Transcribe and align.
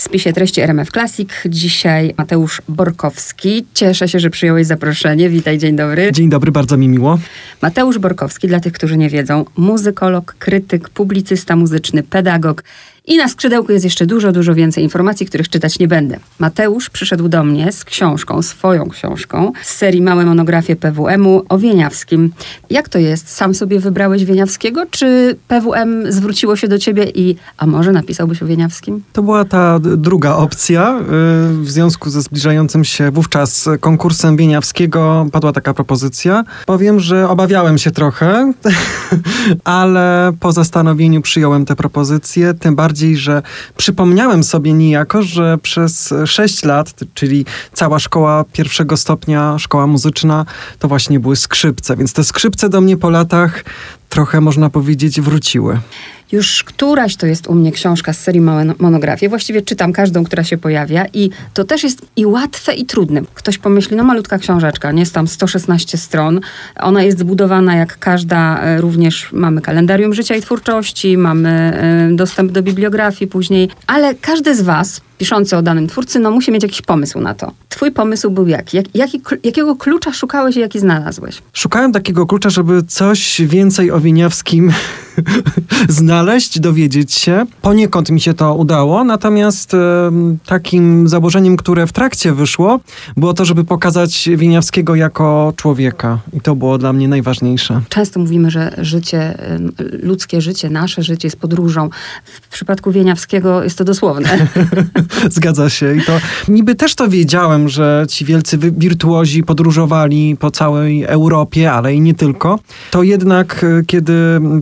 w 0.00 0.02
spisie 0.02 0.32
treści 0.32 0.60
RMF 0.60 0.90
Classic. 0.90 1.30
Dzisiaj 1.46 2.14
Mateusz 2.16 2.62
Borkowski. 2.68 3.66
Cieszę 3.74 4.08
się, 4.08 4.18
że 4.20 4.30
przyjąłeś 4.30 4.66
zaproszenie. 4.66 5.28
Witaj, 5.28 5.58
dzień 5.58 5.76
dobry. 5.76 6.12
Dzień 6.12 6.28
dobry, 6.28 6.52
bardzo 6.52 6.76
mi 6.76 6.88
miło. 6.88 7.18
Mateusz 7.62 7.98
Borkowski, 7.98 8.48
dla 8.48 8.60
tych, 8.60 8.72
którzy 8.72 8.96
nie 8.96 9.08
wiedzą, 9.08 9.44
muzykolog, 9.56 10.34
krytyk, 10.38 10.88
publicysta 10.88 11.56
muzyczny, 11.56 12.02
pedagog. 12.02 12.64
I 13.10 13.16
na 13.16 13.28
skrzydełku 13.28 13.72
jest 13.72 13.84
jeszcze 13.84 14.06
dużo, 14.06 14.32
dużo 14.32 14.54
więcej 14.54 14.84
informacji, 14.84 15.26
których 15.26 15.48
czytać 15.48 15.78
nie 15.78 15.88
będę. 15.88 16.18
Mateusz 16.38 16.90
przyszedł 16.90 17.28
do 17.28 17.44
mnie 17.44 17.72
z 17.72 17.84
książką, 17.84 18.42
swoją 18.42 18.88
książką, 18.88 19.52
z 19.62 19.76
serii 19.76 20.02
Małe 20.02 20.24
monografie 20.24 20.76
PWM-u 20.76 21.42
o 21.48 21.58
Wieniawskim. 21.58 22.32
Jak 22.70 22.88
to 22.88 22.98
jest? 22.98 23.28
Sam 23.28 23.54
sobie 23.54 23.80
wybrałeś 23.80 24.24
Wieniawskiego, 24.24 24.82
czy 24.90 25.36
PWM 25.48 26.12
zwróciło 26.12 26.56
się 26.56 26.68
do 26.68 26.78
ciebie 26.78 27.04
i 27.14 27.36
a 27.56 27.66
może 27.66 27.92
napisałbyś 27.92 28.42
o 28.42 28.46
Wieniawskim? 28.46 29.02
To 29.12 29.22
była 29.22 29.44
ta 29.44 29.78
druga 29.78 30.34
opcja. 30.36 31.00
Y, 31.00 31.04
w 31.62 31.70
związku 31.70 32.10
ze 32.10 32.22
zbliżającym 32.22 32.84
się 32.84 33.10
wówczas 33.10 33.68
konkursem 33.80 34.36
Wieniawskiego 34.36 35.26
padła 35.32 35.52
taka 35.52 35.74
propozycja. 35.74 36.44
Powiem, 36.66 37.00
że 37.00 37.28
obawiałem 37.28 37.78
się 37.78 37.90
trochę, 37.90 38.52
ale 39.64 40.32
po 40.40 40.52
zastanowieniu 40.52 41.22
przyjąłem 41.22 41.66
tę 41.66 41.76
propozycję, 41.76 42.54
tym 42.54 42.74
bardziej 42.74 42.99
bardziej, 43.00 43.16
że 43.16 43.42
przypomniałem 43.76 44.44
sobie 44.44 44.72
niejako, 44.72 45.22
że 45.22 45.58
przez 45.58 46.14
6 46.26 46.64
lat, 46.64 46.94
czyli 47.14 47.44
cała 47.72 47.98
szkoła 47.98 48.44
pierwszego 48.52 48.96
stopnia, 48.96 49.58
szkoła 49.58 49.86
muzyczna, 49.86 50.46
to 50.78 50.88
właśnie 50.88 51.20
były 51.20 51.36
skrzypce. 51.36 51.96
Więc 51.96 52.12
te 52.12 52.24
skrzypce 52.24 52.68
do 52.68 52.80
mnie 52.80 52.96
po 52.96 53.10
latach 53.10 53.64
trochę, 54.08 54.40
można 54.40 54.70
powiedzieć, 54.70 55.20
wróciły. 55.20 55.80
Już 56.32 56.64
któraś 56.64 57.16
to 57.16 57.26
jest 57.26 57.46
u 57.46 57.54
mnie 57.54 57.72
książka 57.72 58.12
z 58.12 58.20
serii 58.20 58.40
Małe 58.40 58.64
Monografie. 58.78 59.28
Właściwie 59.28 59.62
czytam 59.62 59.92
każdą, 59.92 60.24
która 60.24 60.44
się 60.44 60.58
pojawia 60.58 61.06
i 61.14 61.30
to 61.54 61.64
też 61.64 61.82
jest 61.82 62.06
i 62.16 62.26
łatwe, 62.26 62.74
i 62.74 62.86
trudne. 62.86 63.22
Ktoś 63.34 63.58
pomyśli, 63.58 63.96
no 63.96 64.04
malutka 64.04 64.38
książeczka, 64.38 64.92
nie 64.92 65.00
jest 65.00 65.14
tam 65.14 65.28
116 65.28 65.98
stron. 65.98 66.40
Ona 66.76 67.02
jest 67.02 67.18
zbudowana 67.18 67.76
jak 67.76 67.98
każda, 67.98 68.62
e, 68.62 68.80
również 68.80 69.32
mamy 69.32 69.60
kalendarium 69.60 70.14
życia 70.14 70.36
i 70.36 70.42
twórczości, 70.42 71.16
mamy 71.18 71.48
e, 71.50 72.16
dostęp 72.16 72.52
do 72.52 72.62
bibliografii 72.62 73.30
później, 73.30 73.68
ale 73.86 74.14
każdy 74.14 74.54
z 74.54 74.60
was 74.60 75.00
piszący 75.18 75.56
o 75.56 75.62
danym 75.62 75.88
twórcy, 75.88 76.18
no 76.18 76.30
musi 76.30 76.52
mieć 76.52 76.62
jakiś 76.62 76.82
pomysł 76.82 77.20
na 77.20 77.34
to. 77.34 77.52
Twój 77.68 77.92
pomysł 77.92 78.30
był 78.30 78.48
jaki? 78.48 78.76
Jak, 78.76 78.86
jaki 78.94 79.20
jakiego 79.44 79.76
klucza 79.76 80.12
szukałeś 80.12 80.56
i 80.56 80.60
jaki 80.60 80.78
znalazłeś? 80.78 81.42
Szukałem 81.52 81.92
takiego 81.92 82.26
klucza, 82.26 82.50
żeby 82.50 82.82
coś 82.82 83.42
więcej 83.44 83.90
o 83.90 84.00
Wieniawskim 84.00 84.72
znaleźć, 85.88 86.60
dowiedzieć 86.60 87.14
się. 87.14 87.46
Poniekąd 87.62 88.10
mi 88.10 88.20
się 88.20 88.34
to 88.34 88.54
udało, 88.54 89.04
natomiast 89.04 89.76
takim 90.46 91.08
założeniem, 91.08 91.56
które 91.56 91.86
w 91.86 91.92
trakcie 91.92 92.32
wyszło, 92.32 92.80
było 93.16 93.34
to, 93.34 93.44
żeby 93.44 93.64
pokazać 93.64 94.28
Wieniawskiego 94.36 94.94
jako 94.94 95.52
człowieka. 95.56 96.18
I 96.32 96.40
to 96.40 96.56
było 96.56 96.78
dla 96.78 96.92
mnie 96.92 97.08
najważniejsze. 97.08 97.80
Często 97.88 98.20
mówimy, 98.20 98.50
że 98.50 98.74
życie, 98.78 99.38
ludzkie 100.02 100.40
życie, 100.40 100.70
nasze 100.70 101.02
życie 101.02 101.26
jest 101.28 101.36
podróżą. 101.36 101.90
W 102.24 102.48
przypadku 102.48 102.92
Wieniawskiego 102.92 103.62
jest 103.62 103.78
to 103.78 103.84
dosłowne. 103.84 104.46
Zgadza 105.30 105.70
się. 105.70 105.96
I 105.96 106.02
to 106.02 106.20
niby 106.48 106.74
też 106.74 106.94
to 106.94 107.08
wiedziałem, 107.08 107.68
że 107.68 108.06
ci 108.08 108.24
wielcy 108.24 108.58
wirtuozi 108.58 109.42
podróżowali 109.42 110.36
po 110.36 110.50
całej 110.50 111.04
Europie, 111.04 111.72
ale 111.72 111.94
i 111.94 112.00
nie 112.00 112.14
tylko. 112.14 112.58
To 112.90 113.02
jednak, 113.02 113.64
e, 113.64 113.82
kiedy 113.86 114.12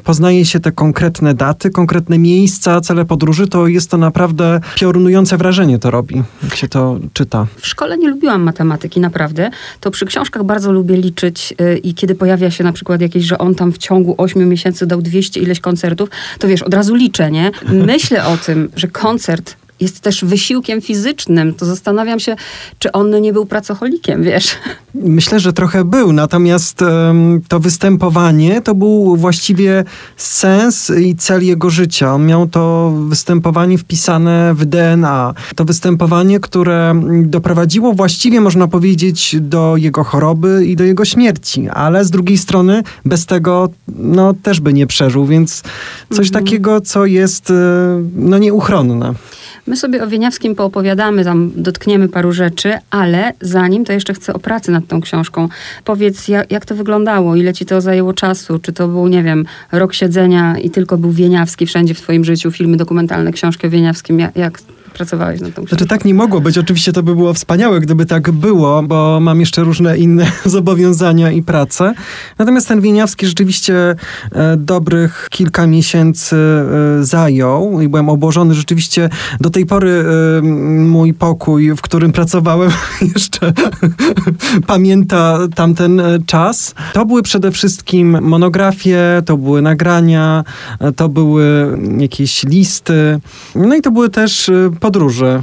poznaje 0.05 0.45
się 0.49 0.61
te 0.61 0.73
konkretne 0.73 1.35
daty, 1.35 1.71
konkretne 1.71 2.19
miejsca, 2.19 2.81
cele 2.81 3.05
podróży, 3.05 3.49
to 3.49 3.67
jest 3.67 3.91
to 3.91 3.99
naprawdę 3.99 4.61
piorunujące 4.77 5.37
wrażenie 5.37 5.79
to 5.79 5.91
robi, 5.91 6.23
jak 6.43 6.57
się 6.57 6.69
to 6.69 6.99
czyta. 7.13 7.47
W 7.57 7.67
szkole 7.67 7.99
nie 7.99 8.09
lubiłam 8.09 8.43
matematyki, 8.43 9.01
naprawdę. 9.01 9.51
To 9.81 9.91
przy 9.91 10.07
książkach 10.07 10.45
bardzo 10.45 10.73
lubię 10.73 10.97
liczyć 10.97 11.55
yy, 11.59 11.79
i 11.79 11.95
kiedy 11.95 12.15
pojawia 12.15 12.51
się 12.51 12.65
na 12.65 12.73
przykład 12.73 13.01
jakieś, 13.01 13.25
że 13.25 13.39
on 13.39 13.55
tam 13.55 13.72
w 13.72 13.78
ciągu 13.78 14.15
8 14.19 14.49
miesięcy 14.49 14.87
dał 14.87 15.03
200 15.03 15.41
ileś 15.41 15.61
koncertów, 15.61 16.09
to 16.39 16.49
wiesz, 16.49 16.62
od 16.62 16.75
razu 16.75 16.95
liczę, 16.95 17.31
nie? 17.31 17.51
Myślę 17.72 18.27
o 18.27 18.37
tym, 18.37 18.69
że 18.77 18.89
koncert 18.89 19.56
jest 19.81 20.00
też 20.00 20.25
wysiłkiem 20.25 20.81
fizycznym, 20.81 21.55
to 21.55 21.66
zastanawiam 21.66 22.21
się, 22.21 22.37
czy 22.78 22.93
on 22.93 23.21
nie 23.21 23.33
był 23.33 23.47
pracocholikiem, 23.47 24.22
wiesz. 24.22 24.56
Myślę, 24.94 25.41
że 25.41 25.53
trochę 25.53 25.84
był, 25.84 26.12
natomiast 26.12 26.83
um, 26.83 27.41
to 27.49 27.61
występowanie 27.61 28.62
to 28.62 28.75
był 28.75 29.16
właściwie 29.16 29.84
sens 30.16 30.93
i 31.00 31.16
cel 31.16 31.47
jego 31.47 31.71
życia. 31.71 32.15
On 32.15 32.27
miał 32.27 32.49
to 32.49 32.93
występowanie 33.09 33.78
wpisane 33.78 34.55
w 34.55 34.65
DNA. 34.65 35.34
To 35.56 35.65
występowanie, 35.65 36.41
które 36.41 37.03
doprowadziło 37.22 37.93
właściwie, 37.93 38.41
można 38.41 38.69
powiedzieć, 38.69 39.37
do 39.41 39.77
jego 39.77 40.05
choroby 40.05 40.66
i 40.66 40.77
do 40.77 40.84
jego 40.84 41.05
śmierci, 41.05 41.69
ale 41.69 42.05
z 42.05 42.10
drugiej 42.10 42.39
strony 42.39 42.83
bez 43.05 43.27
tego 43.27 43.69
no, 43.89 44.34
też 44.43 44.60
by 44.60 44.72
nie 44.72 44.87
przeżył, 44.87 45.27
więc 45.27 45.62
coś 46.10 46.27
mhm. 46.27 46.45
takiego, 46.45 46.81
co 46.81 47.06
jest 47.06 47.50
e, 47.50 47.55
no, 48.16 48.39
nieuchronne. 48.39 49.15
My 49.69 49.77
sobie 49.77 50.03
o 50.03 50.06
Wieniawskim 50.06 50.55
poopowiadamy, 50.55 51.25
tam 51.25 51.51
dotkniemy 51.56 52.09
paru 52.09 52.33
rzeczy, 52.33 52.73
ale 52.91 53.33
zanim 53.41 53.84
to 53.84 53.93
jeszcze 53.93 54.15
chcę 54.15 54.34
o 54.34 54.39
pracy 54.39 54.71
nad 54.71 54.87
tą 54.87 55.01
książką. 55.01 55.49
Powiedz, 55.84 56.29
jak, 56.29 56.53
jak 56.53 56.67
to 56.67 56.75
wyglądało? 56.75 57.37
Ile 57.37 57.55
ci 57.55 57.67
to 57.67 57.81
zajęło 57.81 58.12
czasu? 58.12 58.59
Czy 58.59 58.73
to 58.73 58.89
był, 58.89 59.09
nie 59.09 59.23
wiem, 59.23 59.45
rok 59.73 59.95
siedzenia 59.95 60.59
i 60.59 60.71
tylko 60.71 60.99
był 60.99 61.11
Wieniawski 61.11 61.67
wszędzie 61.67 61.95
w 61.95 62.01
twoim 62.01 62.25
życiu, 62.25 62.51
filmy 62.51 62.77
dokumentalne, 62.77 63.33
książki 63.33 63.67
o 63.67 63.71
Wieniawskim? 63.71 64.19
Jak, 64.19 64.37
jak 64.37 64.61
pracowałeś 64.98 65.41
nad 65.41 65.54
tą 65.54 65.54
książką? 65.54 65.69
Znaczy 65.69 65.86
tak 65.86 66.04
nie 66.04 66.14
mogło 66.14 66.41
być. 66.41 66.59
Oczywiście 66.59 66.92
to 66.92 67.03
by 67.03 67.14
było 67.14 67.34
wspaniałe, 67.34 67.81
gdyby 67.81 68.06
tak 68.06 68.31
było, 68.31 68.82
bo 68.82 69.20
mam 69.20 69.41
jeszcze 69.41 69.64
różne 69.64 69.98
inne 69.98 70.26
zobowiązania 70.56 71.31
i 71.31 71.42
pracę. 71.42 71.94
Natomiast 72.38 72.69
ten 72.69 72.81
Wieniawski 72.81 73.26
rzeczywiście 73.26 73.94
e, 74.32 74.56
dobrych 74.56 75.28
kilka 75.31 75.66
miesięcy 75.66 76.36
e, 76.36 77.04
zajął 77.04 77.81
i 77.81 77.88
byłem 77.88 78.09
obłożony 78.09 78.54
rzeczywiście 78.54 79.09
do 79.41 79.50
tej 79.50 79.66
pory 79.66 80.04
e, 80.38 80.42
mój 80.82 81.15
pokój, 81.15 81.70
w 81.76 81.80
którym 81.80 82.12
pracowałem 82.12 82.70
jeszcze 83.15 83.53
pamięta 84.66 85.38
tamten 85.54 86.03
czas. 86.26 86.75
To 86.92 87.06
były 87.06 87.22
przede 87.22 87.50
wszystkim 87.50 88.19
monografie, 88.22 89.22
to 89.26 89.36
były 89.36 89.62
nagrania, 89.62 90.44
to 90.97 91.09
były 91.09 91.78
jakieś 91.98 92.44
listy, 92.44 93.20
no 93.54 93.75
i 93.76 93.82
to 93.82 93.91
były 93.91 94.09
też 94.09 94.50
podróże 94.88 95.43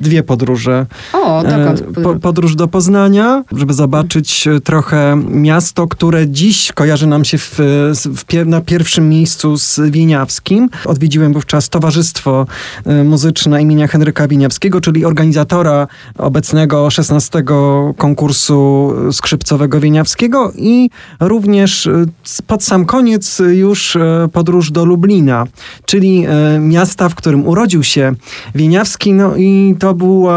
dwie 0.00 0.22
podróże. 0.22 0.86
O, 1.12 1.42
dokąd? 1.42 1.82
E, 2.16 2.20
podróż 2.20 2.54
do 2.54 2.68
Poznania, 2.68 3.44
żeby 3.52 3.74
zobaczyć 3.74 4.46
e, 4.46 4.60
trochę 4.60 5.22
miasto, 5.30 5.86
które 5.86 6.28
dziś 6.28 6.72
kojarzy 6.72 7.06
nam 7.06 7.24
się 7.24 7.38
w, 7.38 7.60
w, 8.04 8.46
na 8.46 8.60
pierwszym 8.60 9.08
miejscu 9.08 9.56
z 9.56 9.80
Wieniawskim. 9.90 10.70
Odwiedziłem 10.84 11.32
wówczas 11.32 11.68
Towarzystwo 11.68 12.46
e, 12.86 13.04
Muzyczne 13.04 13.62
imienia 13.62 13.88
Henryka 13.88 14.28
Wieniawskiego, 14.28 14.80
czyli 14.80 15.04
organizatora 15.04 15.86
obecnego 16.18 16.90
16 16.90 17.44
konkursu 17.96 18.92
skrzypcowego 19.12 19.80
Wieniawskiego 19.80 20.52
i 20.56 20.90
również 21.20 21.88
pod 22.46 22.64
sam 22.64 22.84
koniec 22.84 23.42
już 23.52 23.98
podróż 24.32 24.70
do 24.70 24.84
Lublina, 24.84 25.46
czyli 25.84 26.26
miasta, 26.60 27.08
w 27.08 27.14
którym 27.14 27.46
urodził 27.46 27.82
się 27.82 28.12
Wieniawski, 28.54 29.12
no 29.12 29.36
i 29.36 29.55
i 29.56 29.74
to, 29.78 29.94
było, 29.94 30.32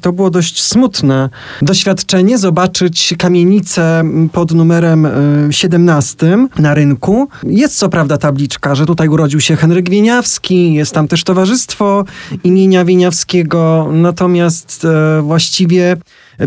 to 0.00 0.12
było 0.12 0.30
dość 0.30 0.62
smutne 0.62 1.30
doświadczenie 1.62 2.38
zobaczyć 2.38 3.14
kamienicę 3.18 4.04
pod 4.32 4.52
numerem 4.52 5.08
17 5.50 6.26
y, 6.58 6.62
na 6.62 6.74
rynku. 6.74 7.28
Jest 7.42 7.78
co 7.78 7.88
prawda 7.88 8.18
tabliczka, 8.18 8.74
że 8.74 8.86
tutaj 8.86 9.08
urodził 9.08 9.40
się 9.40 9.56
Henryk 9.56 9.90
Wieniawski, 9.90 10.74
jest 10.74 10.94
tam 10.94 11.08
też 11.08 11.24
towarzystwo 11.24 12.04
imienia 12.44 12.84
Wieniawskiego, 12.84 13.88
natomiast 13.92 14.84
e, 14.84 15.22
właściwie 15.22 15.96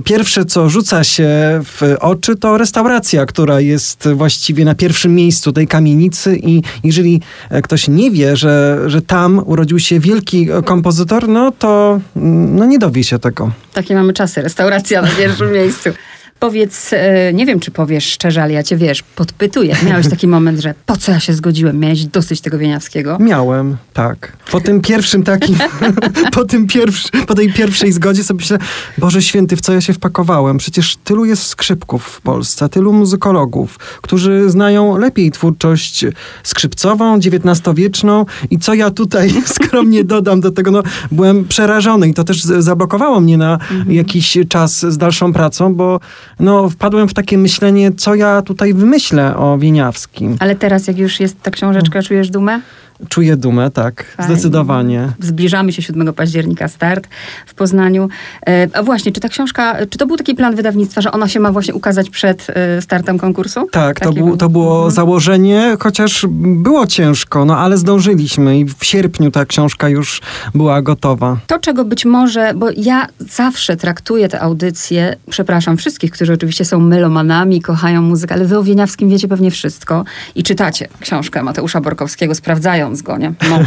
Pierwsze, 0.03 0.45
co 0.45 0.69
rzuca 0.69 1.03
się 1.03 1.29
w 1.63 1.81
oczy, 1.99 2.35
to 2.35 2.57
restauracja, 2.57 3.25
która 3.25 3.59
jest 3.59 4.09
właściwie 4.13 4.65
na 4.65 4.75
pierwszym 4.75 5.15
miejscu 5.15 5.51
tej 5.51 5.67
kamienicy 5.67 6.37
i 6.37 6.61
jeżeli 6.83 7.21
ktoś 7.63 7.87
nie 7.87 8.11
wie, 8.11 8.35
że, 8.35 8.79
że 8.87 9.01
tam 9.01 9.41
urodził 9.45 9.79
się 9.79 9.99
wielki 9.99 10.47
kompozytor, 10.65 11.27
no 11.29 11.51
to 11.51 11.99
no 12.15 12.65
nie 12.65 12.79
dowie 12.79 13.03
się 13.03 13.19
tego. 13.19 13.51
Takie 13.73 13.95
mamy 13.95 14.13
czasy, 14.13 14.41
restauracja 14.41 15.01
na 15.01 15.07
pierwszym 15.07 15.51
miejscu. 15.51 15.89
Powiedz, 16.41 16.93
e, 16.93 17.33
nie 17.33 17.45
wiem, 17.45 17.59
czy 17.59 17.71
powiesz 17.71 18.05
szczerze, 18.05 18.43
ale 18.43 18.53
ja 18.53 18.63
cię, 18.63 18.77
wiesz, 18.77 19.03
podpytuję. 19.03 19.75
Miałeś 19.85 20.09
taki 20.09 20.27
moment, 20.27 20.59
że 20.59 20.73
po 20.85 20.97
co 20.97 21.11
ja 21.11 21.19
się 21.19 21.33
zgodziłem? 21.33 21.79
Miałeś 21.79 22.05
dosyć 22.05 22.41
tego 22.41 22.57
Wieniawskiego? 22.57 23.17
Miałem, 23.19 23.77
tak. 23.93 24.37
Po 24.51 24.61
tym 24.61 24.81
pierwszym 24.81 25.23
takim, 25.23 25.55
po, 26.35 26.45
tym 26.45 26.67
pierwszy, 26.67 27.09
po 27.27 27.35
tej 27.35 27.53
pierwszej 27.53 27.91
zgodzie 27.91 28.23
sobie 28.23 28.37
myślę, 28.37 28.57
Boże 28.97 29.21
Święty, 29.21 29.55
w 29.55 29.61
co 29.61 29.73
ja 29.73 29.81
się 29.81 29.93
wpakowałem? 29.93 30.57
Przecież 30.57 30.95
tylu 30.95 31.25
jest 31.25 31.43
skrzypków 31.43 32.03
w 32.05 32.21
Polsce, 32.21 32.69
tylu 32.69 32.93
muzykologów, 32.93 33.79
którzy 34.01 34.49
znają 34.49 34.97
lepiej 34.97 35.31
twórczość 35.31 36.05
skrzypcową, 36.43 37.17
XIX-wieczną 37.17 38.25
i 38.49 38.59
co 38.59 38.73
ja 38.73 38.91
tutaj 38.91 39.33
skromnie 39.55 40.03
dodam 40.03 40.41
do 40.41 40.51
tego, 40.51 40.71
no 40.71 40.83
byłem 41.11 41.45
przerażony 41.47 42.09
i 42.09 42.13
to 42.13 42.23
też 42.23 42.43
zablokowało 42.43 43.19
mnie 43.19 43.37
na 43.37 43.53
mhm. 43.53 43.91
jakiś 43.91 44.37
czas 44.49 44.79
z 44.79 44.97
dalszą 44.97 45.33
pracą, 45.33 45.73
bo 45.73 45.99
no, 46.39 46.69
wpadłem 46.69 47.07
w 47.07 47.13
takie 47.13 47.37
myślenie, 47.37 47.91
co 47.91 48.15
ja 48.15 48.41
tutaj 48.41 48.73
wymyślę 48.73 49.37
o 49.37 49.57
Wieniawskim. 49.57 50.37
Ale 50.39 50.55
teraz, 50.55 50.87
jak 50.87 50.97
już 50.97 51.19
jest 51.19 51.41
ta 51.41 51.51
książeczka, 51.51 52.03
czujesz 52.03 52.29
dumę? 52.29 52.61
Czuję 53.09 53.37
dumę, 53.37 53.71
tak, 53.71 54.03
Fajnie. 54.03 54.33
zdecydowanie. 54.33 55.07
Zbliżamy 55.19 55.73
się 55.73 55.81
7 55.81 56.13
października, 56.13 56.67
start 56.67 57.07
w 57.45 57.53
Poznaniu. 57.53 58.09
E, 58.47 58.67
a 58.73 58.83
właśnie, 58.83 59.11
czy 59.11 59.21
ta 59.21 59.29
książka, 59.29 59.77
czy 59.89 59.97
to 59.97 60.07
był 60.07 60.17
taki 60.17 60.35
plan 60.35 60.55
wydawnictwa, 60.55 61.01
że 61.01 61.11
ona 61.11 61.27
się 61.27 61.39
ma 61.39 61.51
właśnie 61.51 61.73
ukazać 61.73 62.09
przed 62.09 62.47
e, 62.49 62.81
startem 62.81 63.17
konkursu? 63.17 63.67
Tak, 63.71 63.99
to, 63.99 64.13
był, 64.13 64.37
to 64.37 64.49
było 64.49 64.75
mhm. 64.75 64.91
założenie, 64.91 65.77
chociaż 65.79 66.25
było 66.41 66.87
ciężko, 66.87 67.45
no 67.45 67.57
ale 67.57 67.77
zdążyliśmy 67.77 68.59
i 68.59 68.65
w 68.65 68.85
sierpniu 68.85 69.31
ta 69.31 69.45
książka 69.45 69.89
już 69.89 70.21
była 70.55 70.81
gotowa. 70.81 71.37
To, 71.47 71.59
czego 71.59 71.85
być 71.85 72.05
może, 72.05 72.53
bo 72.55 72.67
ja 72.77 73.07
zawsze 73.19 73.77
traktuję 73.77 74.29
te 74.29 74.41
audycje, 74.41 75.15
przepraszam 75.29 75.77
wszystkich, 75.77 76.11
którzy 76.11 76.33
oczywiście 76.33 76.65
są 76.65 76.79
melomanami, 76.79 77.61
kochają 77.61 78.01
muzykę, 78.01 78.35
ale 78.35 78.45
wy 78.45 78.57
o 78.57 78.63
Wieniawskim 78.63 79.09
wiecie 79.09 79.27
pewnie 79.27 79.51
wszystko 79.51 80.03
i 80.35 80.43
czytacie 80.43 80.87
książkę 80.99 81.43
Mateusza 81.43 81.81
Borkowskiego, 81.81 82.35
sprawdzają 82.35 82.90
ksiądz 82.91 83.01
go, 83.01 83.17
nie? 83.17 83.33
No. 83.49 83.59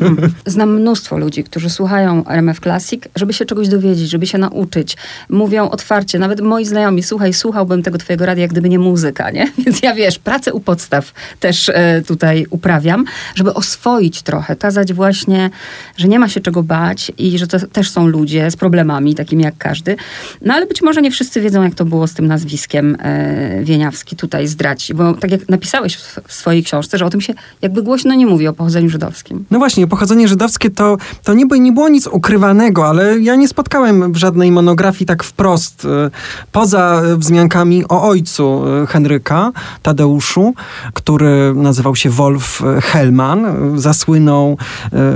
Znam 0.46 0.74
mnóstwo 0.74 1.18
ludzi, 1.18 1.44
którzy 1.44 1.70
słuchają 1.70 2.24
RMF 2.26 2.60
Classic, 2.60 3.02
żeby 3.16 3.32
się 3.32 3.44
czegoś 3.44 3.68
dowiedzieć, 3.68 4.10
żeby 4.10 4.26
się 4.26 4.38
nauczyć. 4.38 4.96
Mówią 5.28 5.70
otwarcie, 5.70 6.18
nawet 6.18 6.40
moi 6.40 6.64
znajomi, 6.64 7.02
słuchaj, 7.02 7.32
słuchałbym 7.32 7.82
tego 7.82 7.98
twojego 7.98 8.26
radia, 8.26 8.42
jak 8.42 8.50
gdyby 8.50 8.68
nie 8.68 8.78
muzyka, 8.78 9.30
nie? 9.30 9.52
Więc 9.64 9.82
ja, 9.82 9.94
wiesz, 9.94 10.18
pracę 10.18 10.52
u 10.52 10.60
podstaw 10.60 11.12
też 11.40 11.68
e, 11.68 12.02
tutaj 12.06 12.46
uprawiam, 12.50 13.04
żeby 13.34 13.54
oswoić 13.54 14.22
trochę, 14.22 14.56
kazać 14.56 14.92
właśnie, 14.92 15.50
że 15.96 16.08
nie 16.08 16.18
ma 16.18 16.28
się 16.28 16.40
czego 16.40 16.62
bać 16.62 17.12
i 17.18 17.38
że 17.38 17.46
to 17.46 17.66
też 17.66 17.90
są 17.90 18.06
ludzie 18.06 18.50
z 18.50 18.56
problemami, 18.56 19.14
takimi 19.14 19.44
jak 19.44 19.58
każdy. 19.58 19.96
No 20.40 20.54
ale 20.54 20.66
być 20.66 20.82
może 20.82 21.02
nie 21.02 21.10
wszyscy 21.10 21.40
wiedzą, 21.40 21.62
jak 21.62 21.74
to 21.74 21.84
było 21.84 22.06
z 22.06 22.14
tym 22.14 22.26
nazwiskiem 22.26 22.96
e, 23.00 23.64
Wieniawski 23.64 24.16
tutaj 24.16 24.46
zdraci, 24.46 24.94
bo 24.94 25.14
tak 25.14 25.30
jak 25.30 25.48
napisałeś 25.48 25.96
w, 25.96 26.18
w 26.28 26.32
swojej 26.32 26.62
książce, 26.64 26.98
że 26.98 27.04
o 27.04 27.10
tym 27.10 27.20
się 27.20 27.34
jakby 27.62 27.82
głośno 27.82 28.14
nie 28.14 28.26
mówi 28.26 28.48
o 28.48 28.52
pochodzeniu 28.72 28.90
żydowskim. 28.90 29.44
No 29.50 29.58
właśnie, 29.58 29.86
pochodzenie 29.86 30.28
żydowskie 30.28 30.70
to, 30.70 30.96
to 31.24 31.34
nie, 31.34 31.44
nie 31.60 31.72
było 31.72 31.88
nic 31.88 32.06
ukrywanego, 32.06 32.88
ale 32.88 33.20
ja 33.20 33.36
nie 33.36 33.48
spotkałem 33.48 34.12
w 34.12 34.16
żadnej 34.16 34.52
monografii 34.52 35.06
tak 35.06 35.22
wprost, 35.24 35.84
e, 35.84 36.10
poza 36.52 37.02
wzmiankami 37.16 37.84
o 37.88 38.02
ojcu 38.08 38.64
e, 38.82 38.86
Henryka, 38.86 39.52
Tadeuszu, 39.82 40.54
który 40.92 41.52
nazywał 41.56 41.96
się 41.96 42.10
Wolf 42.10 42.62
Hellman, 42.82 43.46
zasłynął 43.80 44.56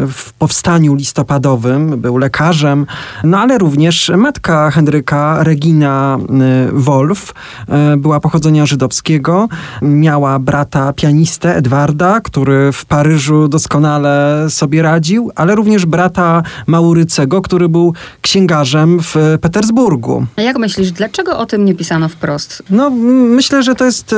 w 0.09 0.33
powstaniu 0.39 0.95
listopadowym, 0.95 2.01
był 2.01 2.17
lekarzem, 2.17 2.87
no 3.25 3.39
ale 3.39 3.59
również 3.59 4.13
matka 4.17 4.71
Henryka, 4.71 5.45
Regina 5.45 6.19
Wolf, 6.73 7.35
była 7.97 8.21
pochodzenia 8.21 8.67
żydowskiego, 8.67 9.49
miała 9.83 10.39
brata 10.39 10.93
pianistę 10.93 11.57
Edwarda, 11.57 12.21
który 12.21 12.73
w 12.73 12.85
Paryżu 12.85 13.36
doskonale 13.49 14.47
sobie 14.49 14.83
radził, 14.83 15.31
ale 15.35 15.55
również 15.55 15.87
brata 15.87 16.43
Maurycego, 16.67 17.43
który 17.43 17.69
był 17.69 17.95
księgarzem 18.21 18.99
w 19.03 19.39
Petersburgu. 19.41 20.27
A 20.37 20.43
jak 20.43 20.59
myślisz, 20.59 20.93
dlaczego 20.93 21.39
o 21.39 21.47
tym 21.47 21.65
nie 21.65 21.75
pisano 21.75 22.09
wprost? 22.09 22.63
No, 22.71 22.91
myślę, 22.91 23.63
że 23.63 23.75
to 23.75 23.85
jest 23.85 24.15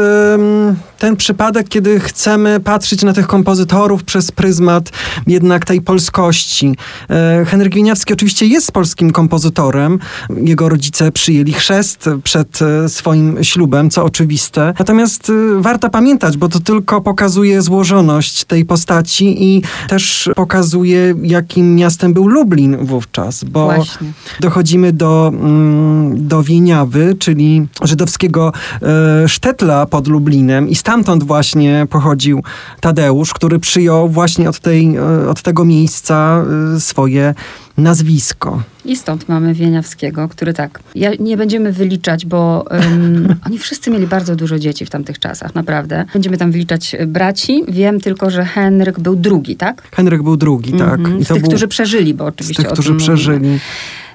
ten 0.98 1.16
przypadek, 1.16 1.68
kiedy 1.68 2.00
chcemy 2.00 2.60
patrzeć 2.60 3.02
na 3.02 3.12
tych 3.12 3.26
kompozytorów 3.26 4.04
przez 4.04 4.32
pryzmat 4.32 4.90
jednak 5.26 5.64
tej 5.64 5.80
polskości. 5.80 6.76
E, 7.10 7.44
Henryk 7.44 7.74
Wieniawski 7.74 8.12
oczywiście 8.12 8.46
jest 8.46 8.72
polskim 8.72 9.10
kompozytorem. 9.10 9.98
Jego 10.36 10.68
rodzice 10.68 11.12
przyjęli 11.12 11.52
chrzest 11.52 12.08
przed 12.24 12.62
e, 12.62 12.88
swoim 12.88 13.44
ślubem, 13.44 13.90
co 13.90 14.04
oczywiste. 14.04 14.74
Natomiast 14.78 15.30
e, 15.30 15.62
warto 15.62 15.90
pamiętać, 15.90 16.36
bo 16.36 16.48
to 16.48 16.60
tylko 16.60 17.00
pokazuje 17.00 17.62
złożoność 17.62 18.44
tej 18.44 18.64
postaci 18.64 19.07
i 19.20 19.62
też 19.88 20.30
pokazuje, 20.36 21.14
jakim 21.22 21.74
miastem 21.74 22.12
był 22.12 22.28
Lublin 22.28 22.76
wówczas, 22.76 23.44
bo 23.44 23.64
Właśnie. 23.64 24.12
dochodzimy 24.40 24.92
do, 24.92 25.32
mm, 25.34 26.28
do 26.28 26.42
Wieniawy, 26.42 27.16
czyli 27.18 27.66
żydowskiego 27.82 28.52
e, 28.82 29.28
sztetla 29.28 29.86
pod 29.86 30.08
Lublinem 30.08 30.68
i 30.68 30.74
stamtąd 30.74 31.24
właśnie 31.24 31.86
pochodził 31.90 32.42
Tadeusz, 32.80 33.34
który 33.34 33.58
przyjął 33.58 34.08
właśnie 34.08 34.48
od, 34.48 34.60
tej, 34.60 34.96
e, 34.96 35.28
od 35.28 35.42
tego 35.42 35.64
miejsca 35.64 36.44
e, 36.76 36.80
swoje 36.80 37.34
nazwisko. 37.78 38.62
I 38.84 38.96
stąd 38.96 39.28
mamy 39.28 39.54
Wieniawskiego, 39.54 40.28
który 40.28 40.54
tak, 40.54 40.80
ja 40.94 41.10
nie 41.20 41.36
będziemy 41.36 41.72
wyliczać, 41.72 42.26
bo 42.26 42.64
um, 42.70 43.34
oni 43.46 43.58
wszyscy 43.58 43.90
mieli 43.90 44.06
bardzo 44.06 44.36
dużo 44.36 44.58
dzieci 44.58 44.86
w 44.86 44.90
tamtych 44.90 45.18
czasach, 45.18 45.54
naprawdę. 45.54 46.04
Będziemy 46.12 46.38
tam 46.38 46.52
wyliczać 46.52 46.96
braci. 47.06 47.64
Wiem 47.68 48.00
tylko, 48.00 48.30
że 48.30 48.44
Henryk 48.44 49.00
był 49.00 49.16
drugi, 49.16 49.56
tak? 49.56 49.82
Henryk 49.92 50.22
był 50.22 50.36
drugi, 50.36 50.72
tak. 50.72 50.98
Mm 50.98 51.18
-hmm. 51.18 51.24
Z 51.24 51.28
tych, 51.28 51.40
był... 51.40 51.48
którzy 51.48 51.68
przeżyli, 51.68 52.14
bo 52.14 52.24
oczywiście 52.24 52.62
Z 52.62 52.66
tych, 52.66 52.72
którzy 52.72 52.94
przeżyli. 52.94 53.38
Mówimy. 53.38 53.58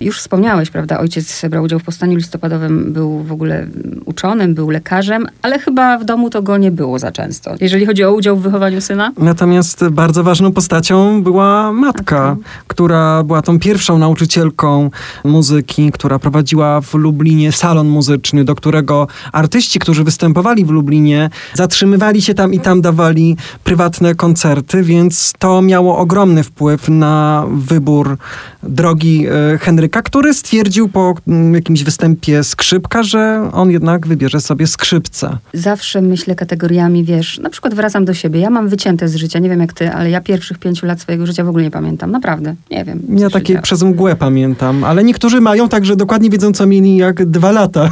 Już 0.04 0.20
wspomniałeś, 0.20 0.70
prawda? 0.70 1.00
Ojciec 1.00 1.42
brał 1.50 1.64
udział 1.64 1.80
w 1.80 1.84
powstaniu 1.84 2.16
listopadowym, 2.18 2.94
był 2.94 3.24
w 3.24 3.32
ogóle 3.32 3.68
uczonym, 4.06 4.56
był 4.56 4.70
lekarzem, 4.70 5.28
ale 5.42 5.60
chyba 5.60 5.98
w 5.98 6.06
domu 6.06 6.30
to 6.30 6.42
go 6.42 6.58
nie 6.58 6.72
było 6.72 7.00
za 7.00 7.12
często. 7.12 7.56
Jeżeli 7.62 7.86
chodzi 7.86 8.04
o 8.04 8.14
udział 8.14 8.38
w 8.38 8.42
wychowaniu 8.42 8.82
syna? 8.82 9.12
Natomiast 9.18 9.88
bardzo 9.90 10.24
ważną 10.24 10.52
postacią 10.52 11.24
była 11.24 11.74
matka, 11.74 12.32
okay. 12.32 12.44
która 12.68 13.24
była 13.24 13.42
tą 13.42 13.60
pierwszą 13.60 13.98
nauczycielką 13.98 14.90
muzyki, 15.24 15.92
która 15.92 16.20
prowadziła 16.20 16.82
w 16.82 16.94
Lublinie 16.94 17.52
salon 17.52 17.88
muzyczny, 17.88 18.46
do 18.46 18.56
którego 18.56 19.08
artyści, 19.32 19.80
którzy 19.80 20.04
występowali 20.04 20.66
w 20.66 20.70
Lublinie, 20.70 21.30
zatrzymywali 21.54 22.22
się 22.22 22.34
tam 22.34 22.54
i 22.54 22.60
tam 22.60 22.82
dawali 22.82 23.38
prywatne 23.64 24.16
koncerty, 24.16 24.84
więc 24.84 25.34
to 25.40 25.62
miało 25.62 25.98
ogromny 25.98 26.44
wpływ 26.44 26.90
na 26.90 27.46
wybór 27.54 28.18
drogi 28.64 29.28
e, 29.28 29.58
Henryka, 29.94 30.10
który 30.10 30.34
stwierdził 30.34 30.90
po 30.90 31.16
mm, 31.28 31.54
jakimś 31.54 31.84
występie 31.84 32.44
skrzypka, 32.44 33.04
że 33.04 33.50
on 33.54 33.72
jednak 33.72 34.08
wybierze 34.08 34.42
sobie 34.42 34.68
skrzypca. 34.68 35.38
Zawsze 35.54 36.02
myślę 36.02 36.36
kategoriami, 36.36 37.04
wiesz, 37.04 37.40
na 37.40 37.50
przykład 37.50 37.74
wracam 37.74 38.06
do 38.06 38.14
siebie, 38.14 38.40
ja 38.40 38.50
mam 38.50 38.70
wycięte 38.70 39.08
z 39.08 39.16
życia, 39.16 39.40
nie 39.40 39.50
wiem 39.50 39.60
jak 39.60 39.74
ty, 39.74 39.92
ale 39.92 40.10
ja 40.10 40.22
pierwszych 40.22 40.58
pięciu 40.58 40.86
lat 40.86 41.02
swojego 41.02 41.26
życia 41.26 41.44
w 41.44 41.50
ogóle 41.50 41.64
nie 41.64 41.72
pamiętam, 41.72 42.12
naprawdę, 42.12 42.56
nie 42.72 42.86
wiem. 42.86 43.02
Ja 43.10 43.30
takie 43.30 43.62
przez 43.62 43.84
mgłę 43.84 44.16
pamiętam, 44.16 44.84
ale 44.84 45.04
niektórzy 45.04 45.42
mają 45.42 45.70
tak, 45.70 45.86
że 45.86 45.96
dokładnie 45.96 46.30
wiedzą, 46.30 46.54
co 46.54 46.66
mieli 46.66 46.98
jak 46.98 47.26
dwa 47.26 47.52
lata. 47.52 47.92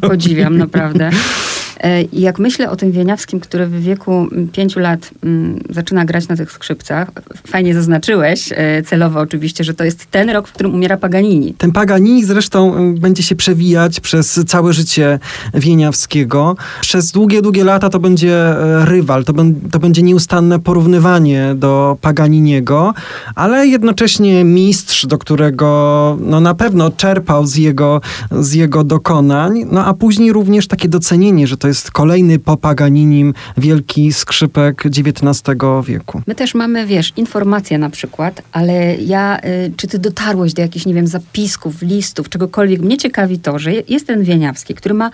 Podziwiam, 0.00 0.58
naprawdę. 0.58 1.10
E, 1.80 2.02
I 2.02 2.20
jak 2.20 2.38
myślę 2.38 2.70
o 2.70 2.76
tym 2.76 2.92
Wieniawskim, 2.92 3.40
który 3.40 3.66
w 3.66 3.82
wieku 3.82 4.26
pięciu 4.52 4.80
lat 4.80 5.10
mm, 5.24 5.60
zaczyna 5.70 6.04
grać 6.04 6.28
na 6.28 6.36
tych 6.36 6.52
skrzypcach, 6.52 7.10
fajnie 7.46 7.74
zaznaczyłeś, 7.74 8.52
e, 8.52 8.82
celowo 8.82 9.20
oczywiście, 9.20 9.64
że 9.64 9.74
to 9.74 9.84
jest 9.84 10.06
ten 10.10 10.30
rok, 10.30 10.48
w 10.48 10.52
którym 10.52 10.74
umiera 10.74 10.96
Paganini. 10.96 11.54
Ten 11.54 11.72
Paganini 11.72 12.24
zresztą 12.24 12.94
będzie 12.94 13.22
się 13.22 13.36
przewijać 13.36 14.00
przez 14.00 14.40
całe 14.46 14.72
życie 14.72 15.18
Wieniawskiego. 15.54 16.56
Przez 16.80 17.12
długie, 17.12 17.42
długie 17.42 17.64
lata 17.64 17.90
to 17.90 18.00
będzie 18.00 18.34
e, 18.34 18.84
rywal, 18.84 19.24
to, 19.24 19.32
to 19.70 19.78
będzie 19.78 20.02
nieustanne 20.02 20.58
porównywanie 20.60 21.54
do 21.54 21.96
Paganiniego, 22.00 22.94
ale 23.34 23.66
jednocześnie 23.66 24.44
mistrz, 24.44 25.06
do 25.06 25.18
którego 25.18 26.18
no, 26.20 26.40
na 26.40 26.54
pewno 26.54 26.90
czerpał 26.90 27.46
z 27.46 27.56
jego, 27.56 28.00
z 28.30 28.52
jego 28.52 28.84
dokonań, 28.84 29.64
no 29.72 29.84
a 29.84 29.94
później 29.94 30.32
również 30.32 30.66
takie 30.66 30.88
docenienie, 30.88 31.46
że 31.46 31.56
to 31.56 31.65
to 31.66 31.70
jest 31.70 31.90
kolejny 31.90 32.38
po 32.38 32.56
Paganinim 32.56 33.34
wielki 33.56 34.12
skrzypek 34.12 34.86
XIX 34.86 35.58
wieku. 35.86 36.22
My 36.26 36.34
też 36.34 36.54
mamy, 36.54 36.86
wiesz, 36.86 37.12
informacje 37.16 37.78
na 37.78 37.90
przykład, 37.90 38.42
ale 38.52 38.96
ja, 38.96 39.38
y, 39.38 39.72
czy 39.76 39.86
ty 39.86 39.98
dotarłeś 39.98 40.54
do 40.54 40.62
jakichś, 40.62 40.86
nie 40.86 40.94
wiem, 40.94 41.06
zapisków, 41.06 41.82
listów, 41.82 42.28
czegokolwiek? 42.28 42.80
Mnie 42.80 42.96
ciekawi 42.96 43.38
to, 43.38 43.58
że 43.58 43.72
jest 43.88 44.06
ten 44.06 44.24
Wieniawski, 44.24 44.74
który 44.74 44.94
ma 44.94 45.10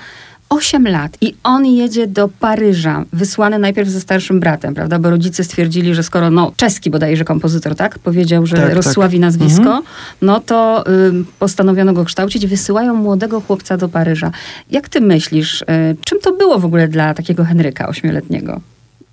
8 0.53 0.89
lat 0.89 1.17
i 1.21 1.35
on 1.45 1.67
jedzie 1.67 2.07
do 2.07 2.29
Paryża, 2.29 3.05
wysłany 3.13 3.59
najpierw 3.59 3.89
ze 3.89 4.01
starszym 4.01 4.41
bratem, 4.41 4.75
prawda? 4.75 4.99
Bo 4.99 5.11
rodzice 5.11 5.45
stwierdzili, 5.45 5.95
że 5.95 6.03
skoro, 6.03 6.31
no, 6.31 6.53
czeski 6.57 6.91
bodajże 6.91 7.25
kompozytor, 7.25 7.75
tak? 7.77 7.99
Powiedział, 7.99 8.47
że 8.47 8.57
Tak, 8.57 8.75
rozsławi 8.75 9.17
tak. 9.17 9.21
nazwisko, 9.21 9.63
Mhm. 9.63 9.83
no 10.23 10.41
to 10.41 10.85
ym, 11.09 11.27
postanowiono 11.39 11.93
go 11.93 12.05
kształcić. 12.05 12.47
Wysyłają 12.47 12.95
młodego 12.95 13.41
chłopca 13.41 13.77
do 13.77 13.89
Paryża. 13.89 14.31
Jak 14.71 14.89
ty 14.89 15.01
myślisz, 15.01 15.63
y, 15.63 15.65
czym 16.05 16.19
to 16.21 16.33
było 16.33 16.59
w 16.59 16.65
ogóle 16.65 16.89
dla 16.89 17.15
takiego 17.15 17.45
Henryka 17.45 17.89
ośmioletniego? 17.89 18.61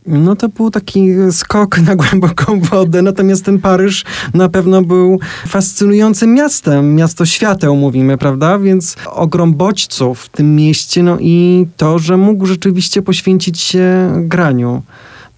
No 0.10 0.36
to 0.36 0.50
był 0.50 0.72
taki 0.72 1.08
skok 1.32 1.80
na 1.80 1.96
głęboką 1.96 2.60
wodę, 2.60 3.01
natomiast 3.01 3.46
ten 3.46 3.60
Paryż 3.60 4.06
na 4.34 4.50
pewno 4.50 4.82
był 4.82 5.20
fascynującym 5.48 6.34
miastem, 6.34 6.96
miasto 6.96 7.25
świateł 7.25 7.75
mówimy, 7.75 8.18
prawda? 8.18 8.60
Więc 8.60 8.96
ogrom 9.06 9.54
bodźców 9.54 10.22
w 10.22 10.30
tym 10.30 10.56
mieście, 10.56 11.04
no 11.04 11.18
i 11.20 11.68
to, 11.78 12.00
że 12.00 12.18
mógł 12.18 12.46
rzeczywiście 12.46 13.01
poświęcić 13.01 13.62
się 13.62 14.13
graniu. 14.18 14.82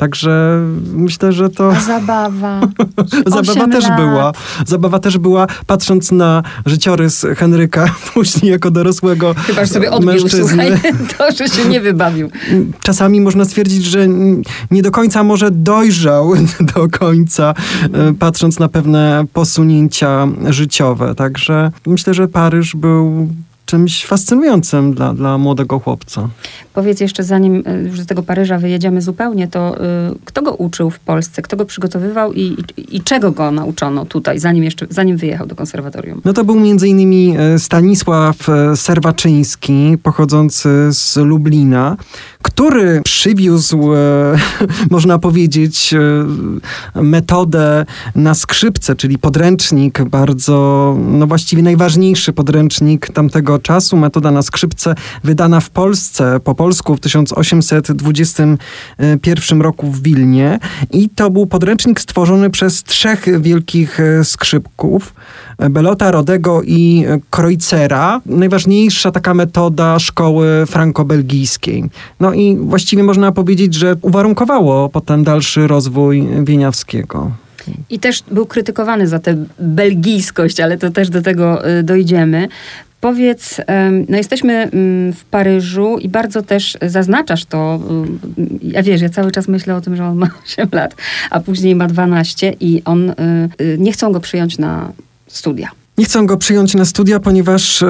Także 0.01 0.59
myślę, 0.93 1.31
że 1.33 1.49
to 1.49 1.71
A 1.71 1.79
zabawa. 1.79 2.61
zabawa 3.35 3.67
też 3.67 3.83
lat. 3.83 3.97
była. 3.99 4.31
Zabawa 4.67 4.99
też 4.99 5.17
była, 5.17 5.47
patrząc 5.67 6.11
na 6.11 6.43
życiorys 6.65 7.25
Henryka, 7.35 7.85
później 8.13 8.51
jako 8.51 8.71
dorosłego 8.71 9.33
Chyba, 9.37 9.65
że 9.65 9.73
sobie 9.73 9.91
odbił, 9.91 10.09
mężczyzny. 10.11 10.47
słuchaj, 10.47 10.71
to, 11.17 11.31
że 11.31 11.47
się 11.47 11.69
nie 11.69 11.81
wybawił. 11.81 12.29
czasami 12.81 13.21
można 13.21 13.45
stwierdzić, 13.45 13.85
że 13.85 14.07
nie 14.71 14.81
do 14.81 14.91
końca 14.91 15.23
może 15.23 15.51
dojrzał 15.51 16.33
do 16.75 16.89
końca, 16.99 17.53
e, 17.93 18.13
patrząc 18.13 18.59
na 18.59 18.67
pewne 18.69 19.25
posunięcia 19.33 20.27
życiowe. 20.49 21.15
Także 21.15 21.71
myślę, 21.87 22.13
że 22.13 22.27
Paryż 22.27 22.75
był 22.75 23.27
czymś 23.65 24.05
fascynującym 24.05 24.93
dla, 24.93 25.13
dla 25.13 25.37
młodego 25.37 25.79
chłopca. 25.79 26.27
Powiedz 26.73 26.99
jeszcze, 26.99 27.23
zanim 27.23 27.55
y, 27.55 27.83
już 27.87 27.99
do 27.99 28.05
tego 28.05 28.23
Paryża 28.23 28.57
wyjedziemy 28.57 29.01
zupełnie, 29.01 29.47
to 29.47 29.75
y, 29.75 29.79
kto 30.25 30.41
go 30.41 30.53
uczył 30.53 30.89
w 30.89 30.99
Polsce? 30.99 31.41
Kto 31.41 31.57
go 31.57 31.65
przygotowywał 31.65 32.33
i, 32.33 32.41
i, 32.77 32.95
i 32.95 33.01
czego 33.01 33.31
go 33.31 33.51
nauczono 33.51 34.05
tutaj, 34.05 34.39
zanim 34.39 34.63
jeszcze, 34.63 34.85
zanim 34.89 35.17
wyjechał 35.17 35.47
do 35.47 35.55
konserwatorium? 35.55 36.21
No 36.25 36.33
to 36.33 36.43
był 36.43 36.59
między 36.59 36.87
innymi 36.87 37.35
e, 37.37 37.59
Stanisław 37.59 38.49
e, 38.49 38.75
Serwaczyński, 38.75 39.97
pochodzący 40.03 40.69
z 40.91 41.17
Lublina, 41.17 41.97
który 42.41 43.01
przywiózł, 43.01 43.93
e, 43.93 43.97
można 44.89 45.19
powiedzieć, 45.19 45.93
e, 45.93 47.01
metodę 47.01 47.85
na 48.15 48.33
skrzypce, 48.33 48.95
czyli 48.95 49.17
podręcznik, 49.17 50.03
bardzo, 50.03 50.97
no 51.07 51.27
właściwie 51.27 51.63
najważniejszy 51.63 52.33
podręcznik 52.33 53.09
tamtego 53.09 53.59
czasu, 53.59 53.97
metoda 53.97 54.31
na 54.31 54.41
skrzypce, 54.41 54.95
wydana 55.23 55.59
w 55.59 55.69
Polsce, 55.69 56.39
po 56.43 56.55
polsku 56.61 56.95
w 56.95 56.99
1821 56.99 59.61
roku 59.61 59.87
w 59.87 60.01
Wilnie. 60.01 60.59
I 60.91 61.09
to 61.09 61.29
był 61.29 61.47
podręcznik 61.47 62.01
stworzony 62.01 62.49
przez 62.49 62.83
trzech 62.83 63.41
wielkich 63.41 63.99
e, 63.99 64.23
skrzypków. 64.23 65.13
Belota, 65.69 66.11
Rodego 66.11 66.61
i 66.63 67.05
Kreuzera. 67.29 68.21
Najważniejsza 68.25 69.11
taka 69.11 69.33
metoda 69.33 69.99
szkoły 69.99 70.65
franko-belgijskiej. 70.67 71.89
No 72.19 72.33
i 72.33 72.57
właściwie 72.57 73.03
można 73.03 73.31
powiedzieć, 73.31 73.73
że 73.73 73.95
uwarunkowało 74.01 74.89
potem 74.89 75.23
dalszy 75.23 75.67
rozwój 75.67 76.27
Wieniawskiego. 76.43 77.31
I 77.89 77.99
też 77.99 78.23
był 78.31 78.45
krytykowany 78.45 79.07
za 79.07 79.19
tę 79.19 79.45
belgijskość, 79.59 80.59
ale 80.59 80.77
to 80.77 80.89
też 80.89 81.09
do 81.09 81.21
tego 81.21 81.61
dojdziemy. 81.83 82.47
Powiedz, 83.01 83.61
no 84.09 84.17
jesteśmy 84.17 84.53
mm, 84.53 85.13
w 85.13 85.25
Paryżu 85.25 85.97
i 85.97 86.09
bardzo 86.09 86.41
też 86.41 86.77
zaznaczasz 86.81 87.45
to. 87.45 87.79
y, 88.37 88.59
Ja 88.61 88.83
wiesz, 88.83 89.01
ja 89.01 89.09
cały 89.09 89.31
czas 89.31 89.47
myślę 89.47 89.75
o 89.75 89.81
tym, 89.81 89.95
że 89.95 90.05
on 90.05 90.17
ma 90.17 90.27
8 90.45 90.69
lat, 90.71 90.95
a 91.29 91.39
później 91.39 91.75
ma 91.75 91.87
12 91.87 92.53
i 92.59 92.81
on 92.85 93.09
y, 93.09 93.15
y, 93.61 93.77
nie 93.79 93.91
chcą 93.91 94.11
go 94.11 94.19
przyjąć 94.19 94.57
na 94.57 94.91
studia. 95.27 95.69
Nie 95.97 96.05
chcą 96.05 96.25
go 96.25 96.37
przyjąć 96.37 96.73
na 96.75 96.85
studia, 96.85 97.19
ponieważ 97.19 97.83
e, 97.83 97.87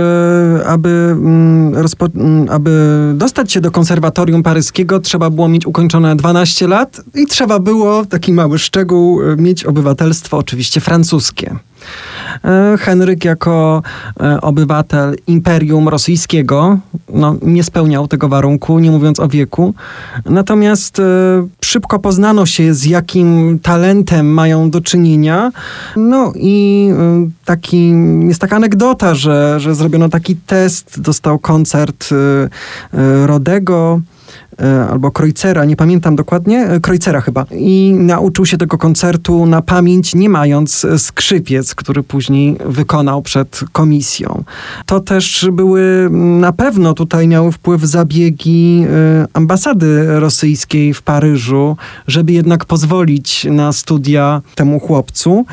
aby, 0.67 0.89
mm, 0.89 1.73
mm, 2.15 2.49
aby 2.49 2.71
dostać 3.15 3.51
się 3.51 3.61
do 3.61 3.71
konserwatorium 3.71 4.43
paryskiego, 4.43 4.99
trzeba 4.99 5.29
było 5.29 5.47
mieć 5.47 5.65
ukończone 5.65 6.15
12 6.15 6.67
lat 6.67 7.01
i 7.15 7.25
trzeba 7.27 7.59
było, 7.59 8.05
taki 8.05 8.33
mały 8.33 8.59
szczegół, 8.59 9.21
mieć 9.37 9.65
obywatelstwo 9.65 10.37
oczywiście 10.37 10.81
francuskie. 10.81 11.55
E, 12.43 12.77
Henryk 12.77 13.25
jako 13.25 13.81
e, 14.19 14.41
obywatel 14.41 15.15
Imperium 15.27 15.87
Rosyjskiego 15.87 16.77
no, 17.13 17.35
nie 17.41 17.63
spełniał 17.63 18.07
tego 18.07 18.29
warunku, 18.29 18.79
nie 18.79 18.91
mówiąc 18.91 19.19
o 19.19 19.27
wieku. 19.27 19.73
Natomiast 20.25 20.99
e, 20.99 21.03
szybko 21.61 21.99
poznano 21.99 22.45
się, 22.45 22.73
z 22.73 22.85
jakim 22.85 23.59
talentem 23.59 24.33
mają 24.33 24.69
do 24.69 24.81
czynienia. 24.81 25.51
No 25.95 26.33
i 26.35 26.89
taki, 27.45 27.93
jest 28.27 28.41
taka 28.41 28.55
anegdota, 28.55 29.15
że, 29.15 29.59
że 29.59 29.75
zrobiono 29.75 30.09
taki 30.09 30.35
test, 30.35 31.01
dostał 31.01 31.39
koncert 31.39 32.09
Rodego 33.25 34.01
albo 34.89 35.11
Kreuzera, 35.11 35.65
nie 35.65 35.75
pamiętam 35.75 36.15
dokładnie, 36.15 36.67
Kreuzera 36.81 37.21
chyba. 37.21 37.45
I 37.51 37.93
nauczył 37.97 38.45
się 38.45 38.57
tego 38.57 38.77
koncertu 38.77 39.45
na 39.45 39.61
pamięć, 39.61 40.15
nie 40.15 40.29
mając 40.29 40.87
skrzypiec, 40.97 41.75
który 41.75 42.03
później 42.03 42.20
wykonał 42.65 43.21
przed 43.21 43.59
komisją. 43.71 44.43
To 44.85 44.99
też 44.99 45.47
były, 45.51 46.09
na 46.11 46.51
pewno 46.51 46.93
tutaj 46.93 47.27
miały 47.27 47.51
wpływ 47.51 47.81
zabiegi 47.81 48.85
e, 48.89 49.27
ambasady 49.33 50.19
rosyjskiej 50.19 50.93
w 50.93 51.01
Paryżu, 51.01 51.77
żeby 52.07 52.31
jednak 52.31 52.65
pozwolić 52.65 53.47
na 53.49 53.71
studia 53.71 54.41
temu 54.55 54.79
chłopcu. 54.79 55.45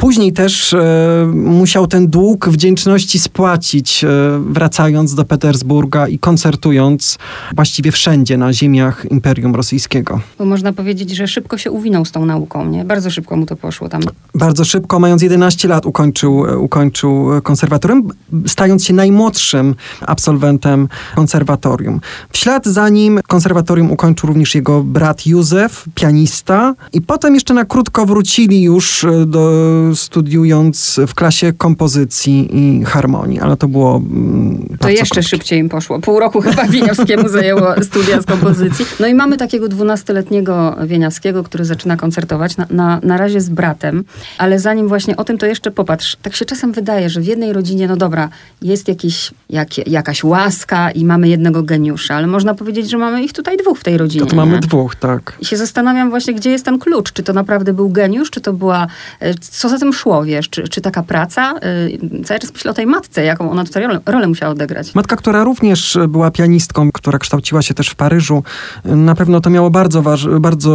Później 0.00 0.32
też 0.32 0.72
e, 0.72 1.30
musiał 1.34 1.86
ten 1.86 2.08
dług 2.08 2.48
wdzięczności 2.48 3.18
spłacić, 3.18 4.04
e, 4.04 4.08
wracając 4.50 5.14
do 5.14 5.24
Petersburga 5.24 6.08
i 6.08 6.18
koncertując 6.18 7.18
właściwie 7.54 7.92
wszędzie 7.92 8.38
na 8.38 8.52
ziemiach 8.52 9.06
Imperium 9.10 9.54
Rosyjskiego. 9.54 10.20
Bo 10.38 10.44
można 10.44 10.72
powiedzieć, 10.72 11.10
że 11.10 11.28
szybko 11.28 11.58
się 11.58 11.70
uwinął 11.70 12.04
z 12.04 12.12
tą 12.12 12.26
nauką, 12.26 12.64
nie? 12.66 12.84
Bardzo 12.84 13.10
szybko 13.10 13.36
mu 13.36 13.46
to 13.46 13.56
poszło 13.56 13.88
tam. 13.88 14.00
Bardzo 14.34 14.64
szybko, 14.64 14.98
mając 14.98 15.22
11 15.22 15.68
lat, 15.68 15.86
ukończył, 15.86 16.46
e, 16.46 16.58
ukończył 16.58 17.36
e, 17.36 17.40
konserwatorium, 17.40 18.08
stając 18.46 18.84
się 18.84 18.94
najmłodszym 18.94 19.74
absolwentem 20.00 20.88
konserwatorium. 21.14 22.00
W 22.30 22.38
ślad 22.38 22.66
za 22.66 22.88
nim 22.88 23.20
konserwatorium 23.28 23.90
ukończył 23.90 24.26
również 24.26 24.54
jego 24.54 24.82
brat 24.82 25.26
Józef, 25.26 25.84
pianista, 25.94 26.74
i 26.92 27.00
potem 27.00 27.34
jeszcze 27.34 27.54
na 27.54 27.64
krótko 27.64 28.06
wrócili 28.06 28.62
już 28.62 29.04
e, 29.04 29.26
do, 29.26 29.50
studiując 29.96 31.00
w 31.06 31.14
klasie 31.14 31.52
kompozycji 31.52 32.48
i 32.52 32.84
harmonii, 32.84 33.40
ale 33.40 33.56
to 33.56 33.68
było 33.68 33.96
mm, 33.96 34.76
To 34.80 34.88
jeszcze 34.88 35.14
krótkie. 35.14 35.28
szybciej 35.28 35.58
im 35.58 35.68
poszło. 35.68 35.98
Pół 36.00 36.20
roku 36.20 36.40
chyba 36.40 36.64
Wieniawskiemu 36.74 37.28
zajęło 37.28 37.82
studia 37.82 38.22
z 38.22 38.26
kompozycji. 38.26 38.86
No 39.00 39.06
i 39.06 39.14
mamy 39.14 39.36
takiego 39.36 39.68
dwunastoletniego 39.68 40.76
Wieniawskiego, 40.86 41.42
który 41.44 41.64
zaczyna 41.64 41.96
koncertować 41.96 42.56
na, 42.56 42.66
na, 42.70 43.00
na 43.02 43.16
razie 43.16 43.40
z 43.40 43.48
bratem, 43.48 44.04
ale 44.38 44.58
zanim 44.58 44.88
właśnie 44.88 45.16
o 45.16 45.24
tym, 45.24 45.38
to 45.38 45.46
jeszcze 45.46 45.70
popatrz. 45.70 46.16
Tak 46.22 46.36
się 46.36 46.44
czasem 46.44 46.72
wydaje, 46.72 47.10
że 47.10 47.20
w 47.20 47.26
jednej 47.26 47.52
rodzinie, 47.52 47.88
no 47.88 47.96
dobra, 47.96 48.28
jest 48.62 48.88
jakiś, 48.88 49.30
jak, 49.50 49.88
jakaś 49.88 50.24
łaska 50.24 50.90
i 50.90 51.04
mamy 51.04 51.28
jednego 51.28 51.62
geniusza, 51.62 52.14
ale 52.14 52.26
można 52.26 52.54
powiedzieć, 52.54 52.90
że 52.90 52.98
mamy 52.98 53.22
ich 53.22 53.32
tutaj 53.32 53.56
dwóch 53.56 53.78
w 53.78 53.84
tej 53.84 53.98
rodzinie. 53.98 54.24
To, 54.24 54.30
to 54.30 54.36
mamy 54.36 54.52
nie? 54.52 54.58
dwóch, 54.60 54.94
tak. 54.96 55.36
I 55.40 55.44
się 55.44 55.56
zastanawiam 55.56 56.10
właśnie, 56.10 56.34
gdzie 56.34 56.50
jest 56.50 56.64
ten 56.64 56.78
klucz. 56.78 57.12
Czy 57.12 57.22
to 57.22 57.32
naprawdę 57.32 57.72
był 57.72 57.88
geniusz, 57.90 58.30
czy 58.30 58.40
to 58.40 58.52
była... 58.52 58.86
e, 59.20 59.34
Co 59.34 59.68
za 59.68 59.78
tym 59.80 59.92
szło, 59.92 60.24
wiesz? 60.24 60.48
Czy, 60.48 60.68
czy 60.68 60.80
taka 60.80 61.02
praca? 61.02 61.54
E, 61.54 62.24
Cały 62.24 62.40
czas 62.40 62.52
myślę 62.52 62.70
o 62.70 62.74
tej 62.74 62.86
matce, 62.86 63.24
jaką 63.24 63.50
ona 63.50 63.64
tutaj 63.64 63.82
rolę, 63.82 64.00
rolę 64.06 64.28
musiała 64.28 64.52
odegrać. 64.52 64.94
Matka, 64.94 65.16
która 65.16 65.44
również 65.44 65.98
była 66.08 66.30
pianistką, 66.30 66.92
która 66.92 67.18
kształciła 67.18 67.62
się 67.62 67.74
też 67.74 67.88
w 67.88 67.94
Paryżu, 67.94 68.42
na 68.84 69.14
pewno 69.14 69.40
to 69.40 69.50
miało 69.50 69.70
bardzo, 69.70 70.02
bardzo 70.40 70.70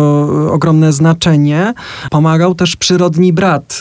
ogromne 0.51 0.93
znaczenie. 0.93 1.73
Pomagał 2.11 2.55
też 2.55 2.75
przyrodni 2.75 3.33
brat, 3.33 3.79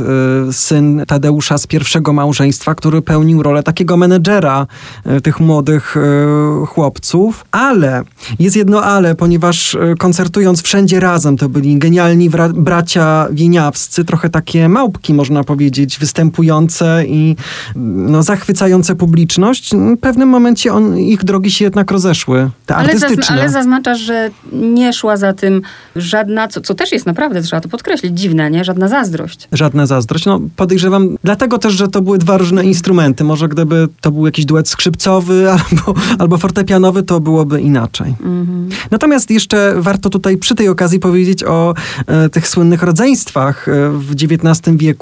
y, 0.48 0.52
syn 0.52 1.04
Tadeusza 1.06 1.58
z 1.58 1.66
pierwszego 1.66 2.12
małżeństwa, 2.12 2.74
który 2.74 3.02
pełnił 3.02 3.42
rolę 3.42 3.62
takiego 3.62 3.96
menedżera 3.96 4.66
y, 5.06 5.20
tych 5.20 5.40
młodych 5.40 5.96
y, 5.96 6.66
chłopców. 6.66 7.44
Ale, 7.50 8.02
jest 8.38 8.56
jedno 8.56 8.82
ale, 8.82 9.14
ponieważ 9.14 9.74
y, 9.74 9.94
koncertując 9.98 10.62
wszędzie 10.62 11.00
razem, 11.00 11.36
to 11.36 11.48
byli 11.48 11.78
genialni 11.78 12.30
bracia 12.54 13.28
wieniawscy, 13.30 14.04
trochę 14.04 14.30
takie 14.30 14.68
małpki 14.68 15.03
spadki, 15.04 15.14
można 15.14 15.44
powiedzieć, 15.44 15.98
występujące 15.98 17.04
i 17.06 17.36
no, 17.76 18.22
zachwycające 18.22 18.96
publiczność, 18.96 19.70
w 19.74 20.00
pewnym 20.00 20.28
momencie 20.28 20.72
on, 20.72 20.98
ich 20.98 21.24
drogi 21.24 21.50
się 21.50 21.64
jednak 21.64 21.90
rozeszły, 21.90 22.50
te 22.66 22.76
ale 22.76 22.84
artystyczne. 22.84 23.22
Zazn- 23.22 23.32
ale 23.32 23.50
zaznaczasz, 23.50 24.00
że 24.00 24.30
nie 24.52 24.92
szła 24.92 25.16
za 25.16 25.32
tym 25.32 25.62
żadna, 25.96 26.48
co, 26.48 26.60
co 26.60 26.74
też 26.74 26.92
jest 26.92 27.06
naprawdę, 27.06 27.42
trzeba 27.42 27.60
to 27.60 27.68
podkreślić, 27.68 28.18
dziwne, 28.18 28.50
nie? 28.50 28.64
Żadna 28.64 28.88
zazdrość. 28.88 29.48
Żadna 29.52 29.86
zazdrość. 29.86 30.26
No 30.26 30.40
podejrzewam, 30.56 31.16
dlatego 31.24 31.58
też, 31.58 31.74
że 31.74 31.88
to 31.88 32.02
były 32.02 32.18
dwa 32.18 32.38
różne 32.38 32.64
instrumenty. 32.64 33.24
Może 33.24 33.48
gdyby 33.48 33.88
to 34.00 34.10
był 34.10 34.26
jakiś 34.26 34.44
duet 34.44 34.68
skrzypcowy 34.68 35.50
albo, 35.56 36.00
albo 36.18 36.38
fortepianowy, 36.38 37.02
to 37.02 37.20
byłoby 37.20 37.60
inaczej. 37.60 38.14
Mhm. 38.20 38.68
Natomiast 38.90 39.30
jeszcze 39.30 39.74
warto 39.76 40.10
tutaj 40.10 40.36
przy 40.36 40.54
tej 40.54 40.68
okazji 40.68 40.98
powiedzieć 40.98 41.44
o 41.44 41.74
e, 42.06 42.28
tych 42.28 42.48
słynnych 42.48 42.82
rodzeństwach 42.82 43.68
e, 43.68 43.90
w 43.90 44.12
XIX 44.12 44.76
wieku, 44.76 44.93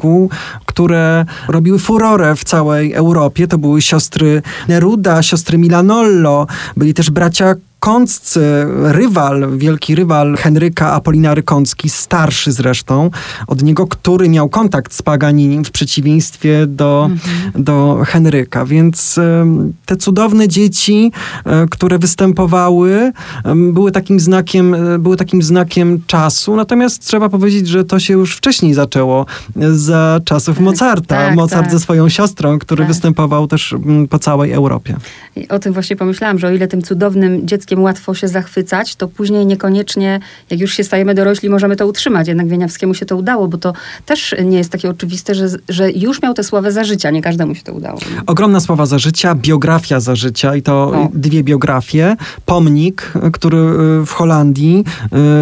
które 0.66 1.24
robiły 1.48 1.78
furorę 1.78 2.36
w 2.36 2.44
całej 2.44 2.92
Europie. 2.92 3.48
To 3.48 3.58
były 3.58 3.82
siostry 3.82 4.42
Neruda, 4.68 5.22
siostry 5.22 5.58
Milanollo, 5.58 6.46
byli 6.76 6.94
też 6.94 7.10
bracia 7.10 7.54
Kąccy, 7.86 8.40
rywal, 8.82 9.46
wielki 9.58 9.94
rywal 9.94 10.36
Henryka 10.36 10.92
Apolinary 10.92 11.42
Kącki, 11.42 11.88
starszy 11.90 12.52
zresztą 12.52 13.10
od 13.46 13.62
niego, 13.62 13.86
który 13.86 14.28
miał 14.28 14.48
kontakt 14.48 14.94
z 14.94 15.02
Paganinim 15.02 15.64
w 15.64 15.70
przeciwieństwie 15.70 16.66
do, 16.66 17.08
Mhm. 17.10 17.62
do 17.64 17.98
Henryka. 18.06 18.64
Więc 18.64 19.18
em, 19.18 19.72
te 19.86 19.96
cudowne 19.96 20.48
dzieci, 20.48 21.12
e, 21.44 21.66
które 21.70 21.98
występowały, 21.98 23.12
były 23.72 23.92
takim 23.92 24.20
znakiem, 24.20 24.74
e, 24.74 24.98
były 24.98 25.16
takim 25.16 25.42
znakiem 25.42 26.02
czasu. 26.06 26.56
Natomiast 26.56 27.06
trzeba 27.06 27.28
powiedzieć, 27.28 27.68
że 27.68 27.84
to 27.84 27.98
się 27.98 28.14
już 28.14 28.36
wcześniej 28.36 28.74
zaczęło 28.74 29.26
e, 29.60 29.72
za 29.74 30.20
czasów 30.24 30.56
Tak, 30.56 30.64
Mozarta. 30.64 31.16
tak, 31.16 31.34
Mozart 31.36 31.62
tak. 31.62 31.72
ze 31.72 31.80
swoją 31.80 32.08
siostrą, 32.08 32.58
który 32.58 32.78
Tak. 32.82 32.88
występował 32.88 33.46
też 33.46 33.72
mm, 33.72 34.08
po 34.08 34.18
całej 34.18 34.52
Europie. 34.52 34.96
I 35.36 35.48
o 35.48 35.58
tym 35.58 35.72
właśnie 35.72 35.96
pomyślałam, 35.96 36.38
że 36.38 36.46
o 36.46 36.50
ile 36.50 36.68
tym 36.68 36.82
cudownym 36.82 37.46
dzieckiem 37.46 37.71
łatwo 37.80 38.14
się 38.14 38.28
zachwycać, 38.28 38.96
to 38.96 39.08
później 39.08 39.46
niekoniecznie, 39.46 40.20
jak 40.50 40.60
już 40.60 40.74
się 40.74 40.84
stajemy 40.84 41.14
dorośli, 41.14 41.50
możemy 41.50 41.76
to 41.76 41.86
utrzymać. 41.86 42.28
Jednak 42.28 42.48
Wieniawskiemu 42.48 42.94
się 42.94 43.06
to 43.06 43.16
udało, 43.16 43.48
bo 43.48 43.58
to 43.58 43.72
też 44.06 44.34
nie 44.44 44.58
jest 44.58 44.70
takie 44.70 44.90
oczywiste, 44.90 45.34
że, 45.34 45.46
że 45.68 45.90
już 45.90 46.22
miał 46.22 46.34
tę 46.34 46.44
sławę 46.44 46.72
za 46.72 46.84
życia. 46.84 47.10
Nie 47.10 47.22
każdemu 47.22 47.54
się 47.54 47.62
to 47.62 47.72
udało. 47.72 47.98
Ogromna 48.26 48.60
sława 48.60 48.86
za 48.86 48.98
życia, 48.98 49.34
biografia 49.34 50.00
za 50.00 50.16
życia 50.16 50.56
i 50.56 50.62
to 50.62 50.72
O. 50.82 51.08
dwie 51.14 51.44
biografie. 51.44 52.16
Pomnik, 52.46 53.12
który 53.32 53.58
y, 53.58 54.06
w 54.06 54.10
Holandii 54.12 54.84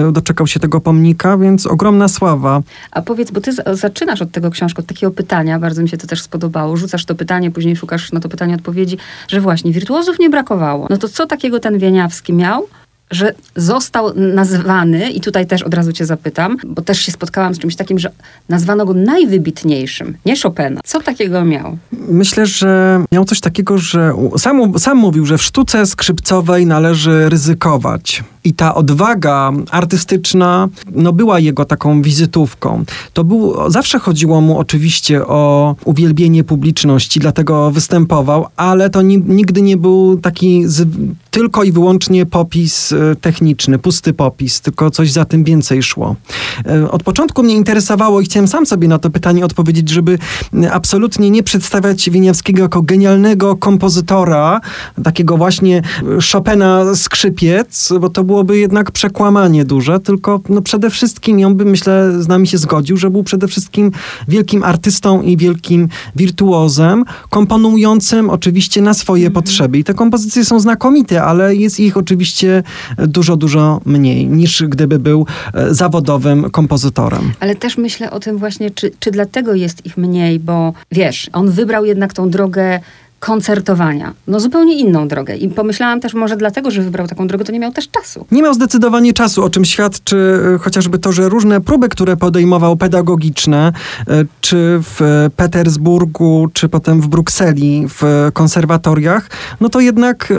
y, 0.08 0.12
doczekał 0.12 0.46
się 0.46 0.60
tego 0.60 0.80
pomnika, 0.80 1.38
więc 1.38 1.66
ogromna 1.66 2.08
sława. 2.08 2.62
A 2.90 3.02
powiedz, 3.02 3.30
bo 3.30 3.40
ty 3.40 3.52
zaczynasz 3.72 4.22
od 4.22 4.30
tego 4.30 4.50
książki, 4.50 4.80
od 4.80 4.86
takiego 4.86 5.12
pytania, 5.12 5.58
bardzo 5.58 5.82
mi 5.82 5.88
się 5.88 5.96
to 5.96 6.06
też 6.06 6.22
spodobało. 6.22 6.76
Rzucasz 6.76 7.04
to 7.04 7.14
pytanie, 7.14 7.50
później 7.50 7.76
szukasz 7.76 8.12
na 8.12 8.20
to 8.20 8.28
pytanie 8.28 8.54
odpowiedzi, 8.54 8.98
że 9.28 9.40
właśnie 9.40 9.72
wirtuozów 9.72 10.18
nie 10.18 10.30
brakowało. 10.30 10.86
No 10.90 10.96
to 10.96 11.08
co 11.08 11.26
takiego 11.26 11.60
ten 11.60 11.78
Wieniawski 11.78 12.19
miał? 12.28 12.66
Że 13.10 13.34
został 13.56 14.14
nazwany, 14.14 15.10
i 15.10 15.20
tutaj 15.20 15.46
też 15.46 15.62
od 15.62 15.74
razu 15.74 15.92
cię 15.92 16.06
zapytam, 16.06 16.56
bo 16.66 16.82
też 16.82 16.98
się 17.00 17.12
spotkałam 17.12 17.54
z 17.54 17.58
czymś 17.58 17.76
takim, 17.76 17.98
że 17.98 18.10
nazwano 18.48 18.86
go 18.86 18.94
najwybitniejszym, 18.94 20.16
nie 20.26 20.40
Chopina. 20.40 20.80
Co 20.84 21.00
takiego 21.00 21.44
miał? 21.44 21.78
Myślę, 21.92 22.46
że 22.46 23.04
miał 23.12 23.24
coś 23.24 23.40
takiego, 23.40 23.78
że 23.78 24.12
sam, 24.38 24.78
sam 24.78 24.98
mówił, 24.98 25.26
że 25.26 25.38
w 25.38 25.42
sztuce 25.42 25.86
skrzypcowej 25.86 26.66
należy 26.66 27.28
ryzykować. 27.28 28.24
I 28.44 28.54
ta 28.54 28.74
odwaga 28.74 29.52
artystyczna 29.70 30.68
no, 30.94 31.12
była 31.12 31.38
jego 31.38 31.64
taką 31.64 32.02
wizytówką. 32.02 32.84
To 33.12 33.24
był, 33.24 33.70
zawsze 33.70 33.98
chodziło 33.98 34.40
mu 34.40 34.58
oczywiście 34.58 35.26
o 35.26 35.74
uwielbienie 35.84 36.44
publiczności, 36.44 37.20
dlatego 37.20 37.70
występował, 37.70 38.46
ale 38.56 38.90
to 38.90 39.02
ni, 39.02 39.18
nigdy 39.18 39.62
nie 39.62 39.76
był 39.76 40.16
taki 40.16 40.68
z, 40.68 40.88
tylko 41.30 41.64
i 41.64 41.72
wyłącznie 41.72 42.26
popis 42.26 42.92
e, 42.92 43.16
techniczny, 43.20 43.78
pusty 43.78 44.12
popis, 44.12 44.60
tylko 44.60 44.90
coś 44.90 45.12
za 45.12 45.24
tym 45.24 45.44
więcej 45.44 45.82
szło. 45.82 46.16
E, 46.66 46.90
Od 46.90 47.02
początku 47.02 47.42
mnie 47.42 47.54
interesowało 47.54 48.20
i 48.20 48.24
chciałem 48.24 48.48
sam 48.48 48.66
sobie 48.66 48.88
na 48.88 48.98
to 48.98 49.10
pytanie 49.10 49.44
odpowiedzieć, 49.44 49.88
żeby 49.88 50.18
absolutnie 50.70 51.30
nie 51.30 51.42
przedstawiać 51.42 52.10
Wieniawskiego 52.10 52.62
jako 52.62 52.82
genialnego 52.82 53.56
kompozytora, 53.56 54.60
takiego 55.04 55.36
właśnie 55.36 55.78
e, 55.78 55.82
Chopina 56.32 56.94
skrzypiec, 56.94 57.92
bo 58.00 58.08
to 58.08 58.24
byłoby 58.30 58.58
jednak 58.58 58.90
przekłamanie 58.90 59.64
duże, 59.64 60.00
tylko 60.00 60.40
no 60.48 60.62
przede 60.62 60.90
wszystkim, 60.90 61.40
i 61.40 61.44
on 61.44 61.54
by 61.54 61.64
myślę 61.64 62.22
z 62.22 62.28
nami 62.28 62.46
się 62.46 62.58
zgodził, 62.58 62.96
że 62.96 63.10
był 63.10 63.22
przede 63.22 63.48
wszystkim 63.48 63.92
wielkim 64.28 64.64
artystą 64.64 65.22
i 65.22 65.36
wielkim 65.36 65.88
wirtuozem, 66.16 67.04
komponującym 67.30 68.30
oczywiście 68.30 68.82
na 68.82 68.94
swoje 68.94 69.30
potrzeby. 69.30 69.78
I 69.78 69.84
te 69.84 69.94
kompozycje 69.94 70.44
są 70.44 70.60
znakomite, 70.60 71.22
ale 71.22 71.56
jest 71.56 71.80
ich 71.80 71.96
oczywiście 71.96 72.62
dużo, 72.98 73.36
dużo 73.36 73.80
mniej 73.84 74.26
niż 74.26 74.62
gdyby 74.68 74.98
był 74.98 75.26
e, 75.54 75.74
zawodowym 75.74 76.50
kompozytorem. 76.50 77.32
Ale 77.40 77.54
też 77.54 77.78
myślę 77.78 78.10
o 78.10 78.20
tym 78.20 78.38
właśnie, 78.38 78.70
czy, 78.70 78.90
czy 79.00 79.10
dlatego 79.10 79.54
jest 79.54 79.86
ich 79.86 79.96
mniej, 79.96 80.40
bo 80.40 80.72
wiesz, 80.92 81.30
on 81.32 81.50
wybrał 81.50 81.84
jednak 81.84 82.12
tą 82.12 82.30
drogę 82.30 82.80
koncertowania. 83.20 84.14
No 84.26 84.40
zupełnie 84.40 84.78
inną 84.78 85.08
drogę. 85.08 85.36
I 85.36 85.48
pomyślałam 85.48 86.00
też 86.00 86.14
może 86.14 86.36
dlatego, 86.36 86.70
że 86.70 86.82
wybrał 86.82 87.06
taką 87.06 87.26
drogę, 87.26 87.44
to 87.44 87.52
nie 87.52 87.60
miał 87.60 87.72
też 87.72 87.88
czasu. 87.90 88.26
Nie 88.32 88.42
miał 88.42 88.54
zdecydowanie 88.54 89.12
czasu, 89.12 89.44
o 89.44 89.50
czym 89.50 89.64
świadczy 89.64 90.40
e, 90.54 90.58
chociażby 90.58 90.98
to, 90.98 91.12
że 91.12 91.28
różne 91.28 91.60
próby, 91.60 91.88
które 91.88 92.16
podejmował 92.16 92.76
pedagogiczne, 92.76 93.72
e, 94.08 94.24
czy 94.40 94.78
w 94.82 95.28
Petersburgu, 95.36 96.48
czy 96.52 96.68
potem 96.68 97.00
w 97.00 97.08
Brukseli, 97.08 97.86
w 97.88 98.30
konserwatoriach, 98.32 99.30
no 99.60 99.68
to 99.68 99.80
jednak 99.80 100.30
e, 100.30 100.36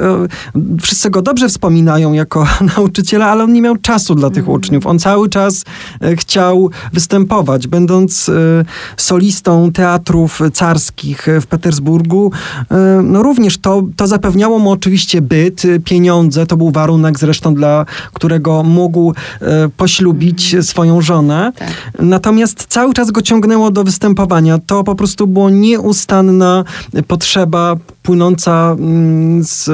wszyscy 0.82 1.10
go 1.10 1.22
dobrze 1.22 1.50
wspominają 1.50 2.14
jako 2.14 2.48
nauczyciela, 2.78 3.26
ale 3.26 3.44
on 3.44 3.54
nie 3.54 3.62
miał 3.62 3.78
czasu 3.78 4.16
dla 4.16 4.30
tych 4.30 4.48
uczniów. 4.48 4.88
On 4.88 5.00
cały 5.00 5.30
czas 5.30 5.64
chciał 6.16 6.70
występować. 6.94 7.68
Będąc 7.68 8.32
solistą 8.98 9.72
teatrów 9.72 10.40
carskich 10.54 11.28
w 11.42 11.48
Petersburgu, 11.48 12.32
no 13.04 13.24
również 13.24 13.58
to, 13.58 13.84
to 13.96 14.08
zapewniało 14.08 14.60
mu 14.60 14.72
oczywiście 14.72 15.22
byt, 15.22 15.66
e, 15.66 15.80
pieniądze. 15.80 16.46
To 16.46 16.58
był 16.58 16.72
warunek 16.72 17.20
zresztą, 17.20 17.56
dla 17.56 17.86
którego 18.14 18.64
mógł 18.64 19.14
e, 19.42 19.70
poślubić 19.78 20.56
swoją 20.62 21.02
żonę. 21.02 21.52
Tak. 21.56 21.70
Natomiast 22.00 22.66
cały 22.70 22.94
czas 22.94 23.12
go 23.12 23.22
ciągnęło 23.22 23.72
do 23.72 23.84
występowania. 23.84 24.60
To 24.66 24.84
po 24.84 24.96
prostu 24.96 25.28
było 25.28 25.50
nieustanna 25.50 26.64
potrzeba 27.08 27.76
płynąca 28.04 28.76
mm, 28.80 29.44
z, 29.44 29.70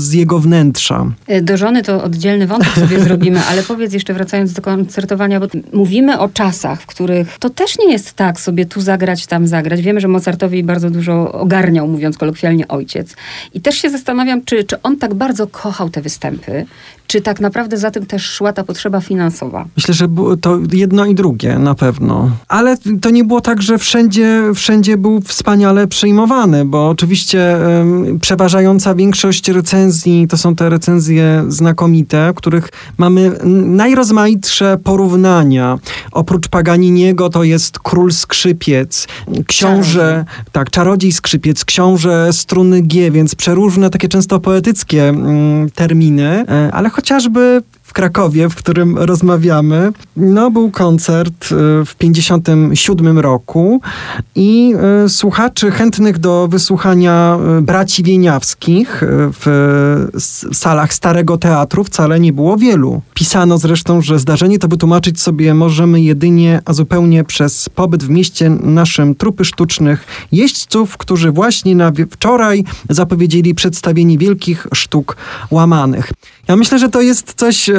z 0.00 0.12
jego 0.12 0.38
wnętrza. 0.38 1.06
E, 1.26 1.42
Do 1.42 1.56
żony 1.56 1.82
to 1.82 2.04
oddzielny 2.04 2.46
wątek 2.46 2.68
sobie 2.74 3.00
zrobimy, 3.04 3.40
ale 3.50 3.62
powiedz 3.62 3.92
jeszcze 3.92 4.14
wracając 4.14 4.52
do 4.52 4.62
koncertowania, 4.62 5.40
bo 5.40 5.46
mówimy 5.72 6.18
o 6.18 6.28
czasach, 6.28 6.82
w 6.82 6.86
których 6.86 7.38
to 7.38 7.50
też 7.50 7.78
nie 7.78 7.92
jest 7.92 8.12
tak 8.12 8.40
sobie 8.40 8.66
tu 8.66 8.80
zagrać, 8.80 9.26
tam 9.26 9.46
zagrać. 9.46 9.82
Wiemy, 9.82 10.00
że 10.00 10.08
Mozartowi 10.08 10.62
bardzo 10.62 10.90
dużo 10.90 11.32
ogarniał, 11.32 11.88
mówiąc 11.88 12.18
kolokwialnie, 12.18 12.41
ojciec. 12.68 13.16
I 13.54 13.60
też 13.60 13.76
się 13.76 13.90
zastanawiam, 13.90 14.44
czy, 14.44 14.64
czy 14.64 14.82
on 14.82 14.96
tak 14.96 15.14
bardzo 15.14 15.46
kochał 15.46 15.90
te 15.90 16.00
występy, 16.00 16.66
czy 17.12 17.20
tak 17.20 17.40
naprawdę 17.40 17.76
za 17.78 17.90
tym 17.90 18.06
też 18.06 18.26
szła 18.26 18.52
ta 18.52 18.64
potrzeba 18.64 19.00
finansowa. 19.00 19.64
Myślę, 19.76 19.94
że 19.94 20.08
to 20.40 20.58
jedno 20.72 21.04
i 21.04 21.14
drugie 21.14 21.58
na 21.58 21.74
pewno. 21.74 22.30
Ale 22.48 22.76
to 23.00 23.10
nie 23.10 23.24
było 23.24 23.40
tak, 23.40 23.62
że 23.62 23.78
wszędzie, 23.78 24.42
wszędzie 24.54 24.96
był 24.96 25.20
wspaniale 25.20 25.86
przyjmowany, 25.86 26.64
bo 26.64 26.88
oczywiście 26.88 27.56
przeważająca 28.20 28.94
większość 28.94 29.48
recenzji 29.48 30.28
to 30.28 30.36
są 30.36 30.54
te 30.54 30.70
recenzje 30.70 31.44
znakomite, 31.48 32.32
w 32.32 32.36
których 32.36 32.68
mamy 32.98 33.32
najrozmaitsze 33.66 34.78
porównania. 34.84 35.78
Oprócz 36.12 36.48
Paganiniego 36.48 37.28
to 37.28 37.44
jest 37.44 37.78
Król 37.78 38.12
Skrzypiec, 38.12 39.06
książę, 39.46 40.24
tak, 40.52 40.70
Czarodziej 40.70 41.12
Skrzypiec, 41.12 41.64
książę 41.64 42.28
struny 42.32 42.82
G, 42.82 43.10
więc 43.10 43.34
przeróżne 43.34 43.90
takie 43.90 44.08
często 44.08 44.40
poetyckie 44.40 45.08
mm, 45.08 45.70
terminy, 45.70 46.44
e, 46.48 46.70
ale 46.72 46.90
chociażby 47.02 47.62
w 47.92 47.94
Krakowie, 47.94 48.48
w 48.48 48.54
którym 48.54 48.98
rozmawiamy, 48.98 49.92
no 50.16 50.50
był 50.50 50.70
koncert 50.70 51.48
e, 51.52 51.84
w 51.84 51.94
57 51.98 53.18
roku 53.18 53.80
i 54.34 54.74
e, 55.04 55.08
słuchaczy 55.08 55.70
chętnych 55.70 56.18
do 56.18 56.48
wysłuchania 56.48 57.38
e, 57.58 57.60
braci 57.60 58.02
Wieniawskich 58.02 59.02
w 59.40 59.46
salach 60.52 60.94
Starego 60.94 61.38
Teatru 61.38 61.84
wcale 61.84 62.20
nie 62.20 62.32
było 62.32 62.56
wielu. 62.56 63.02
Pisano 63.14 63.58
zresztą, 63.58 64.00
że 64.00 64.18
zdarzenie 64.18 64.58
to 64.58 64.68
wytłumaczyć 64.68 65.20
sobie 65.20 65.54
możemy 65.54 66.00
jedynie, 66.00 66.60
a 66.64 66.72
zupełnie 66.72 67.24
przez 67.24 67.68
pobyt 67.68 68.04
w 68.04 68.10
mieście 68.10 68.50
naszym 68.50 69.14
trupy 69.14 69.44
sztucznych 69.44 70.04
jeźdźców, 70.32 70.96
którzy 70.96 71.32
właśnie 71.32 71.76
na 71.76 71.92
wczoraj 72.10 72.64
zapowiedzieli 72.88 73.54
przedstawienie 73.54 74.18
wielkich 74.18 74.66
sztuk 74.74 75.16
łamanych. 75.50 76.12
Ja 76.48 76.56
myślę, 76.56 76.78
że 76.78 76.88
to 76.88 77.00
jest 77.00 77.34
coś 77.34 77.70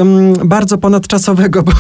bardzo 0.46 0.78
ponadczasowego, 0.78 1.63
bo 1.68 1.72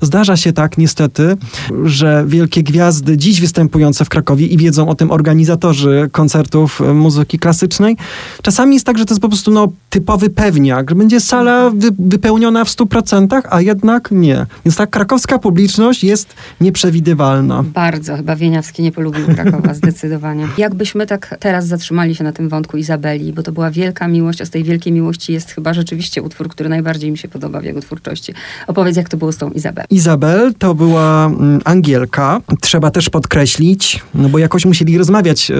zdarza 0.00 0.36
się 0.36 0.52
tak 0.52 0.78
niestety, 0.78 1.36
że 1.84 2.24
wielkie 2.26 2.62
gwiazdy 2.62 3.16
dziś 3.16 3.40
występujące 3.40 4.04
w 4.04 4.08
Krakowie 4.08 4.46
i 4.46 4.56
wiedzą 4.56 4.88
o 4.88 4.94
tym 4.94 5.10
organizatorzy 5.10 6.08
koncertów 6.12 6.80
muzyki 6.94 7.38
klasycznej. 7.38 7.96
Czasami 8.42 8.74
jest 8.74 8.86
tak, 8.86 8.98
że 8.98 9.04
to 9.04 9.14
jest 9.14 9.22
po 9.22 9.28
prostu 9.28 9.50
no, 9.50 9.68
typowy 9.90 10.30
pewniak, 10.30 10.90
że 10.90 10.96
będzie 10.96 11.20
sala 11.20 11.70
wy, 11.70 11.88
wypełniona 11.98 12.64
w 12.64 12.68
100%, 12.68 13.42
a 13.50 13.60
jednak 13.60 14.08
nie. 14.10 14.46
Więc 14.64 14.76
ta 14.76 14.86
krakowska 14.86 15.38
publiczność 15.38 16.04
jest 16.04 16.34
nieprzewidywalna. 16.60 17.62
Bardzo. 17.62 18.16
Chyba 18.16 18.36
Wieniawski 18.36 18.82
nie 18.82 18.92
polubił 18.92 19.26
Krakowa, 19.26 19.74
zdecydowanie. 19.82 20.48
Jakbyśmy 20.58 21.06
tak 21.06 21.36
teraz 21.40 21.66
zatrzymali 21.66 22.14
się 22.14 22.24
na 22.24 22.32
tym 22.32 22.48
wątku 22.48 22.76
Izabeli, 22.76 23.32
bo 23.32 23.42
to 23.42 23.52
była 23.52 23.70
wielka 23.70 24.08
miłość, 24.08 24.40
a 24.40 24.44
z 24.44 24.50
tej 24.50 24.64
wielkiej 24.64 24.92
miłości 24.92 25.32
jest 25.32 25.50
chyba 25.50 25.74
rzeczywiście 25.74 26.22
utwór, 26.22 26.48
który 26.48 26.68
najbardziej 26.68 27.10
mi 27.10 27.18
się 27.18 27.28
podoba 27.28 27.47
w 27.48 27.64
jego 27.64 27.80
twórczości. 27.80 28.34
Opowiedz, 28.66 28.96
jak 28.96 29.08
to 29.08 29.16
było 29.16 29.32
z 29.32 29.36
tą 29.36 29.50
Izabelą. 29.50 29.86
Izabel 29.90 30.54
to 30.58 30.74
była 30.74 31.26
mm, 31.26 31.60
Angielka. 31.64 32.40
Trzeba 32.60 32.90
też 32.90 33.10
podkreślić, 33.10 34.02
no 34.14 34.28
bo 34.28 34.38
jakoś 34.38 34.64
musieli 34.64 34.98
rozmawiać 34.98 35.52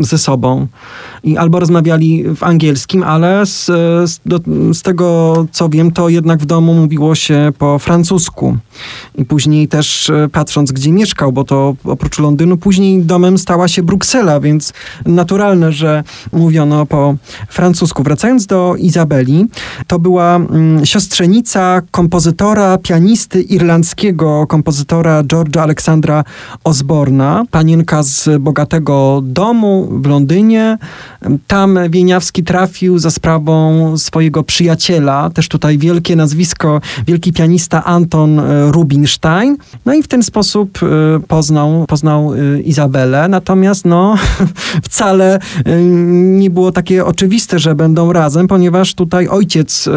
ze 0.00 0.18
sobą. 0.18 0.66
I 1.24 1.36
albo 1.36 1.60
rozmawiali 1.60 2.24
w 2.36 2.42
angielskim, 2.42 3.02
ale 3.02 3.46
z, 3.46 3.66
z, 4.10 4.20
do, 4.26 4.40
z 4.72 4.82
tego, 4.82 5.46
co 5.52 5.68
wiem, 5.68 5.92
to 5.92 6.08
jednak 6.08 6.38
w 6.38 6.46
domu 6.46 6.74
mówiło 6.74 7.14
się 7.14 7.52
po 7.58 7.78
francusku. 7.78 8.56
I 9.14 9.24
później 9.24 9.68
też 9.68 10.10
e, 10.10 10.28
patrząc, 10.32 10.72
gdzie 10.72 10.92
mieszkał, 10.92 11.32
bo 11.32 11.44
to 11.44 11.76
oprócz 11.84 12.18
Londynu, 12.18 12.56
później 12.56 13.02
domem 13.02 13.38
stała 13.38 13.68
się 13.68 13.82
Bruksela, 13.82 14.40
więc 14.40 14.72
naturalne, 15.06 15.72
że 15.72 16.04
mówiono 16.32 16.86
po 16.86 17.14
francusku. 17.48 18.02
Wracając 18.02 18.46
do 18.46 18.74
Izabeli, 18.78 19.46
to 19.86 19.98
była 19.98 20.36
mm, 20.36 20.86
siostrzenica 21.20 21.82
kompozytora, 21.90 22.78
pianisty 22.78 23.42
irlandzkiego 23.42 24.46
kompozytora 24.46 25.22
George'a 25.22 25.60
Aleksandra 25.60 26.24
Osborna, 26.64 27.44
panienka 27.50 28.02
z 28.02 28.28
bogatego 28.42 29.20
domu 29.24 29.88
w 29.90 30.06
Londynie. 30.06 30.78
Tam 31.46 31.78
Wieniawski 31.90 32.44
trafił 32.44 32.98
za 32.98 33.10
sprawą 33.10 33.98
swojego 33.98 34.42
przyjaciela, 34.42 35.30
też 35.30 35.48
tutaj 35.48 35.78
wielkie 35.78 36.16
nazwisko, 36.16 36.80
wielki 37.06 37.32
pianista 37.32 37.84
Anton 37.84 38.38
e, 38.38 38.72
Rubinstein. 38.72 39.56
No 39.86 39.94
i 39.94 40.02
w 40.02 40.08
ten 40.08 40.22
sposób 40.22 40.78
e, 40.82 40.86
poznał, 41.28 41.84
poznał 41.88 42.34
e, 42.34 42.60
Izabelę. 42.60 43.28
Natomiast 43.28 43.84
no, 43.84 44.16
wcale 44.88 45.38
nie 46.12 46.50
było 46.50 46.72
takie 46.72 47.04
oczywiste, 47.04 47.58
że 47.58 47.74
będą 47.74 48.12
razem, 48.12 48.48
ponieważ 48.48 48.94
tutaj 48.94 49.28
ojciec 49.28 49.88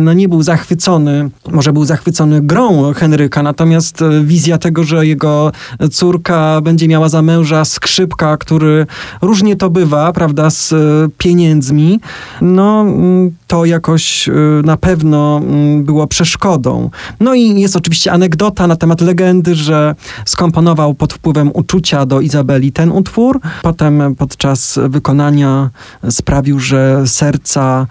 no 0.00 0.12
nie 0.12 0.28
był 0.28 0.42
zachwycony, 0.42 1.30
może 1.50 1.72
był 1.72 1.84
zachwycony 1.84 2.40
grą 2.40 2.92
Henryka, 2.92 3.42
natomiast 3.42 4.02
e, 4.02 4.24
wizja 4.24 4.58
tego, 4.58 4.84
że 4.84 5.06
jego 5.06 5.52
córka 5.90 6.60
będzie 6.60 6.88
miała 6.88 7.08
za 7.08 7.22
męża 7.22 7.64
skrzypka, 7.64 8.36
który 8.36 8.86
różnie 9.22 9.56
to 9.56 9.70
bywa, 9.70 10.12
prawda, 10.12 10.50
z 10.50 10.72
e, 10.72 10.76
pieniędzmi, 11.18 12.00
no 12.40 12.80
mm, 12.80 13.30
to 13.46 13.64
jakoś 13.64 14.30
na 14.64 14.76
pewno 14.76 15.40
mm, 15.44 15.84
było 15.84 16.06
przeszkodą. 16.06 16.90
No 17.20 17.34
i 17.34 17.60
jest 17.60 17.76
oczywiście 17.76 18.12
anegdota 18.12 18.66
na 18.66 18.76
temat 18.76 19.00
legendy, 19.00 19.54
że 19.54 19.94
skomponował 20.24 20.94
pod 20.94 21.12
wpływem 21.12 21.50
uczucia 21.54 22.06
do 22.06 22.20
Izabeli 22.20 22.72
ten 22.72 22.92
utwór. 22.92 23.40
Potem 23.62 24.14
podczas 24.18 24.78
wykonania 24.88 25.70
sprawił, 26.10 26.58
że 26.58 27.02
serca 27.06 27.86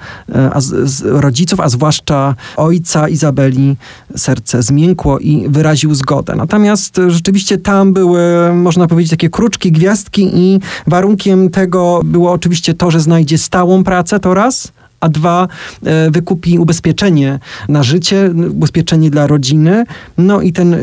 rodziców, 1.03 1.59
a 1.59 1.69
zwłaszcza 1.71 2.35
ojca 2.57 3.09
Izabeli, 3.09 3.75
serce 4.15 4.63
zmiękło 4.63 5.19
i 5.19 5.45
wyraził 5.49 5.95
zgodę. 5.95 6.35
Natomiast 6.35 6.99
rzeczywiście 7.07 7.57
tam 7.57 7.93
były, 7.93 8.53
można 8.53 8.87
powiedzieć, 8.87 9.11
takie 9.11 9.29
kruczki, 9.29 9.71
gwiazdki 9.71 10.29
i 10.33 10.59
warunkiem 10.87 11.49
tego 11.49 12.01
było 12.03 12.31
oczywiście 12.31 12.73
to, 12.73 12.91
że 12.91 12.99
znajdzie 12.99 13.37
stałą 13.37 13.83
pracę, 13.83 14.19
to 14.19 14.33
raz, 14.33 14.71
a 15.01 15.09
dwa 15.09 15.47
e, 15.85 16.11
wykupi 16.11 16.59
ubezpieczenie 16.59 17.39
na 17.69 17.83
życie, 17.83 18.31
ubezpieczenie 18.49 19.09
dla 19.09 19.27
rodziny. 19.27 19.83
No 20.17 20.41
i 20.41 20.53
ten, 20.53 20.73
e, 20.73 20.79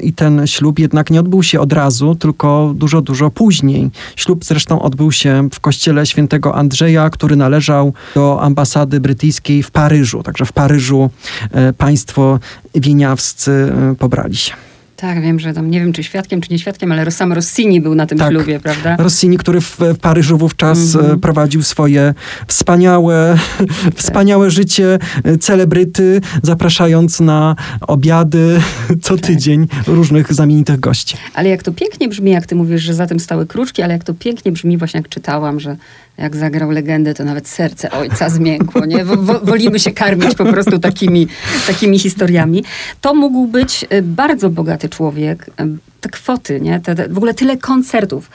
i 0.00 0.12
ten 0.12 0.46
ślub 0.46 0.78
jednak 0.78 1.10
nie 1.10 1.20
odbył 1.20 1.42
się 1.42 1.60
od 1.60 1.72
razu, 1.72 2.14
tylko 2.14 2.72
dużo, 2.76 3.00
dużo 3.00 3.30
później. 3.30 3.90
Ślub 4.16 4.44
zresztą 4.44 4.82
odbył 4.82 5.12
się 5.12 5.48
w 5.52 5.60
kościele 5.60 6.06
świętego 6.06 6.54
Andrzeja, 6.54 7.10
który 7.10 7.36
należał 7.36 7.92
do 8.14 8.42
ambasady 8.42 9.00
brytyjskiej 9.00 9.62
w 9.62 9.70
Paryżu. 9.70 10.22
Także 10.22 10.44
w 10.44 10.52
Paryżu 10.52 11.10
e, 11.52 11.72
państwo 11.72 12.38
wieniawscy 12.74 13.72
pobrali 13.98 14.36
się. 14.36 14.69
Tak, 15.00 15.22
wiem, 15.22 15.40
że 15.40 15.52
tam 15.52 15.70
nie 15.70 15.80
wiem, 15.80 15.92
czy 15.92 16.02
świadkiem, 16.02 16.40
czy 16.40 16.52
nie 16.52 16.58
świadkiem, 16.58 16.92
ale 16.92 17.10
sam 17.10 17.32
Rossini 17.32 17.80
był 17.80 17.94
na 17.94 18.06
tym 18.06 18.18
tak. 18.18 18.30
ślubie, 18.30 18.60
prawda? 18.60 18.96
Rossini, 18.96 19.38
który 19.38 19.60
w, 19.60 19.78
Paryżu 20.00 20.38
wówczas 20.38 20.94
mm 20.94 21.06
-hmm. 21.06 21.18
prowadził 21.18 21.62
swoje 21.62 22.14
wspaniałe, 22.46 23.38
tak. 23.58 23.68
wspaniałe 24.02 24.50
życie 24.50 24.98
e, 25.24 25.38
celebryty, 25.38 26.20
zapraszając 26.42 27.20
na 27.20 27.56
obiady 27.80 28.60
co 29.02 29.16
tak. 29.16 29.26
tydzień 29.26 29.66
różnych 29.86 30.32
znamienitych 30.32 30.80
gości. 30.80 31.16
Ale 31.34 31.48
jak 31.48 31.62
to 31.62 31.72
pięknie 31.72 32.08
brzmi, 32.08 32.30
jak 32.30 32.46
ty 32.46 32.54
mówisz, 32.54 32.82
że 32.82 32.94
za 32.94 33.06
tym 33.06 33.20
stały 33.20 33.46
kruczki, 33.46 33.82
ale 33.82 33.92
jak 33.92 34.04
to 34.04 34.14
pięknie 34.14 34.52
brzmi, 34.52 34.78
właśnie 34.78 34.98
jak 34.98 35.08
czytałam, 35.08 35.60
że 35.60 35.76
jak 36.20 36.36
zagrał 36.36 36.70
legendę, 36.70 37.14
to 37.14 37.24
nawet 37.24 37.48
serce 37.48 37.90
ojca 37.90 38.30
zmiękło, 38.30 38.86
nie? 38.86 39.04
wolimy 39.42 39.80
się 39.80 39.90
karmić 39.90 40.34
po 40.34 40.44
prostu 40.44 40.78
takimi, 40.78 41.28
takimi 41.66 41.98
historiami. 41.98 42.64
To 43.00 43.14
mógł 43.14 43.46
być 43.46 43.86
y, 43.92 44.02
bardzo 44.02 44.50
bogaty 44.50 44.88
człowiek. 44.88 45.46
Y, 45.48 45.78
te 46.00 46.08
kwoty, 46.08 46.60
nie? 46.60 46.80
Te, 46.80 46.94
te, 46.94 47.08
w 47.08 47.16
ogóle 47.16 47.34
tyle 47.34 47.56
koncertów. 47.56 48.30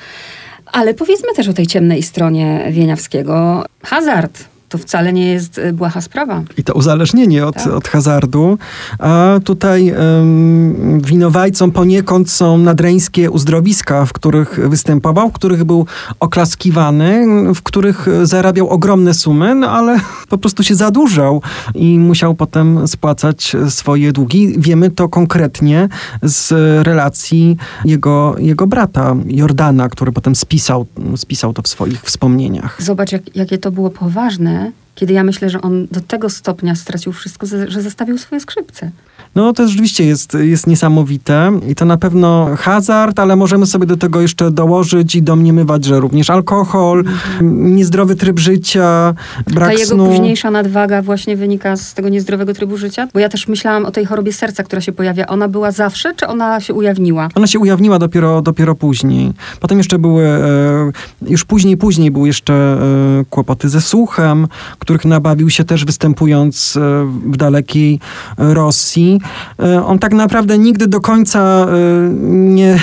Ale 0.65 0.93
powiedzmy 0.93 1.33
też 1.35 1.47
o 1.47 1.53
tej 1.53 1.67
ciemnej 1.67 2.03
stronie 2.03 2.67
Wieniawskiego. 2.71 3.65
Hazard 3.83 4.54
to 4.69 4.77
wcale 4.77 5.13
nie 5.13 5.27
jest 5.27 5.57
y, 5.57 5.73
błaha 5.73 6.01
sprawa. 6.01 6.43
I 6.57 6.63
to 6.63 6.73
uzależnienie 6.73 7.45
od, 7.45 7.55
tak. 7.55 7.67
od 7.67 7.87
hazardu. 7.87 8.57
A 8.99 9.39
tutaj 9.43 9.91
um, 9.91 11.01
winowajcą 11.01 11.71
poniekąd 11.71 12.31
są 12.31 12.57
nadreńskie 12.57 13.31
uzdrowiska, 13.31 14.05
w 14.05 14.13
których 14.13 14.69
występował, 14.69 15.29
w 15.29 15.33
których 15.33 15.63
był 15.63 15.85
oklaskiwany, 16.19 17.25
w 17.55 17.61
których 17.61 18.07
zarabiał 18.23 18.69
ogromne 18.69 19.13
sumy, 19.13 19.55
no 19.55 19.69
ale 19.69 19.99
po 20.29 20.37
prostu 20.37 20.63
się 20.63 20.75
zadłużał 20.75 21.41
i 21.75 21.99
musiał 21.99 22.35
potem 22.35 22.87
spłacać 22.87 23.55
swoje 23.69 24.11
długi. 24.11 24.53
Wiemy 24.57 24.91
to 24.91 25.09
konkretnie 25.09 25.89
z 26.23 26.51
relacji 26.85 27.57
jego, 27.85 28.35
jego 28.39 28.67
brata 28.67 29.15
Jordana, 29.27 29.89
który 29.89 30.11
potem 30.11 30.35
spisał, 30.35 30.85
spisał 31.15 31.53
to 31.53 31.61
w 31.61 31.67
swoich 31.67 32.01
wspomnieniach. 32.01 32.77
Zobacz, 32.79 33.11
jak, 33.11 33.35
jakie 33.35 33.57
to 33.57 33.71
było 33.71 33.89
poważne 33.89 34.64
kiedy 34.95 35.13
ja 35.13 35.23
myślę, 35.23 35.49
że 35.49 35.61
on 35.61 35.87
do 35.91 36.01
tego 36.01 36.29
stopnia 36.29 36.75
stracił 36.75 37.13
wszystko, 37.13 37.47
że 37.67 37.81
zostawił 37.81 38.17
swoje 38.17 38.41
skrzypce. 38.41 38.91
No 39.35 39.53
to 39.53 39.67
rzeczywiście 39.67 40.05
jest, 40.05 40.33
jest 40.33 40.67
niesamowite 40.67 41.51
i 41.67 41.75
to 41.75 41.85
na 41.85 41.97
pewno 41.97 42.49
hazard, 42.57 43.19
ale 43.19 43.35
możemy 43.35 43.65
sobie 43.65 43.85
do 43.85 43.97
tego 43.97 44.21
jeszcze 44.21 44.51
dołożyć 44.51 45.15
i 45.15 45.21
domniemywać, 45.21 45.85
że 45.85 45.99
również 45.99 46.29
alkohol, 46.29 46.99
mhm. 46.99 47.75
niezdrowy 47.75 48.15
tryb 48.15 48.39
życia, 48.39 49.13
brak 49.47 49.69
Ta 49.69 49.73
jego 49.73 49.85
snu. 49.85 50.07
późniejsza 50.07 50.51
nadwaga 50.51 51.01
właśnie 51.01 51.37
wynika 51.37 51.75
z 51.75 51.93
tego 51.93 52.09
niezdrowego 52.09 52.53
trybu 52.53 52.77
życia? 52.77 53.07
Bo 53.13 53.19
ja 53.19 53.29
też 53.29 53.47
myślałam 53.47 53.85
o 53.85 53.91
tej 53.91 54.05
chorobie 54.05 54.33
serca, 54.33 54.63
która 54.63 54.81
się 54.81 54.91
pojawia. 54.91 55.27
Ona 55.27 55.47
była 55.47 55.71
zawsze, 55.71 56.13
czy 56.15 56.27
ona 56.27 56.59
się 56.59 56.73
ujawniła? 56.73 57.29
Ona 57.35 57.47
się 57.47 57.59
ujawniła 57.59 57.99
dopiero, 57.99 58.41
dopiero 58.41 58.75
później. 58.75 59.33
Potem 59.59 59.77
jeszcze 59.77 59.99
były, 59.99 60.23
e, 60.23 60.91
już 61.21 61.45
później, 61.45 61.77
później 61.77 62.11
były 62.11 62.27
jeszcze 62.27 62.53
e, 62.53 63.25
kłopoty 63.29 63.69
ze 63.69 63.81
słuchem, 63.81 64.47
których 64.85 65.05
nabawił 65.05 65.49
się 65.49 65.63
też 65.63 65.85
występując 65.85 66.77
e, 66.77 67.05
w 67.31 67.37
dalekiej 67.37 67.99
Rosji. 68.37 69.21
E, 69.59 69.85
on 69.85 69.99
tak 69.99 70.13
naprawdę 70.13 70.57
nigdy 70.57 70.87
do 70.87 71.01
końca 71.01 71.39
e, 71.39 72.09
nie, 72.29 72.79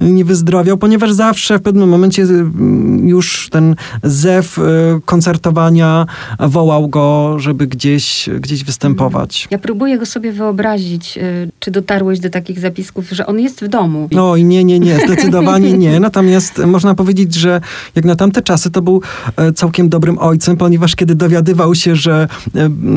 nie 0.00 0.24
wyzdrowiał, 0.24 0.76
ponieważ 0.76 1.12
zawsze 1.12 1.58
w 1.58 1.62
pewnym 1.62 1.88
momencie 1.88 2.26
już 3.04 3.48
ten 3.50 3.76
zew 4.02 4.58
koncertowania 5.04 6.06
wołał 6.40 6.88
go, 6.88 7.36
żeby 7.38 7.66
gdzieś, 7.66 8.30
gdzieś 8.40 8.64
występować. 8.64 9.48
Ja 9.50 9.58
próbuję 9.58 9.98
go 9.98 10.06
sobie 10.06 10.32
wyobrazić, 10.32 11.18
czy 11.60 11.70
dotarłeś 11.70 12.20
do 12.20 12.30
takich 12.30 12.58
zapisków, 12.58 13.10
że 13.10 13.26
on 13.26 13.40
jest 13.40 13.60
w 13.60 13.68
domu. 13.68 14.08
No 14.12 14.36
i 14.36 14.44
nie, 14.44 14.64
nie, 14.64 14.80
nie, 14.80 14.98
zdecydowanie 15.06 15.78
nie. 15.84 16.00
Natomiast 16.00 16.58
można 16.58 16.94
powiedzieć, 16.94 17.34
że 17.34 17.60
jak 17.94 18.04
na 18.04 18.16
tamte 18.16 18.42
czasy 18.42 18.70
to 18.70 18.82
był 18.82 19.02
całkiem 19.54 19.88
dobrym 19.88 20.18
ojcem, 20.18 20.56
ponieważ 20.56 20.96
kiedy 20.96 21.14
dowiedział 21.14 21.31
dowiadywał 21.32 21.74
się, 21.74 21.96
że 21.96 22.28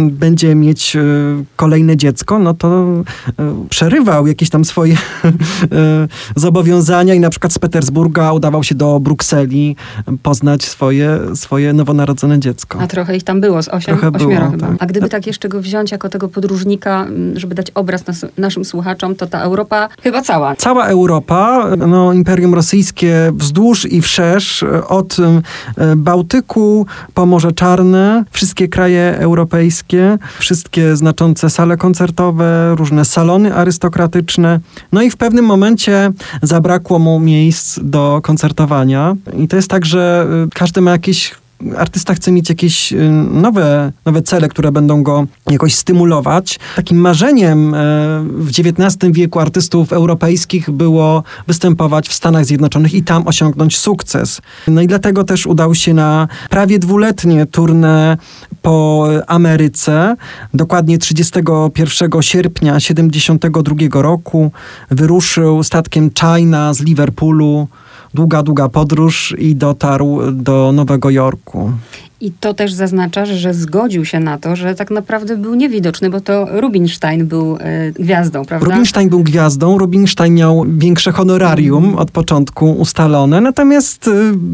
będzie 0.09 0.55
mieć 0.55 0.97
kolejne 1.55 1.97
dziecko, 1.97 2.39
no 2.39 2.53
to 2.53 2.85
przerywał 3.69 4.27
jakieś 4.27 4.49
tam 4.49 4.65
swoje 4.65 4.97
zobowiązania 6.35 7.13
i 7.13 7.19
na 7.19 7.29
przykład 7.29 7.53
z 7.53 7.59
Petersburga 7.59 8.33
udawał 8.33 8.63
się 8.63 8.75
do 8.75 8.99
Brukseli 8.99 9.75
poznać 10.23 10.63
swoje, 10.63 11.19
swoje 11.35 11.73
nowonarodzone 11.73 12.39
dziecko. 12.39 12.79
A 12.81 12.87
trochę 12.87 13.17
ich 13.17 13.23
tam 13.23 13.41
było, 13.41 13.63
z 13.63 13.67
osiem, 13.67 13.97
Trochę 13.97 14.17
ośmioro 14.17 14.35
było, 14.35 14.51
chyba. 14.51 14.67
tak. 14.67 14.75
A 14.79 14.85
gdyby 14.85 15.09
tak 15.09 15.27
jeszcze 15.27 15.49
go 15.49 15.61
wziąć 15.61 15.91
jako 15.91 16.09
tego 16.09 16.29
podróżnika, 16.29 17.07
żeby 17.35 17.55
dać 17.55 17.71
obraz 17.71 18.07
nas, 18.07 18.25
naszym 18.37 18.65
słuchaczom, 18.65 19.15
to 19.15 19.27
ta 19.27 19.39
Europa 19.41 19.89
chyba 20.01 20.21
cała. 20.21 20.55
Cała 20.55 20.85
Europa, 20.85 21.69
no, 21.87 22.13
Imperium 22.13 22.53
Rosyjskie 22.53 23.31
wzdłuż 23.35 23.85
i 23.85 24.01
wszerz, 24.01 24.65
od 24.87 25.17
e, 25.77 25.95
Bałtyku 25.95 26.85
po 27.13 27.25
Morze 27.25 27.51
Czarne, 27.51 28.24
wszystkie 28.31 28.67
kraje 28.67 29.15
europejskie, 29.19 30.17
wszystkie 30.39 30.95
znaczące 30.95 31.49
sale 31.49 31.77
koncertowe, 31.77 32.75
różne 32.75 33.05
salony 33.05 33.55
arystokratyczne. 33.55 34.59
No 34.91 35.01
i 35.01 35.09
w 35.09 35.17
pewnym 35.17 35.45
momencie 35.45 36.11
zabrakło 36.41 36.99
mu 36.99 37.19
miejsc 37.19 37.79
do 37.83 38.19
koncertowania. 38.23 39.15
I 39.38 39.47
to 39.47 39.55
jest 39.55 39.69
tak, 39.69 39.85
że 39.85 40.27
y, 40.45 40.49
każdy 40.53 40.81
ma 40.81 40.91
jakieś 40.91 41.35
artysta 41.78 42.13
chce 42.13 42.32
mieć 42.32 42.49
jakieś 42.49 42.93
y, 42.93 43.10
nowe, 43.32 43.91
nowe 44.06 44.21
cele, 44.21 44.49
które 44.49 44.71
będą 44.71 45.04
go 45.04 45.25
jakoś 45.49 45.75
stymulować. 45.75 46.60
Takim 46.75 46.97
marzeniem 46.97 47.73
e, 47.73 47.78
w 48.23 48.49
XIX 48.49 49.12
wieku 49.12 49.39
artystów 49.39 49.93
europejskich 49.93 50.71
było 50.71 51.23
występować 51.47 52.08
w 52.08 52.13
Stanach 52.13 52.45
Zjednoczonych 52.45 52.93
i 52.93 53.04
tam 53.04 53.28
osiągnąć 53.28 53.78
sukces. 53.78 54.41
No 54.67 54.82
i 54.82 54.88
dlatego 54.88 55.23
też 55.23 55.45
udał 55.45 55.75
się 55.75 55.93
na 55.93 56.28
prawie 56.49 56.80
dwuletnie 56.80 57.45
turnę 57.45 58.17
po 58.62 59.08
Ameryce. 59.28 60.15
Dokładnie 60.54 60.97
31 60.97 62.21
sierpnia 62.21 62.80
72 62.80 64.01
roku 64.01 64.51
wyruszył 64.91 65.63
statkiem 65.63 66.12
China 66.19 66.73
z 66.73 66.82
Liverpoolu 66.82 67.67
długa, 68.15 68.43
długa 68.43 68.69
podróż 68.69 69.36
i 69.38 69.56
dotarł 69.56 70.19
do 70.32 70.71
Nowego 70.71 71.10
Jorku. 71.10 71.71
I 72.21 72.32
to 72.32 72.54
też 72.54 72.73
zaznacza, 72.73 73.25
że 73.25 73.54
zgodził 73.54 74.06
się 74.06 74.19
na 74.19 74.38
to, 74.38 74.56
że 74.56 74.75
tak 74.75 74.91
naprawdę 74.91 75.38
był 75.38 75.56
niewidoczny, 75.56 76.10
bo 76.10 76.21
to 76.21 76.47
Rubinstein 76.62 77.28
był 77.28 77.58
e, 77.60 77.91
gwiazdą, 77.91 78.45
prawda? 78.45 78.67
Rubinstein 78.67 79.10
był 79.10 79.23
gwiazdą, 79.23 79.78
Rubinstein 79.78 80.34
miał 80.34 80.65
większe 80.67 81.12
honorarium 81.12 81.95
od 81.95 82.12
początku 82.12 82.71
ustalone, 82.71 83.41
natomiast 83.41 84.08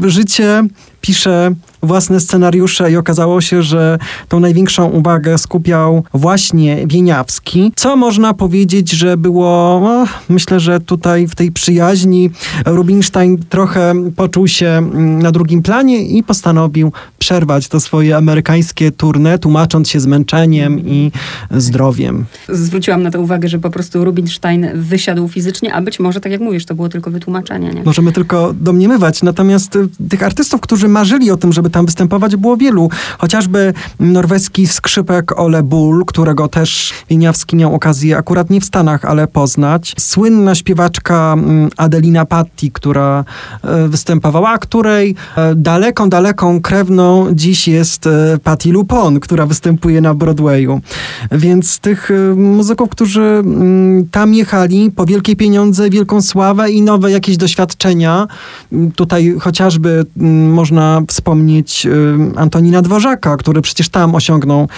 y, 0.04 0.10
życie 0.10 0.64
pisze 1.02 1.54
własne 1.82 2.20
scenariusze 2.20 2.92
i 2.92 2.96
okazało 2.96 3.40
się, 3.40 3.62
że 3.62 3.98
tą 4.28 4.40
największą 4.40 4.90
uwagę 4.90 5.38
skupiał 5.38 6.04
właśnie 6.14 6.86
Wieniawski, 6.86 7.72
co 7.76 7.96
można 7.96 8.34
powiedzieć, 8.34 8.90
że 8.90 9.16
było, 9.16 9.80
no, 9.84 10.06
myślę, 10.28 10.60
że 10.60 10.80
tutaj 10.80 11.28
w 11.28 11.34
tej 11.34 11.52
przyjaźni 11.52 12.30
Rubinstein 12.66 13.38
trochę 13.48 13.94
poczuł 14.16 14.48
się 14.48 14.66
mm, 14.66 15.22
na 15.22 15.32
drugim 15.32 15.62
planie 15.62 16.02
i 16.02 16.22
postanowił 16.22 16.92
przerwać 17.18 17.68
to 17.68 17.80
swoje 17.80 18.16
amerykańskie 18.16 18.90
tournée, 18.90 19.38
tłumacząc 19.38 19.88
się 19.88 20.00
zmęczeniem 20.00 20.80
i 20.80 21.12
zdrowiem. 21.50 22.24
Zwróciłam 22.48 23.02
na 23.02 23.10
to 23.10 23.20
uwagę, 23.20 23.48
że 23.48 23.58
po 23.58 23.70
prostu 23.70 24.04
Rubinstein 24.04 24.68
wysiadł 24.74 25.28
fizycznie, 25.28 25.74
a 25.74 25.82
być 25.82 26.00
może, 26.00 26.20
tak 26.20 26.32
jak 26.32 26.40
mówisz, 26.40 26.66
to 26.66 26.74
było 26.74 26.88
tylko 26.88 27.10
wytłumaczenie, 27.10 27.70
nie? 27.70 27.82
Możemy 27.82 28.12
tylko 28.12 28.52
domniemywać. 28.52 29.22
Natomiast 29.22 29.76
y, 29.76 29.88
tych 30.08 30.22
artystów, 30.22 30.60
którzy 30.60 30.88
marzyli 30.92 31.30
o 31.30 31.36
tym, 31.36 31.52
żeby 31.52 31.70
tam 31.70 31.86
występować, 31.86 32.36
było 32.36 32.56
wielu. 32.56 32.90
Chociażby 33.18 33.74
norweski 34.00 34.66
skrzypek 34.66 35.38
Ole 35.38 35.62
Bull, 35.62 36.04
którego 36.06 36.48
też 36.48 36.92
Wieniawski 37.10 37.56
miał 37.56 37.74
okazję 37.74 38.16
akurat 38.16 38.50
nie 38.50 38.60
w 38.60 38.64
Stanach, 38.64 39.04
ale 39.04 39.26
poznać. 39.26 39.94
Słynna 39.98 40.54
śpiewaczka 40.54 41.32
mm, 41.32 41.70
Adelina 41.76 42.26
Patti, 42.26 42.70
która 42.72 43.24
e, 43.64 43.88
występowała, 43.88 44.50
a 44.50 44.58
której 44.58 45.14
e, 45.36 45.54
daleką, 45.54 46.08
daleką 46.08 46.60
krewną 46.60 47.26
dziś 47.32 47.68
jest 47.68 48.06
e, 48.06 48.38
Patti 48.42 48.72
LuPone, 48.72 49.20
która 49.20 49.46
występuje 49.46 50.00
na 50.00 50.14
Broadwayu. 50.14 50.80
Więc 51.32 51.78
tych 51.78 52.10
muzyków, 52.36 52.88
którzy 52.88 53.22
mm, 53.22 54.08
tam 54.10 54.34
jechali 54.34 54.90
po 54.90 55.04
wielkie 55.04 55.36
pieniądze, 55.36 55.90
wielką 55.90 56.22
sławę 56.22 56.70
i 56.70 56.82
nowe 56.82 57.10
jakieś 57.10 57.36
doświadczenia. 57.36 58.28
Mm, 58.72 58.92
Tutaj 58.92 59.34
chociażby 59.40 60.04
mm, 60.16 60.52
można 60.82 61.02
wspomnieć 61.08 61.86
y, 61.86 62.16
Antonina 62.36 62.82
Dworzaka, 62.82 63.36
który 63.36 63.62
przecież 63.62 63.88
tam 63.88 64.14
osiągnął 64.14 64.68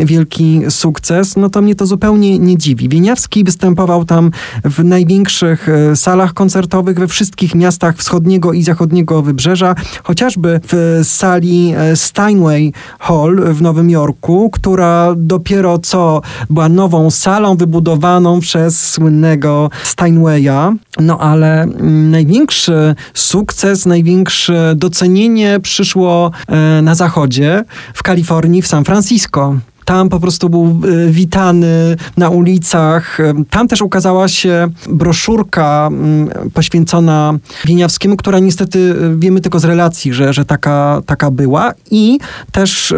y, 0.00 0.06
wielki 0.06 0.60
sukces, 0.68 1.36
no 1.36 1.50
to 1.50 1.62
mnie 1.62 1.74
to 1.74 1.86
zupełnie 1.86 2.38
nie 2.38 2.56
dziwi. 2.56 2.88
Wieniawski 2.88 3.44
występował 3.44 4.04
tam 4.04 4.30
w 4.64 4.84
największych 4.84 5.68
y, 5.68 5.96
salach 5.96 6.34
koncertowych 6.34 6.98
we 6.98 7.08
wszystkich 7.08 7.54
miastach 7.54 7.96
wschodniego 7.96 8.52
i 8.52 8.62
zachodniego 8.62 9.22
wybrzeża, 9.22 9.74
chociażby 10.02 10.60
w 10.72 11.00
sali 11.02 11.72
e, 11.76 11.96
Steinway 11.96 12.72
Hall 12.98 13.36
w 13.54 13.62
Nowym 13.62 13.90
Jorku, 13.90 14.50
która 14.50 15.14
dopiero 15.16 15.78
co 15.78 16.20
była 16.50 16.68
nową 16.68 17.10
salą 17.10 17.56
wybudowaną 17.56 18.40
przez 18.40 18.90
słynnego 18.90 19.70
Steinwaya. 19.82 20.76
No 20.98 21.18
ale 21.18 21.62
mm, 21.62 22.10
największy 22.10 22.94
sukces, 23.14 23.86
największe 23.86 24.72
docenienie 24.76 25.60
przyszło 25.60 26.30
e, 26.48 26.82
na 26.82 26.94
zachodzie, 26.94 27.64
w 27.94 28.02
Kalifornii, 28.02 28.62
w 28.62 28.66
San 28.66 28.84
Francisco. 28.84 29.54
Tam 29.88 30.08
po 30.08 30.20
prostu 30.20 30.48
był 30.48 30.64
e, 30.64 31.10
witany 31.10 31.96
na 32.16 32.28
ulicach. 32.28 33.20
E, 33.20 33.34
Tam 33.50 33.68
też 33.68 33.82
ukazała 33.82 34.28
się 34.28 34.68
broszurka 34.88 35.88
mm, 35.92 36.28
poświęcona 36.54 37.34
Wieniawskiemu, 37.64 38.16
która 38.16 38.38
niestety 38.38 38.94
e, 39.14 39.16
wiemy 39.16 39.40
tylko 39.40 39.60
z 39.60 39.64
relacji, 39.64 40.12
że, 40.12 40.32
że 40.32 40.44
taka, 40.44 41.02
taka 41.06 41.30
była. 41.30 41.72
I 41.90 42.18
też 42.52 42.94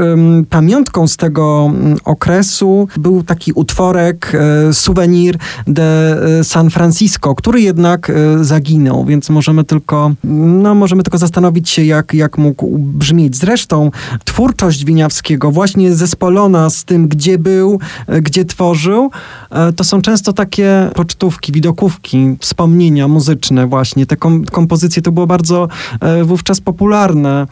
pamiątką 0.51 1.09
z 1.09 1.17
tego 1.17 1.71
mm, 1.75 1.99
okresu 2.05 2.89
był 2.97 3.23
taki 3.23 3.53
utworek, 3.53 4.33
Souvenir 4.73 5.37
de 5.67 6.21
San 6.43 6.71
Francisco, 6.71 7.35
który 7.35 7.61
jednak 7.61 8.13
zaginął, 8.41 9.05
więc 9.05 9.31
możemy 9.31 9.65
tylko, 9.65 10.13
no, 10.25 10.75
możemy 10.75 11.03
tylko 11.03 11.19
zastanowić 11.19 11.71
się, 11.71 11.85
jak, 11.85 12.15
jak 12.15 12.39
mógł 12.39 12.79
brzmieć. 12.79 13.37
Zresztą 13.37 13.91
twórczość 14.25 14.85
Winiawskiego, 14.85 15.51
właśnie 15.51 15.95
zespolona 15.95 16.71
z 16.71 16.80
tym, 16.85 17.09
gdzie 17.09 17.39
był, 17.39 17.79
e, 18.07 18.21
gdzie 18.21 18.45
tworzył, 18.45 19.11
e, 19.51 19.73
to 19.73 19.85
są 19.85 20.03
często 20.03 20.33
takie 20.33 20.91
pocztówki, 20.95 21.53
widokówki, 21.53 22.37
wspomnienia 22.41 23.09
muzyczne 23.09 23.67
właśnie. 23.67 24.07
Te 24.07 24.17
kom 24.17 24.45
kompozycje 24.45 25.03
to 25.03 25.13
było 25.13 25.27
bardzo 25.27 25.69
e, 26.01 26.25
wówczas 26.25 26.61
popularne, 26.61 27.47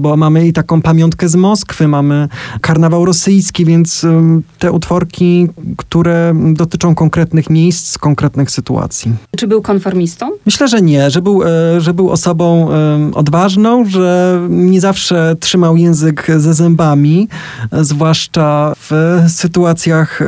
bo 0.00 0.16
mamy 0.16 0.46
i 0.46 0.52
taką 0.52 0.82
pamiątkę 0.82 1.28
z 1.28 1.36
Moskwy, 1.36 1.88
mamy 1.88 2.28
karnawał 2.60 3.04
rosyjski, 3.04 3.64
więc 3.64 4.06
te 4.58 4.72
utworki, 4.72 5.48
które 5.76 6.34
dotyczą 6.52 6.94
konkretnych 6.94 7.50
miejsc, 7.50 7.98
konkretnych 7.98 8.50
sytuacji. 8.50 9.12
Czy 9.36 9.46
był 9.46 9.62
konformistą? 9.62 10.30
Myślę, 10.46 10.68
że 10.68 10.82
nie, 10.82 11.10
że 11.10 11.22
był, 11.22 11.40
że 11.78 11.94
był 11.94 12.10
osobą 12.10 12.68
odważną, 13.14 13.84
że 13.84 14.40
nie 14.48 14.80
zawsze 14.80 15.36
trzymał 15.40 15.76
język 15.76 16.26
ze 16.36 16.54
zębami, 16.54 17.28
e, 17.72 17.84
w 18.76 19.20
sytuacjach 19.28 20.22
e, 20.22 20.26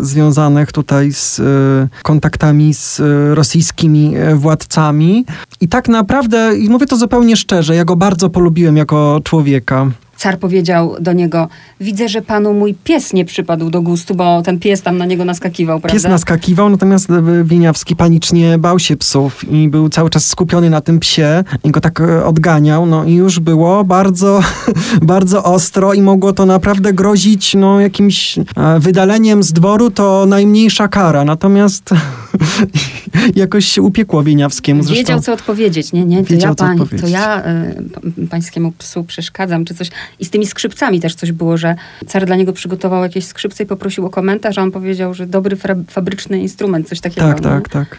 związanych 0.00 0.72
tutaj 0.72 1.12
z 1.12 1.40
e, 1.40 1.42
kontaktami 2.02 2.74
z 2.74 3.00
e, 3.00 3.34
rosyjskimi 3.34 4.14
władcami. 4.34 5.24
I 5.60 5.68
tak 5.68 5.88
naprawdę, 5.88 6.56
i 6.56 6.68
mówię 6.68 6.86
to 6.86 6.96
zupełnie 6.96 7.36
szczerze, 7.36 7.74
ja 7.74 7.84
go 7.84 7.96
bardzo 7.96 8.30
polubiłem 8.30 8.76
jako 8.76 9.20
człowieka. 9.24 9.86
Car 10.20 10.38
powiedział 10.38 10.96
do 11.00 11.12
niego, 11.12 11.48
widzę, 11.80 12.08
że 12.08 12.22
panu 12.22 12.52
mój 12.52 12.74
pies 12.74 13.12
nie 13.12 13.24
przypadł 13.24 13.70
do 13.70 13.82
gustu, 13.82 14.14
bo 14.14 14.42
ten 14.42 14.58
pies 14.58 14.82
tam 14.82 14.98
na 14.98 15.06
niego 15.06 15.24
naskakiwał, 15.24 15.80
prawda? 15.80 15.94
Pies 15.94 16.04
naskakiwał, 16.04 16.70
natomiast 16.70 17.10
e, 17.10 17.44
Wieniawski 17.44 17.96
panicznie 17.96 18.58
bał 18.58 18.78
się 18.78 18.96
psów 18.96 19.52
i 19.52 19.68
był 19.68 19.88
cały 19.88 20.10
czas 20.10 20.26
skupiony 20.26 20.70
na 20.70 20.80
tym 20.80 21.00
psie 21.00 21.44
i 21.64 21.70
go 21.70 21.80
tak 21.80 22.00
e, 22.00 22.24
odganiał, 22.24 22.86
no 22.86 23.04
i 23.04 23.14
już 23.14 23.38
było 23.38 23.84
bardzo, 23.84 24.40
bardzo 25.02 25.44
ostro 25.44 25.94
i 25.94 26.02
mogło 26.02 26.32
to 26.32 26.46
naprawdę 26.46 26.92
grozić 26.92 27.54
no, 27.54 27.80
jakimś 27.80 28.38
e, 28.38 28.44
wydaleniem 28.78 29.42
z 29.42 29.52
dworu, 29.52 29.90
to 29.90 30.26
najmniejsza 30.26 30.88
kara. 30.88 31.24
Natomiast 31.24 31.90
jakoś 33.34 33.64
się 33.64 33.82
upiekło 33.82 34.22
Wieniawskiemu. 34.22 34.82
Zresztą 34.82 35.00
Wiedział, 35.00 35.20
co 35.20 35.32
odpowiedzieć. 35.32 35.92
Nie, 35.92 36.04
nie, 36.04 36.24
to 36.24 36.30
Wiedział, 36.30 36.50
ja, 36.50 36.54
pań, 36.54 36.78
to 37.00 37.08
ja 37.08 37.42
y, 38.18 38.26
pańskiemu 38.26 38.72
psu 38.72 39.04
przeszkadzam, 39.04 39.64
czy 39.64 39.74
coś. 39.74 39.90
I 40.18 40.24
z 40.24 40.30
tymi 40.30 40.46
skrzypcami 40.46 41.00
też 41.00 41.14
coś 41.14 41.32
było, 41.32 41.56
że 41.56 41.74
car 42.06 42.26
dla 42.26 42.36
niego 42.36 42.52
przygotował 42.52 43.02
jakieś 43.02 43.24
skrzypce 43.26 43.64
i 43.64 43.66
poprosił 43.66 44.06
o 44.06 44.10
komentarz, 44.10 44.58
a 44.58 44.62
on 44.62 44.70
powiedział, 44.70 45.14
że 45.14 45.26
dobry 45.26 45.56
fabryczny 45.88 46.40
instrument, 46.40 46.88
coś 46.88 47.00
takiego. 47.00 47.26
tak, 47.26 47.36
nie? 47.36 47.42
tak, 47.42 47.68
tak. 47.68 47.98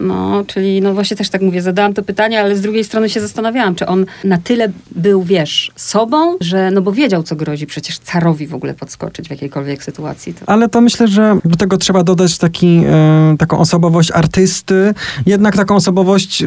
No, 0.00 0.44
czyli 0.46 0.80
no 0.80 0.94
właśnie 0.94 1.16
też 1.16 1.30
tak 1.30 1.42
mówię, 1.42 1.62
zadałam 1.62 1.94
to 1.94 2.02
pytanie, 2.02 2.40
ale 2.40 2.56
z 2.56 2.60
drugiej 2.60 2.84
strony 2.84 3.10
się 3.10 3.20
zastanawiałam, 3.20 3.74
czy 3.74 3.86
on 3.86 4.06
na 4.24 4.38
tyle 4.38 4.72
był, 4.90 5.22
wiesz, 5.22 5.72
sobą, 5.76 6.36
że 6.40 6.70
no 6.70 6.82
bo 6.82 6.92
wiedział, 6.92 7.22
co 7.22 7.36
grozi 7.36 7.66
przecież 7.66 7.98
carowi 7.98 8.46
w 8.46 8.54
ogóle 8.54 8.74
podskoczyć 8.74 9.28
w 9.28 9.30
jakiejkolwiek 9.30 9.84
sytuacji. 9.84 10.34
To... 10.34 10.48
Ale 10.48 10.68
to 10.68 10.80
myślę, 10.80 11.08
że 11.08 11.38
do 11.44 11.56
tego 11.56 11.78
trzeba 11.78 12.04
dodać 12.04 12.38
taki, 12.38 12.82
e, 12.86 13.36
taką 13.38 13.58
osobowość 13.58 14.10
artysty, 14.10 14.94
jednak 15.26 15.56
taką 15.56 15.76
osobowość 15.76 16.44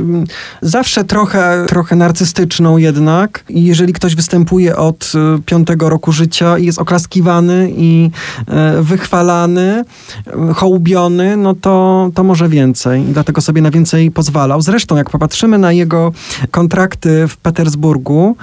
zawsze 0.62 1.04
trochę, 1.04 1.66
trochę 1.68 1.96
narcystyczną 1.96 2.78
jednak. 2.78 3.44
I 3.50 3.66
jeżeli 3.66 3.94
ktoś 3.94 4.16
występuje 4.16 4.76
od 4.76 5.12
e, 5.16 5.42
piątego 5.46 5.90
roku 5.90 6.12
życia 6.12 6.58
i 6.58 6.66
jest 6.66 6.80
oklaskiwany 6.80 7.72
i 7.78 8.10
e, 8.48 8.82
wychwalany, 8.82 9.84
hołubiony, 10.56 11.38
no 11.38 11.56
to, 11.56 12.10
to 12.14 12.24
może 12.24 12.50
więcej. 12.50 13.02
I 13.02 13.14
dlatego 13.14 13.37
sobie 13.42 13.62
na 13.62 13.72
więcej 13.72 14.12
pozwalał. 14.12 14.62
Zresztą, 14.62 14.98
jak 14.98 15.10
popatrzymy 15.10 15.58
na 15.58 15.72
jego 15.72 16.12
kontrakty 16.52 17.28
w 17.28 17.38
Petersburgu, 17.38 18.36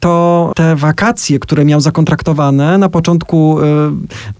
to 0.00 0.52
te 0.56 0.76
wakacje, 0.76 1.38
które 1.38 1.64
miał 1.64 1.80
zakontraktowane, 1.80 2.78
na 2.78 2.88
początku 2.88 3.60
e, 3.60 3.64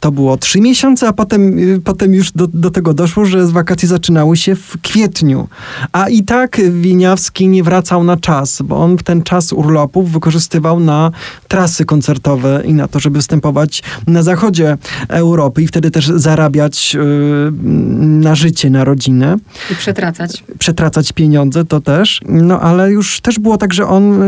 to 0.00 0.12
było 0.12 0.36
trzy 0.36 0.60
miesiące, 0.60 1.08
a 1.08 1.12
potem, 1.12 1.58
y, 1.58 1.80
potem 1.84 2.14
już 2.14 2.32
do, 2.32 2.46
do 2.46 2.70
tego 2.70 2.94
doszło, 2.94 3.24
że 3.24 3.46
z 3.46 3.50
wakacji 3.50 3.88
zaczynały 3.88 4.36
się 4.36 4.54
w 4.54 4.80
kwietniu. 4.82 5.48
A 5.92 6.08
i 6.08 6.22
tak 6.22 6.60
Winiawski 6.70 7.48
nie 7.48 7.62
wracał 7.62 8.04
na 8.04 8.16
czas, 8.16 8.62
bo 8.62 8.76
on 8.76 8.96
ten 8.96 9.22
czas 9.22 9.52
urlopów 9.52 10.10
wykorzystywał 10.12 10.80
na 10.80 11.10
trasy 11.48 11.84
koncertowe 11.84 12.62
i 12.64 12.74
na 12.74 12.88
to, 12.88 13.00
żeby 13.00 13.18
występować 13.18 13.82
na 14.06 14.22
zachodzie 14.22 14.78
Europy 15.08 15.62
i 15.62 15.66
wtedy 15.66 15.90
też 15.90 16.06
zarabiać 16.06 16.96
y, 16.96 17.52
na 18.00 18.34
życie, 18.34 18.70
na 18.70 18.84
rodzinę 18.84 19.36
przetracać. 19.80 20.44
przetracać 20.58 21.12
pieniądze, 21.12 21.64
to 21.64 21.80
też. 21.80 22.20
No 22.28 22.60
ale 22.60 22.90
już 22.90 23.20
też 23.20 23.38
było 23.38 23.58
tak, 23.58 23.74
że 23.74 23.86
on 23.86 24.22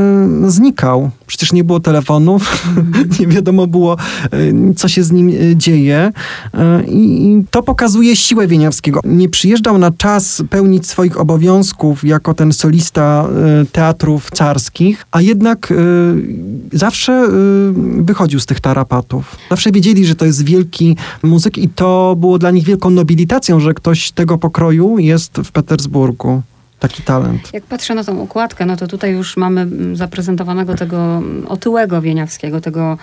y, 0.45 0.51
znikał. 0.51 1.11
Przecież 1.27 1.53
nie 1.53 1.65
było 1.65 1.81
telefonów, 1.81 2.67
nie 3.21 3.27
wiadomo 3.27 3.67
było, 3.67 3.97
y, 4.35 4.75
co 4.77 4.89
się 4.89 5.03
z 5.03 5.13
nim 5.13 5.29
y, 5.29 5.57
dzieje. 5.57 6.13
Y, 6.55 6.59
I 6.89 7.45
to 7.51 7.63
pokazuje 7.63 8.17
siłę 8.17 8.47
Wieniawskiego. 8.47 9.01
Nie 9.05 9.29
przyjeżdżał 9.29 9.79
na 9.79 9.91
czas 9.91 10.43
pełnić 10.51 10.87
swoich 10.87 11.21
obowiązków 11.21 12.05
jako 12.05 12.35
ten 12.35 12.53
solista 12.53 13.29
y, 13.63 13.67
teatrów 13.67 14.31
carskich, 14.31 15.07
a 15.11 15.21
jednak 15.21 15.73
zawsze 16.73 17.29
wychodził 17.99 18.41
z 18.41 18.47
tych 18.47 18.61
tarapatów. 18.61 19.37
Zawsze 19.51 19.73
wiedzieli, 19.73 20.07
że 20.07 20.15
to 20.15 20.25
jest 20.25 20.45
wielki 20.45 20.97
muzyk 21.23 21.59
i 21.59 21.69
to 21.69 22.17
było 22.21 22.39
dla 22.39 22.51
nich 22.51 22.65
wielką 22.65 22.91
nobilitacją, 22.91 23.61
że 23.61 23.75
ktoś 23.75 24.13
tego 24.13 24.39
pokroju 24.39 24.99
jest 24.99 25.32
w 25.45 25.53
Petersburgu. 25.53 26.43
Taki 26.79 27.03
talent. 27.03 27.55
Jak 27.55 27.65
patrzę 27.65 27.95
na 27.95 28.05
tą 28.05 28.19
układkę, 28.19 28.67
no 28.67 28.77
to 28.77 28.87
tutaj 28.87 29.13
już 29.13 29.37
mamy 29.37 29.61
mm, 29.61 29.97
zaprezentowanego 29.97 30.75
tego 30.75 30.97
mm, 30.97 31.47
otyłego 31.49 32.01
Wieniawskiego, 32.01 32.61
tego 32.61 32.99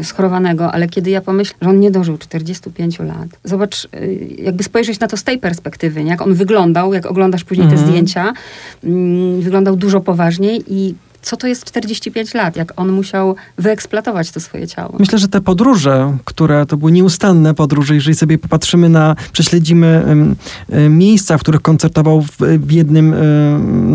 y, 0.00 0.04
schorowanego, 0.04 0.72
ale 0.72 0.88
kiedy 0.88 1.10
ja 1.10 1.20
pomyślę, 1.20 1.56
że 1.62 1.68
on 1.68 1.80
nie 1.80 1.90
dożył 1.90 2.18
45 2.18 2.98
lat. 2.98 3.28
Zobacz, 3.44 3.84
y, 3.84 4.36
jakby 4.38 4.64
spojrzeć 4.64 5.00
na 5.00 5.06
to 5.08 5.16
z 5.16 5.24
tej 5.24 5.38
perspektywy, 5.38 6.04
nie? 6.04 6.10
jak 6.10 6.22
on 6.22 6.34
wyglądał, 6.34 6.94
jak 6.94 7.06
oglądasz 7.06 7.44
później 7.44 7.66
te 7.68 7.72
Mhm. 7.72 7.88
zdjęcia, 7.90 8.32
mm, 8.84 9.40
wyglądał 9.40 9.76
dużo 9.76 10.00
poważniej 10.00 10.64
i 10.68 10.94
co 11.22 11.36
to 11.36 11.46
jest 11.46 11.64
45 11.64 12.34
lat, 12.34 12.56
jak 12.56 12.72
on 12.76 12.92
musiał 12.92 13.36
wyeksploatować 13.58 14.30
to 14.30 14.40
swoje 14.40 14.66
ciało. 14.66 14.96
Myślę, 14.98 15.18
że 15.18 15.28
te 15.28 15.40
podróże, 15.40 16.16
które 16.24 16.66
to 16.66 16.76
były 16.76 16.92
nieustanne 16.92 17.54
podróże, 17.54 17.94
jeżeli 17.94 18.16
sobie 18.16 18.38
popatrzymy 18.38 18.88
na, 18.88 19.16
prześledzimy 19.32 20.04
miejsca, 20.90 21.38
w 21.38 21.40
których 21.40 21.62
koncertował 21.62 22.22
w, 22.22 22.36
w 22.38 22.72
jednym, 22.72 23.14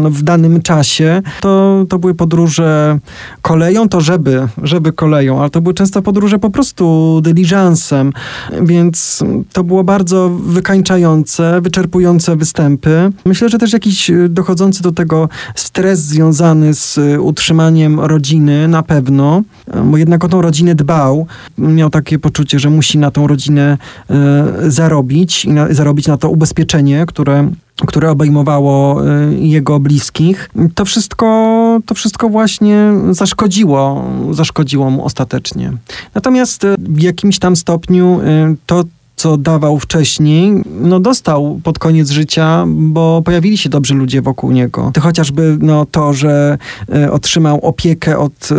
no, 0.01 0.09
w 0.09 0.21
danym 0.21 0.61
czasie, 0.61 1.21
to, 1.41 1.85
to 1.89 1.99
były 1.99 2.13
podróże 2.13 2.99
koleją, 3.41 3.89
to 3.89 4.01
żeby, 4.01 4.47
żeby 4.63 4.93
koleją, 4.93 5.39
ale 5.41 5.49
to 5.49 5.61
były 5.61 5.73
często 5.73 6.01
podróże 6.01 6.39
po 6.39 6.49
prostu 6.49 7.19
dyliżansem, 7.23 8.13
więc 8.61 9.23
to 9.53 9.63
było 9.63 9.83
bardzo 9.83 10.29
wykańczające, 10.29 11.61
wyczerpujące 11.61 12.35
występy. 12.35 13.11
Myślę, 13.25 13.49
że 13.49 13.57
też 13.57 13.73
jakiś 13.73 14.11
dochodzący 14.29 14.83
do 14.83 14.91
tego 14.91 15.29
stres 15.55 15.99
związany 15.99 16.73
z 16.73 16.99
utrzymaniem 17.19 17.99
rodziny 17.99 18.67
na 18.67 18.83
pewno, 18.83 19.41
bo 19.83 19.97
jednak 19.97 20.23
o 20.23 20.29
tą 20.29 20.41
rodzinę 20.41 20.75
dbał. 20.75 21.27
Miał 21.57 21.89
takie 21.89 22.19
poczucie, 22.19 22.59
że 22.59 22.69
musi 22.69 22.97
na 22.97 23.11
tą 23.11 23.27
rodzinę 23.27 23.77
e, 24.09 24.45
zarobić 24.67 25.45
i 25.45 25.49
na, 25.49 25.73
zarobić 25.73 26.07
na 26.07 26.17
to 26.17 26.29
ubezpieczenie, 26.29 27.05
które 27.05 27.51
które 27.85 28.11
obejmowało 28.11 29.07
e, 29.07 29.33
jego 29.33 29.79
bliskich. 29.79 30.49
To 30.75 30.85
wszystko, 30.85 31.79
to 31.85 31.95
wszystko 31.95 32.29
właśnie 32.29 32.93
zaszkodziło, 33.11 34.05
zaszkodziło 34.31 34.89
mu 34.89 35.05
ostatecznie. 35.05 35.71
Natomiast 36.15 36.63
e, 36.63 36.75
w 36.79 37.01
jakimś 37.01 37.39
tam 37.39 37.55
stopniu 37.55 38.19
to, 38.65 38.83
co 39.15 39.37
dawał 39.37 39.79
wcześniej, 39.79 40.63
no 40.81 40.99
dostał 40.99 41.59
pod 41.63 41.79
koniec 41.79 42.09
życia, 42.09 42.65
bo 42.67 43.21
pojawili 43.25 43.57
się 43.57 43.69
dobrzy 43.69 43.93
ludzie 43.93 44.21
wokół 44.21 44.51
niego. 44.51 44.91
To 44.93 45.01
chociażby 45.01 45.57
no, 45.61 45.85
to, 45.85 46.13
że 46.13 46.57
e, 46.93 47.11
otrzymał 47.11 47.59
opiekę 47.59 48.17
od 48.17 48.49
e, 48.51 48.55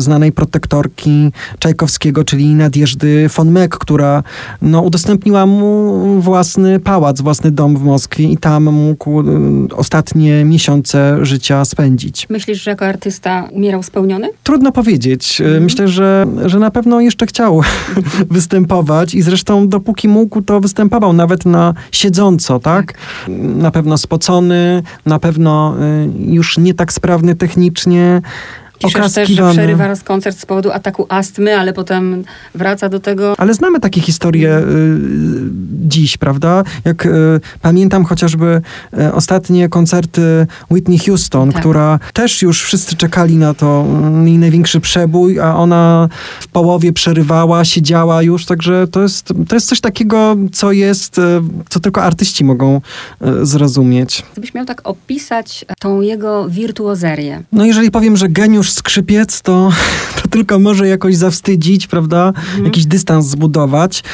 znanej 0.00 0.32
protektorki 0.32 1.30
Czajkowskiego, 1.58 2.24
czyli 2.24 2.54
Nadjeżdy 2.54 3.28
von 3.36 3.50
Meck, 3.50 3.78
która 3.78 4.22
no, 4.62 4.80
udostępniła 4.80 5.46
mu 5.46 6.20
własny 6.20 6.80
pałac, 6.80 7.20
własny 7.20 7.50
dom 7.50 7.76
w 7.76 7.82
Moskwie 7.82 8.24
i 8.24 8.36
tam 8.36 8.64
mógł 8.64 9.20
e, 9.20 9.24
ostatnie 9.76 10.44
miesiące 10.44 11.18
życia 11.22 11.64
spędzić. 11.64 12.26
Myślisz, 12.30 12.62
że 12.62 12.70
jako 12.70 12.86
artysta 12.86 13.48
umierał 13.52 13.82
spełniony? 13.82 14.30
Trudno 14.42 14.72
powiedzieć. 14.72 15.40
Mhm. 15.40 15.62
Myślę, 15.62 15.88
że, 15.88 16.26
że 16.44 16.58
na 16.58 16.70
pewno 16.70 17.00
jeszcze 17.00 17.26
chciał 17.26 17.60
występować 18.30 19.14
i 19.14 19.22
zresztą 19.22 19.71
dopóki 19.72 20.08
mógł, 20.08 20.42
to 20.42 20.60
występował 20.60 21.12
nawet 21.12 21.46
na 21.46 21.74
siedząco, 21.92 22.60
tak? 22.60 22.94
Na 23.38 23.70
pewno 23.70 23.98
spocony, 23.98 24.82
na 25.06 25.18
pewno 25.18 25.74
y, 26.28 26.32
już 26.32 26.58
nie 26.58 26.74
tak 26.74 26.92
sprawny 26.92 27.34
technicznie. 27.34 28.22
Piszesz 28.82 29.12
też, 29.12 29.28
że 29.28 29.50
przerywa 29.52 29.86
raz 29.86 30.02
koncert 30.02 30.38
z 30.38 30.46
powodu 30.46 30.70
ataku 30.72 31.06
astmy, 31.08 31.58
ale 31.58 31.72
potem 31.72 32.24
wraca 32.54 32.88
do 32.88 33.00
tego. 33.00 33.34
Ale 33.38 33.54
znamy 33.54 33.80
takie 33.80 34.00
historie 34.00 34.58
y, 34.58 34.64
dziś, 35.88 36.16
prawda? 36.16 36.64
Jak 36.84 37.06
y, 37.06 37.40
pamiętam 37.62 38.04
chociażby 38.04 38.62
y, 38.98 39.12
ostatnie 39.12 39.68
koncerty 39.68 40.46
Whitney 40.70 40.98
Houston, 40.98 41.52
Tak. 41.52 41.60
która 41.60 41.98
też 42.12 42.42
już 42.42 42.62
wszyscy 42.62 42.96
czekali 42.96 43.36
na 43.36 43.54
to, 43.54 43.86
y, 44.24 44.28
jej 44.28 44.38
największy 44.38 44.80
przebój, 44.80 45.40
a 45.40 45.56
ona 45.56 46.08
w 46.40 46.48
połowie 46.48 46.92
przerywała, 46.92 47.64
siedziała 47.64 48.22
już, 48.22 48.46
także 48.46 48.86
to 48.88 49.02
jest, 49.02 49.32
to 49.48 49.56
jest 49.56 49.68
coś 49.68 49.80
takiego, 49.80 50.36
co 50.52 50.72
jest, 50.72 51.18
y, 51.18 51.22
co 51.68 51.80
tylko 51.80 52.02
artyści 52.02 52.44
mogą 52.44 52.80
y, 53.26 53.46
zrozumieć. 53.46 54.22
Gdybyś 54.32 54.54
miał 54.54 54.64
tak 54.64 54.80
opisać 54.84 55.64
tą 55.80 56.00
jego 56.00 56.48
wirtuozerię. 56.48 57.42
No 57.52 57.64
jeżeli 57.64 57.90
powiem, 57.90 58.16
że 58.16 58.28
geniusz 58.28 58.71
skrzypiec, 58.72 59.42
to, 59.42 59.70
tylko 60.32 60.58
może 60.58 60.88
jakoś 60.88 61.16
zawstydzić, 61.16 61.86
prawda? 61.86 62.32
Jakiś 62.64 62.86
dystans 62.86 63.26
zbudować. 63.26 64.04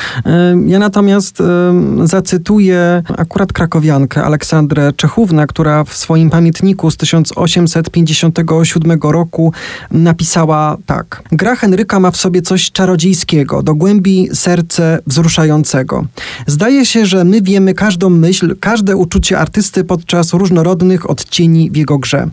Ja 0.67 0.79
natomiast 0.79 1.43
zacytuję 2.05 3.03
akurat 3.19 3.53
krakowiankę 3.53 4.25
Aleksandrę 4.25 4.93
Czechównę, 4.93 5.47
która 5.47 5.85
w 5.85 5.95
swoim 5.95 6.31
pamiętniku 6.31 6.91
z 6.91 6.97
1857 6.97 9.01
roku 9.03 9.53
napisała 9.91 10.77
tak. 10.87 11.23
Gra 11.33 11.57
Henryka 11.57 12.01
ma 12.01 12.11
w 12.11 12.17
sobie 12.17 12.43
coś 12.43 12.73
czarodziejskiego, 12.73 13.63
do 13.63 13.75
głębi 13.75 14.29
serce 14.33 14.99
wzruszającego. 15.07 16.05
Zdaje 16.47 16.87
się, 16.87 17.07
że 17.07 17.25
my 17.25 17.43
wiemy 17.43 17.75
każdą 17.75 18.11
myśl, 18.11 18.57
każde 18.61 18.97
uczucie 18.97 19.39
artysty 19.39 19.85
podczas 19.85 20.33
różnorodnych 20.33 21.11
odcieni 21.11 21.71
w 21.71 21.77
jego 21.77 21.99
grze. 21.99 22.29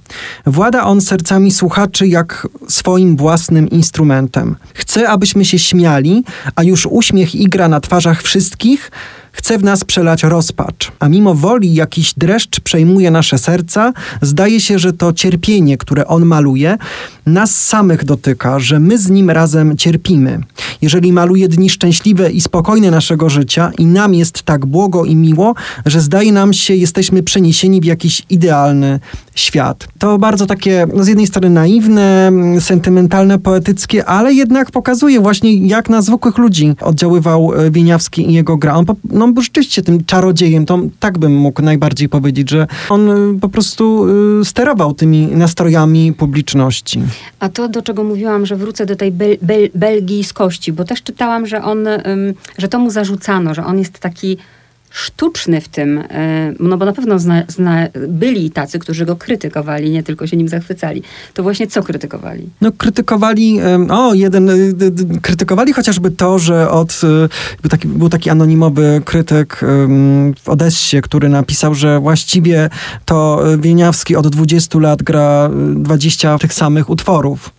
Włada 0.46 0.84
on 0.84 1.02
sercami 1.02 1.52
słuchaczy 1.52 2.08
jak 2.08 2.48
swoim 2.68 3.16
własnym 3.16 3.75
instrumentem. 3.76 4.56
Chce, 4.74 5.10
abyśmy 5.10 5.46
się 5.46 5.60
śmiali, 5.60 6.24
a 6.56 6.64
już 6.64 6.88
uśmiech 6.92 7.36
igra 7.36 7.68
na 7.68 7.80
twarzach 7.80 8.24
wszystkich, 8.24 8.92
chce 9.32 9.58
w 9.58 9.64
nas 9.64 9.84
przelać 9.84 10.24
rozpacz, 10.24 10.92
a 11.00 11.10
mimo 11.10 11.36
woli 11.36 11.74
jakiś 11.74 12.14
dreszcz 12.14 12.60
przejmuje 12.60 13.12
nasze 13.12 13.38
serca, 13.38 13.94
zdaje 14.22 14.60
się, 14.62 14.80
że 14.80 14.94
to 14.94 15.14
cierpienie, 15.14 15.78
które 15.78 16.08
on 16.08 16.26
maluje, 16.26 16.78
nas 17.26 17.56
samych 17.56 18.06
dotyka, 18.06 18.60
że 18.60 18.80
my 18.80 18.98
z 18.98 19.10
nim 19.10 19.30
razem 19.30 19.78
cierpimy. 19.78 20.40
Jeżeli 20.82 21.14
maluje 21.14 21.48
dni 21.48 21.70
szczęśliwe 21.70 22.32
i 22.32 22.42
spokojne 22.42 22.92
naszego 22.92 23.30
życia 23.30 23.72
i 23.78 23.86
nam 23.86 24.14
jest 24.14 24.44
tak 24.44 24.66
błogo 24.66 25.06
i 25.06 25.16
miło, 25.16 25.54
że 25.86 26.02
zdaje 26.02 26.32
nam 26.32 26.54
się, 26.54 26.76
jesteśmy 26.76 27.24
przeniesieni 27.24 27.82
w 27.82 27.86
jakiś 27.86 28.24
idealny 28.30 29.00
świat. 29.36 29.88
To 30.00 30.18
bardzo 30.18 30.46
takie, 30.46 30.88
no 30.94 31.04
z 31.04 31.08
jednej 31.08 31.28
strony 31.28 31.50
naiwne, 31.50 32.32
sentymentalne, 32.60 33.40
poetyckie, 33.40 34.06
ale 34.06 34.34
jednak 34.34 34.72
pokazuje 34.72 35.20
właśnie, 35.20 35.68
jak 35.68 35.90
na 35.90 36.02
zwykłych 36.02 36.38
ludzi 36.38 36.76
oddziaływał 36.82 37.54
e, 37.54 37.72
Wieniawski 37.72 38.30
i 38.30 38.34
jego 38.34 38.58
gra. 38.58 38.76
On 38.76 38.86
po, 38.86 38.96
no, 39.12 39.28
był 39.28 39.44
rzeczywiście 39.44 39.82
tym 39.82 40.06
czarodziejem, 40.06 40.66
to 40.66 40.80
tak 41.00 41.18
bym 41.18 41.38
mógł 41.38 41.62
najbardziej 41.62 42.10
powiedzieć, 42.10 42.50
że 42.50 42.68
on 42.90 43.10
e, 43.10 43.40
po 43.40 43.50
prostu 43.50 44.08
y, 44.42 44.46
sterował 44.46 44.94
tymi 44.94 45.28
nastrojami 45.28 46.14
publiczności. 46.14 47.02
A 47.40 47.50
to, 47.50 47.70
do 47.70 47.82
czego 47.82 48.04
mówiłam, 48.04 48.46
że 48.46 48.56
wrócę 48.56 48.86
do 48.86 48.96
tej 48.96 49.12
bel, 49.12 49.38
bel, 49.42 49.70
belgijskości, 49.76 50.74
bo 50.74 50.84
też 50.84 51.04
czytałam, 51.04 51.46
że 51.46 51.64
on, 51.64 51.88
że 52.58 52.68
to 52.68 52.80
mu 52.80 52.90
zarzucano, 52.90 53.54
że 53.54 53.66
on 53.66 53.80
jest 53.80 54.00
taki 54.00 54.38
sztuczny 54.96 55.62
w 55.62 55.68
tym, 55.68 56.04
no 56.60 56.78
bo 56.78 56.86
na 56.86 56.94
pewno 56.94 57.20
zna, 57.20 57.44
zna, 57.48 57.88
byli 58.08 58.52
tacy, 58.52 58.80
którzy 58.80 59.06
go 59.06 59.16
krytykowali, 59.16 59.92
nie 59.92 60.04
tylko 60.04 60.28
się 60.28 60.38
nim 60.38 60.48
zachwycali. 60.48 61.04
To 61.34 61.44
właśnie 61.44 61.68
co 61.68 61.84
krytykowali? 61.84 62.50
No 62.62 62.72
krytykowali, 62.72 63.60
o 63.90 64.14
jeden, 64.14 64.50
krytykowali 65.22 65.74
chociażby 65.74 66.12
to, 66.12 66.40
że 66.40 66.70
od, 66.70 67.02
był 67.62 67.70
taki, 67.70 67.88
był 67.88 68.10
taki 68.10 68.30
anonimowy 68.30 69.02
krytyk 69.06 69.62
w 70.44 70.50
Odessie, 70.50 71.02
który 71.02 71.30
napisał, 71.30 71.76
że 71.76 72.00
właściwie 72.00 72.70
to 73.06 73.44
Wieniawski 73.58 74.16
od 74.16 74.28
20 74.28 74.80
lat 74.80 75.04
gra 75.04 75.50
20 75.76 76.38
tych 76.38 76.54
samych 76.54 76.90
utworów. 76.90 77.55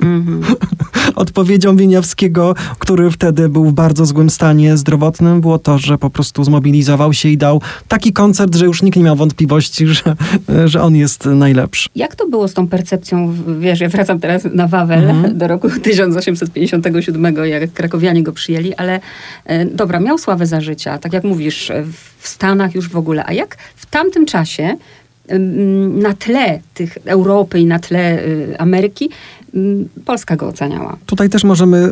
Odpowiedzią 1.14 1.76
Wieniawskiego, 1.76 2.54
który 2.78 3.10
wtedy 3.10 3.48
był 3.48 3.64
w 3.64 3.72
bardzo 3.72 4.06
złym 4.06 4.30
stanie 4.30 4.76
zdrowotnym, 4.76 5.40
było 5.40 5.58
to, 5.58 5.78
że 5.78 5.98
po 5.98 6.10
prostu 6.10 6.44
zmobilizował 6.44 7.12
się 7.12 7.28
i 7.28 7.36
dał 7.36 7.62
taki 7.88 8.12
koncert, 8.12 8.54
że 8.54 8.64
już 8.64 8.82
nikt 8.82 8.96
nie 8.96 9.02
miał 9.02 9.16
wątpliwości, 9.16 9.86
że, 9.86 10.16
że 10.64 10.82
on 10.82 10.96
jest 10.96 11.24
najlepszy. 11.26 11.88
Jak 11.94 12.16
to 12.16 12.26
było 12.26 12.48
z 12.48 12.54
tą 12.54 12.68
percepcją? 12.68 13.34
Wiesz, 13.60 13.80
ja 13.80 13.88
wracam 13.88 14.20
teraz 14.20 14.42
na 14.54 14.66
Wawel 14.66 15.08
mm-hmm. 15.08 15.32
do 15.32 15.48
roku 15.48 15.68
1857, 15.82 17.36
jak 17.44 17.72
krakowianie 17.72 18.22
go 18.22 18.32
przyjęli, 18.32 18.74
ale 18.74 19.00
e, 19.44 19.64
dobra, 19.64 20.00
miał 20.00 20.18
sławę 20.18 20.46
za 20.46 20.60
życia, 20.60 20.98
tak 20.98 21.12
jak 21.12 21.24
mówisz, 21.24 21.72
w 22.18 22.28
Stanach 22.28 22.74
już 22.74 22.88
w 22.88 22.96
ogóle. 22.96 23.24
A 23.26 23.32
jak 23.32 23.56
w 23.76 23.86
tamtym 23.86 24.26
czasie 24.26 24.76
na 25.38 26.14
tle 26.14 26.60
tych 26.74 26.98
Europy 27.06 27.58
i 27.60 27.66
na 27.66 27.78
tle 27.78 28.18
y, 28.18 28.58
Ameryki 28.58 29.10
Polska 30.04 30.36
go 30.36 30.48
oceniała. 30.48 30.96
Tutaj 31.06 31.28
też 31.28 31.44
możemy 31.44 31.90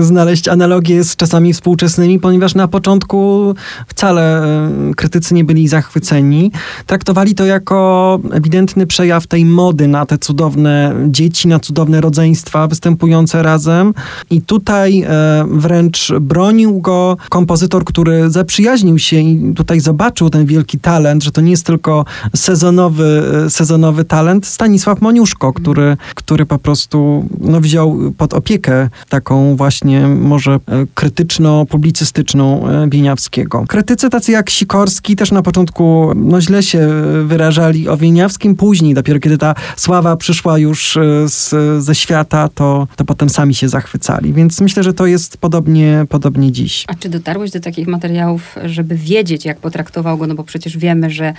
y, 0.00 0.04
znaleźć 0.04 0.48
analogię 0.48 1.04
z 1.04 1.16
czasami 1.16 1.52
współczesnymi, 1.52 2.20
ponieważ 2.20 2.54
na 2.54 2.68
początku 2.68 3.54
wcale 3.86 4.44
y, 4.90 4.94
krytycy 4.94 5.34
nie 5.34 5.44
byli 5.44 5.68
zachwyceni. 5.68 6.52
Traktowali 6.86 7.34
to 7.34 7.44
jako 7.44 8.18
ewidentny 8.32 8.86
przejaw 8.86 9.26
tej 9.26 9.44
mody 9.44 9.88
na 9.88 10.06
te 10.06 10.18
cudowne 10.18 10.94
dzieci, 11.08 11.48
na 11.48 11.60
cudowne 11.60 12.00
rodzeństwa 12.00 12.68
występujące 12.68 13.42
razem. 13.42 13.94
I 14.30 14.42
tutaj 14.42 15.02
y, 15.02 15.06
wręcz 15.46 16.12
bronił 16.20 16.80
go 16.80 17.16
kompozytor, 17.28 17.84
który 17.84 18.30
zaprzyjaźnił 18.30 18.98
się 18.98 19.16
i 19.16 19.54
tutaj 19.54 19.80
zobaczył 19.80 20.30
ten 20.30 20.46
wielki 20.46 20.78
talent, 20.78 21.24
że 21.24 21.32
to 21.32 21.40
nie 21.40 21.50
jest 21.50 21.66
tylko 21.66 22.04
sezonowy, 22.36 23.22
e, 23.46 23.50
sezonowy 23.50 24.04
talent. 24.04 24.46
Stanisław 24.46 25.00
Moniuszko, 25.00 25.52
który, 25.52 25.96
który 26.14 26.46
po 26.46 26.58
prostu 26.58 26.85
prostu 26.86 27.28
no, 27.40 27.60
wziął 27.60 28.12
pod 28.18 28.34
opiekę 28.34 28.88
taką 29.08 29.56
właśnie 29.56 30.06
może 30.08 30.52
e, 30.54 30.58
krytyczno-publicystyczną 30.94 32.68
e, 32.68 32.90
Wieniawskiego. 32.90 33.64
Krytycy 33.68 34.10
tacy 34.10 34.32
jak 34.32 34.50
Sikorski 34.50 35.16
też 35.16 35.32
na 35.32 35.42
początku 35.42 36.12
no, 36.14 36.40
źle 36.40 36.62
się 36.62 36.88
wyrażali 37.24 37.88
o 37.88 37.96
Wieniawskim, 37.96 38.56
później 38.56 38.94
dopiero 38.94 39.20
kiedy 39.20 39.38
ta 39.38 39.54
sława 39.76 40.16
przyszła 40.16 40.58
już 40.58 40.96
e, 40.96 41.28
z, 41.28 41.54
ze 41.84 41.94
świata, 41.94 42.48
to, 42.54 42.88
to 42.96 43.04
potem 43.04 43.28
sami 43.28 43.54
się 43.54 43.68
zachwycali. 43.68 44.32
Więc 44.32 44.60
myślę, 44.60 44.82
że 44.82 44.92
to 44.92 45.06
jest 45.06 45.36
podobnie, 45.36 46.04
podobnie 46.08 46.52
dziś. 46.52 46.84
A 46.88 46.94
czy 46.94 47.08
dotarłeś 47.08 47.50
do 47.50 47.60
takich 47.60 47.88
materiałów, 47.88 48.54
żeby 48.64 48.96
wiedzieć, 48.96 49.44
jak 49.44 49.58
potraktował 49.58 50.18
go? 50.18 50.26
No 50.26 50.34
bo 50.34 50.44
przecież 50.44 50.78
wiemy, 50.78 51.10
że 51.10 51.34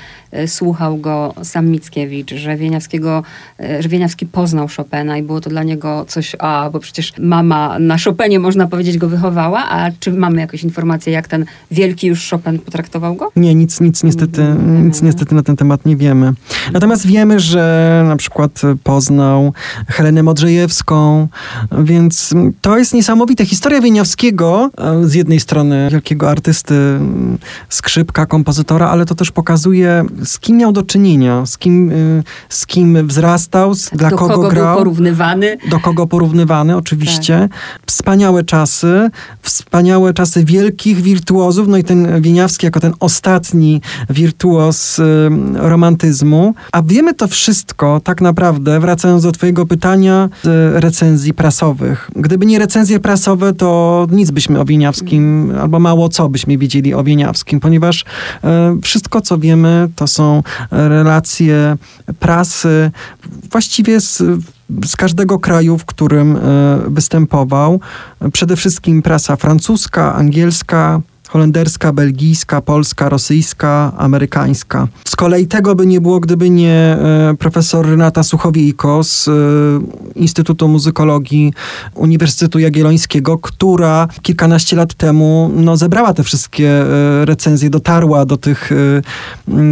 słuchał 0.47 0.97
go 0.97 1.33
sam 1.43 1.67
Mickiewicz, 1.67 2.33
że 2.33 2.57
Wieniawskiego, 2.57 3.23
że 3.79 3.89
Wieniawski 3.89 4.25
poznał 4.25 4.67
Chopina 4.77 5.17
i 5.17 5.23
było 5.23 5.36
było 5.37 5.41
to 5.41 5.49
dla 5.49 5.63
niego 5.63 6.05
coś, 6.07 6.35
a 6.39 6.69
bo 6.73 6.79
przecież 6.79 7.13
mama 7.19 7.79
na 7.79 7.97
Chopinie, 7.97 8.39
można 8.39 8.67
powiedzieć, 8.67 8.97
go 8.97 9.09
wychowała, 9.09 9.69
a 9.69 9.91
czy 9.99 10.11
mamy 10.11 10.41
jakieś 10.41 10.63
informacje, 10.63 11.13
jak 11.13 11.27
ten 11.27 11.45
wielki 11.71 12.07
już 12.07 12.29
Chopin 12.29 12.59
potraktował 12.59 13.15
go? 13.15 13.31
Nie, 13.35 13.55
nic, 13.55 13.81
nic 13.81 14.03
niestety, 14.03 14.55
nic 14.83 15.01
niestety 15.01 15.35
na 15.35 15.43
ten 15.43 15.55
temat 15.55 15.85
nie 15.85 15.95
wiemy. 15.95 16.33
Natomiast 16.73 17.07
wiemy, 17.07 17.39
że 17.39 18.03
na 18.07 18.15
przykład 18.15 18.61
poznał 18.83 19.53
Helenę 19.87 20.23
Modrzejewską, 20.23 21.27
więc 21.71 22.33
to 22.61 22.77
jest 22.77 22.93
niesamowite. 22.93 23.45
Historia 23.45 23.81
Wieniawskiego, 23.81 24.69
z 25.03 25.13
jednej 25.13 25.39
strony 25.39 25.87
wielkiego 25.91 26.29
artysty, 26.29 26.99
skrzypka, 27.69 28.25
kompozytora, 28.25 28.89
ale 28.89 29.05
to 29.05 29.15
też 29.15 29.31
pokazuje, 29.31 30.05
z 30.23 30.39
kim 30.39 30.57
miał 30.57 30.71
do 30.71 30.83
czynienia, 30.83 31.45
z 31.45 31.57
kim, 31.57 31.91
z 32.49 32.65
kim 32.65 33.07
wzrastał, 33.07 33.73
dla 33.93 34.09
do 34.09 34.17
kogo, 34.17 34.33
kogo 34.33 34.49
grał. 34.49 34.75
Był 34.75 34.83
porównywany 34.83 35.26
porównywany. 35.27 35.69
Do 35.69 35.79
kogo 35.79 36.07
porównywany, 36.07 36.77
oczywiście. 36.77 37.49
Tak. 37.51 37.81
Wspaniałe 37.85 38.43
czasy, 38.43 39.09
wspaniałe 39.41 40.13
czasy 40.13 40.45
wielkich 40.45 41.01
wirtuozów, 41.01 41.67
no 41.67 41.77
i 41.77 41.83
ten 41.83 42.21
Wieniawski 42.21 42.65
jako 42.65 42.79
ten 42.79 42.93
ostatni 42.99 43.81
wirtuoz 44.09 44.99
y, 44.99 45.29
romantyzmu. 45.53 46.53
A 46.71 46.81
wiemy 46.81 47.13
to 47.13 47.27
wszystko 47.27 48.01
tak 48.03 48.21
naprawdę, 48.21 48.79
wracając 48.79 49.23
do 49.23 49.31
twojego 49.31 49.65
pytania, 49.65 50.29
z 50.43 50.83
recenzji 50.83 51.33
prasowych. 51.33 52.11
Gdyby 52.15 52.45
nie 52.45 52.59
recenzje 52.59 52.99
prasowe, 52.99 53.53
to 53.53 54.07
nic 54.11 54.31
byśmy 54.31 54.59
o 54.59 54.65
Wieniawskim, 54.65 55.53
albo 55.61 55.79
mało 55.79 56.09
co 56.09 56.29
byśmy 56.29 56.57
wiedzieli 56.57 56.93
o 56.93 57.03
Wieniawskim, 57.03 57.59
ponieważ 57.59 58.01
y, 58.01 58.81
wszystko, 58.81 59.21
co 59.21 59.37
wiemy, 59.37 59.89
to 59.95 60.07
są 60.07 60.43
relacje 60.71 61.77
prasy, 62.19 62.91
właściwie 63.51 64.01
z 64.01 64.23
z 64.85 64.95
każdego 64.95 65.39
kraju, 65.39 65.77
w 65.77 65.85
którym 65.85 66.35
e, 66.35 66.39
występował. 66.87 67.79
Przede 68.33 68.55
wszystkim 68.55 69.01
prasa 69.01 69.35
francuska, 69.35 70.15
angielska, 70.15 71.01
holenderska, 71.27 71.93
belgijska, 71.93 72.61
polska, 72.61 73.09
rosyjska, 73.09 73.91
amerykańska. 73.97 74.87
Z 75.07 75.15
kolei 75.15 75.47
tego 75.47 75.75
by 75.75 75.85
nie 75.85 76.01
było, 76.01 76.19
gdyby 76.19 76.49
nie 76.49 76.71
e, 76.71 77.35
profesor 77.39 77.85
Renata 77.85 78.23
Suchowiejko 78.23 79.03
z 79.03 79.27
e, 79.27 79.31
Instytutu 80.15 80.67
Muzykologii 80.67 81.53
Uniwersytetu 81.95 82.59
Jagiellońskiego, 82.59 83.37
która 83.37 84.07
kilkanaście 84.21 84.75
lat 84.75 84.93
temu 84.93 85.51
no, 85.55 85.77
zebrała 85.77 86.13
te 86.13 86.23
wszystkie 86.23 86.69
e, 86.69 87.25
recenzje, 87.25 87.69
dotarła 87.69 88.25
do 88.25 88.37
tych, 88.37 88.71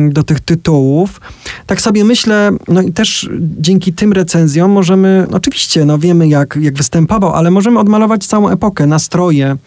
do 0.10 0.24
tych 0.24 0.40
tytułów. 0.40 1.22
Tak 1.66 1.82
sobie 1.82 2.04
myślę, 2.04 2.52
no 2.68 2.82
i 2.82 2.92
też 2.92 3.30
dzięki 3.60 3.94
tym 3.94 4.14
recenzjom 4.14 4.72
możemy, 4.72 5.28
oczywiście, 5.32 5.86
no 5.86 5.98
wiemy 5.98 6.28
jak, 6.28 6.58
jak 6.62 6.74
występował, 6.74 7.34
ale 7.34 7.52
możemy 7.52 7.80
odmalować 7.80 8.26
całą 8.26 8.50
epokę, 8.50 8.88
nastroje, 8.88 9.58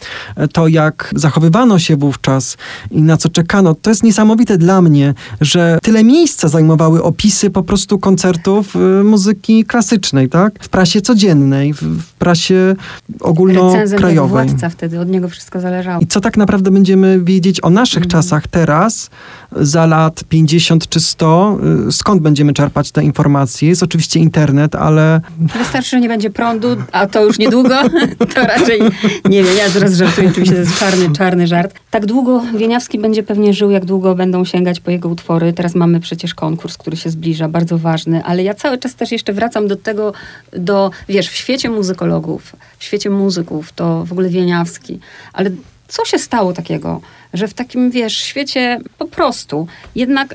to 0.53 0.69
jak 0.69 1.13
zachowywano 1.17 1.79
się 1.79 1.88
wówczas 1.97 2.57
i 2.91 3.03
na 3.03 3.17
co 3.17 3.29
czekano. 3.29 3.75
To 3.75 3.91
jest 3.91 4.03
niesamowite 4.03 4.59
dla 4.59 4.83
mnie, 4.83 5.15
że 5.41 5.79
tyle 5.83 6.05
miejsca 6.05 6.49
zajmowały 6.49 7.03
opisy 7.03 7.51
po 7.51 7.63
prostu 7.63 7.99
koncertów 7.99 8.77
y, 8.77 9.05
muzyki 9.05 9.65
klasycznej, 9.65 10.29
tak? 10.29 10.53
W 10.61 10.69
prasie 10.69 11.01
codziennej, 11.01 11.75
w, 11.75 11.83
w 11.83 12.13
prasie 12.13 12.77
ogólnokrajowej. 13.21 14.47
władca 14.47 14.69
wtedy, 14.69 15.01
od 15.01 15.09
niego 15.09 15.29
wszystko 15.29 15.61
zależało. 15.61 16.01
I 16.01 16.07
co 16.07 16.21
tak 16.21 16.37
naprawdę 16.37 16.71
będziemy 16.71 17.21
wiedzieć 17.21 17.65
o 17.65 17.71
naszych 17.71 18.03
mm. 18.03 18.11
czasach 18.11 18.47
teraz, 18.47 19.11
za 19.53 19.87
lat 19.87 20.25
50 20.29 20.89
czy 20.89 21.01
100, 21.01 21.59
y, 21.89 21.93
skąd 21.93 22.23
będziemy 22.23 22.53
czerpać 22.53 22.91
te 22.91 23.05
informacje? 23.05 23.69
Jest 23.69 23.83
oczywiście 23.83 24.21
internet, 24.21 24.75
ale... 24.75 25.21
Wystarczy, 25.59 25.91
że 25.91 26.01
nie 26.01 26.09
będzie 26.09 26.31
prądu, 26.31 26.69
a 26.93 27.07
to 27.07 27.25
już 27.25 27.39
niedługo, 27.39 27.75
to 28.35 28.41
raczej 28.43 28.81
nie 29.29 29.43
wiem, 29.43 29.57
ja 29.59 29.69
zaraz 29.69 29.95
żartuję, 29.95 30.29
oczywiście 30.29 30.55
to 30.55 30.61
jest 30.61 30.79
czarny, 30.79 31.13
czarny 31.13 31.47
żart. 31.47 31.68
Tak 31.91 32.07
długo 32.07 32.43
Wieniawski 32.57 32.99
będzie 32.99 33.23
pewnie 33.23 33.55
żył, 33.55 33.71
jak 33.71 33.85
długo 33.85 34.15
będą 34.15 34.45
sięgać 34.45 34.81
po 34.81 34.91
jego 34.91 35.09
utwory. 35.09 35.53
Teraz 35.53 35.75
mamy 35.75 36.01
przecież 36.01 36.35
konkurs, 36.35 36.77
który 36.77 36.97
się 36.97 37.11
zbliża, 37.11 37.49
bardzo 37.49 37.79
ważny, 37.79 38.25
ale 38.25 38.43
ja 38.43 38.55
cały 38.55 38.79
czas 38.79 38.95
też 38.95 39.13
jeszcze 39.13 39.33
wracam 39.33 39.69
do 39.69 39.77
tego, 39.77 40.13
do, 40.53 40.91
wiesz, 41.09 41.29
w 41.29 41.35
świecie 41.35 41.71
muzykologów, 41.71 42.57
w 42.79 42.85
świecie 42.85 43.11
muzyków, 43.11 43.73
to 43.73 44.05
w 44.05 44.13
ogóle 44.13 44.29
Wieniawski, 44.29 44.99
ale 45.33 45.51
Co 45.89 46.05
się 46.05 46.19
stało 46.19 46.53
takiego, 46.53 47.01
że 47.35 47.49
w 47.49 47.55
takim, 47.55 47.91
wiesz, 47.91 48.17
świecie 48.17 48.81
po 48.99 49.07
prostu 49.07 49.67
jednak 49.95 50.35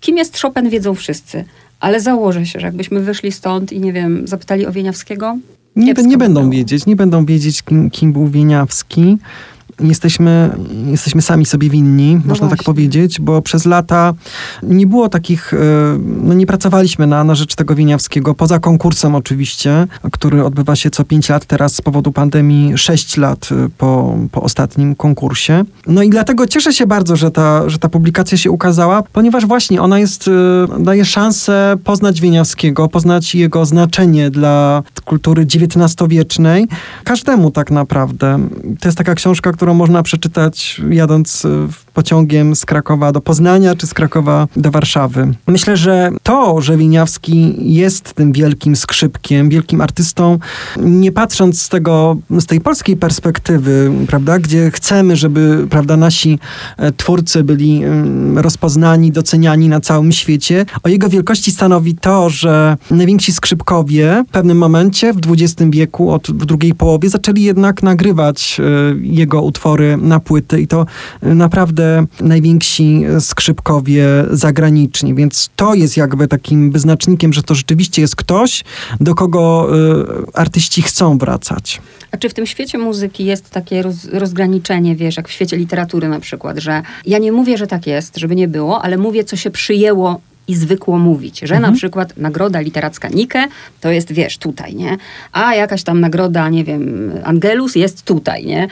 kim 0.00 0.16
jest 0.16 0.40
Chopin 0.40 0.70
wiedzą 0.70 0.94
wszyscy, 0.94 1.44
ale 1.80 2.00
założę 2.00 2.46
się, 2.46 2.60
że 2.60 2.66
jakbyśmy 2.66 3.00
wyszli 3.00 3.32
stąd 3.32 3.72
i 3.72 3.80
nie 3.80 3.92
wiem, 3.92 4.28
zapytali 4.28 4.66
o 4.66 4.72
Wieniawskiego, 4.72 5.38
Nie, 5.76 5.92
nie 5.92 6.18
będą 6.18 6.50
wiedzieć, 6.50 6.86
nie 6.86 6.96
będą 6.96 7.26
wiedzieć, 7.26 7.62
kim, 7.62 7.90
kim 7.90 8.12
był 8.12 8.28
Wieniawski. 8.28 9.18
Jesteśmy, 9.80 10.50
jesteśmy 10.86 11.22
sami 11.22 11.46
sobie 11.46 11.70
winni, 11.70 12.14
można 12.14 12.32
tak 12.32 12.40
No 12.40 12.48
właśnie. 12.48 12.64
powiedzieć, 12.64 13.20
bo 13.20 13.42
przez 13.42 13.64
lata 13.64 14.14
nie 14.62 14.86
było 14.86 15.08
takich, 15.08 15.54
e, 15.54 15.56
no 16.22 16.34
nie 16.34 16.46
pracowaliśmy 16.46 17.06
na, 17.06 17.24
na 17.24 17.34
rzecz 17.34 17.54
tego 17.54 17.74
Wieniawskiego, 17.74 18.34
poza 18.34 18.58
konkursem 18.58 19.14
oczywiście, 19.14 19.86
który 20.12 20.44
odbywa 20.44 20.76
się 20.76 20.90
co 20.90 21.04
5 21.04 21.28
lat, 21.28 21.44
teraz 21.46 21.74
z 21.74 21.80
powodu 21.80 22.12
pandemii 22.12 22.78
6 22.78 23.16
lat 23.16 23.48
e, 23.52 23.68
po, 23.78 24.18
po 24.32 24.42
ostatnim 24.42 24.94
konkursie. 24.94 25.64
No 25.86 26.02
i 26.02 26.10
dlatego 26.10 26.46
cieszę 26.46 26.72
się 26.72 26.86
bardzo, 26.86 27.16
że 27.16 27.30
ta, 27.30 27.68
że 27.68 27.78
ta 27.78 27.88
publikacja 27.88 28.38
się 28.38 28.50
ukazała, 28.50 29.02
ponieważ 29.12 29.46
właśnie 29.46 29.82
ona 29.82 29.98
jest, 29.98 30.28
e, 30.28 30.82
daje 30.82 31.04
szansę 31.04 31.76
poznać 31.84 32.20
Wieniawskiego, 32.20 32.88
poznać 32.88 33.34
jego 33.34 33.66
znaczenie 33.66 34.30
dla 34.30 34.82
kultury 35.04 35.42
XIX-wiecznej. 35.42 36.68
Każdemu 37.04 37.50
tak 37.50 37.70
naprawdę. 37.70 38.38
To 38.80 38.88
jest 38.88 38.98
taka 38.98 39.14
książka, 39.14 39.52
którą 39.64 39.74
można 39.74 40.02
przeczytać 40.02 40.80
jadąc 40.90 41.44
e, 41.44 41.48
pociągiem 41.94 42.56
z 42.56 42.64
Krakowa 42.64 43.12
do 43.12 43.20
Poznania, 43.20 43.74
czy 43.74 43.86
z 43.86 43.94
Krakowa 43.94 44.48
do 44.56 44.70
Warszawy. 44.70 45.34
Myślę, 45.46 45.76
że 45.76 46.10
to, 46.22 46.60
że 46.60 46.76
Winiawski 46.76 47.54
jest 47.74 48.14
tym 48.14 48.32
wielkim 48.32 48.76
skrzypkiem, 48.76 49.48
wielkim 49.48 49.80
artystą, 49.80 50.38
nie 50.76 51.12
patrząc 51.12 51.62
z 51.62 51.68
tego, 51.68 52.16
z 52.30 52.46
tej 52.46 52.60
polskiej 52.60 52.96
perspektywy, 52.96 53.90
prawda, 54.06 54.38
gdzie 54.38 54.70
chcemy, 54.70 55.16
żeby, 55.16 55.66
prawda, 55.70 55.96
nasi 55.96 56.38
e, 56.78 56.92
twórcy 56.92 57.44
byli 57.44 57.84
mm, 57.84 58.38
rozpoznani, 58.38 59.12
doceniani 59.12 59.68
na 59.68 59.80
całym 59.80 60.12
świecie, 60.12 60.66
o 60.82 60.88
jego 60.88 61.08
wielkości 61.08 61.50
stanowi 61.50 61.94
to, 61.94 62.30
że 62.30 62.76
najwięksi 62.90 63.32
skrzypkowie 63.32 64.24
w 64.28 64.32
pewnym 64.32 64.58
momencie 64.58 65.12
w 65.12 65.18
XX 65.28 65.70
wieku, 65.70 66.10
od 66.10 66.30
w 66.30 66.46
drugiej 66.46 66.74
połowie, 66.74 67.08
zaczęli 67.08 67.42
jednak 67.42 67.82
nagrywać 67.82 68.60
e, 68.60 68.62
jego 69.00 69.42
utwory 69.42 69.96
na 69.96 70.20
płyty 70.20 70.60
i 70.60 70.66
to 70.66 70.86
e, 71.22 71.34
naprawdę 71.84 72.06
najwięksi 72.20 73.02
skrzypkowie 73.20 74.06
zagraniczni, 74.30 75.14
więc 75.14 75.50
to 75.56 75.74
jest 75.74 75.96
jakby 75.96 76.28
takim 76.28 76.70
wyznacznikiem, 76.70 77.32
że 77.32 77.42
to 77.42 77.54
rzeczywiście 77.54 78.02
jest 78.02 78.16
ktoś, 78.16 78.64
do 79.00 79.14
kogo 79.14 79.68
e, 80.34 80.38
artyści 80.38 80.82
chcą 80.82 81.18
wracać. 81.18 81.80
A 82.10 82.16
czy 82.16 82.28
w 82.28 82.34
tym 82.34 82.46
świecie 82.46 82.78
muzyki 82.78 83.24
jest 83.24 83.50
takie 83.50 83.82
roz, 83.82 84.04
rozgraniczenie, 84.04 84.96
wiesz, 84.96 85.16
jak 85.16 85.28
w 85.28 85.32
świecie 85.32 85.56
literatury 85.56 86.08
na 86.08 86.20
przykład, 86.20 86.58
że 86.58 86.82
ja 87.06 87.18
nie 87.18 87.32
mówię, 87.32 87.58
że 87.58 87.66
tak 87.66 87.86
jest, 87.86 88.16
żeby 88.16 88.36
nie 88.36 88.48
było, 88.48 88.82
ale 88.82 88.98
mówię, 88.98 89.24
co 89.24 89.36
się 89.36 89.50
przyjęło 89.50 90.20
i 90.48 90.54
zwykło 90.54 90.98
mówić, 90.98 91.40
że 91.40 91.60
na 91.60 91.72
przykład 91.72 92.16
nagroda 92.16 92.60
literacka 92.60 93.08
Nike 93.08 93.48
to 93.80 93.90
jest, 93.90 94.12
wiesz, 94.12 94.38
tutaj, 94.38 94.74
nie? 94.74 94.96
A 95.32 95.54
jakaś 95.54 95.82
tam 95.82 96.00
nagroda, 96.00 96.48
nie 96.48 96.64
wiem, 96.64 97.12
Angelus 97.24 97.74
jest 97.74 98.02
tutaj, 98.02 98.46
nie? 98.46 98.68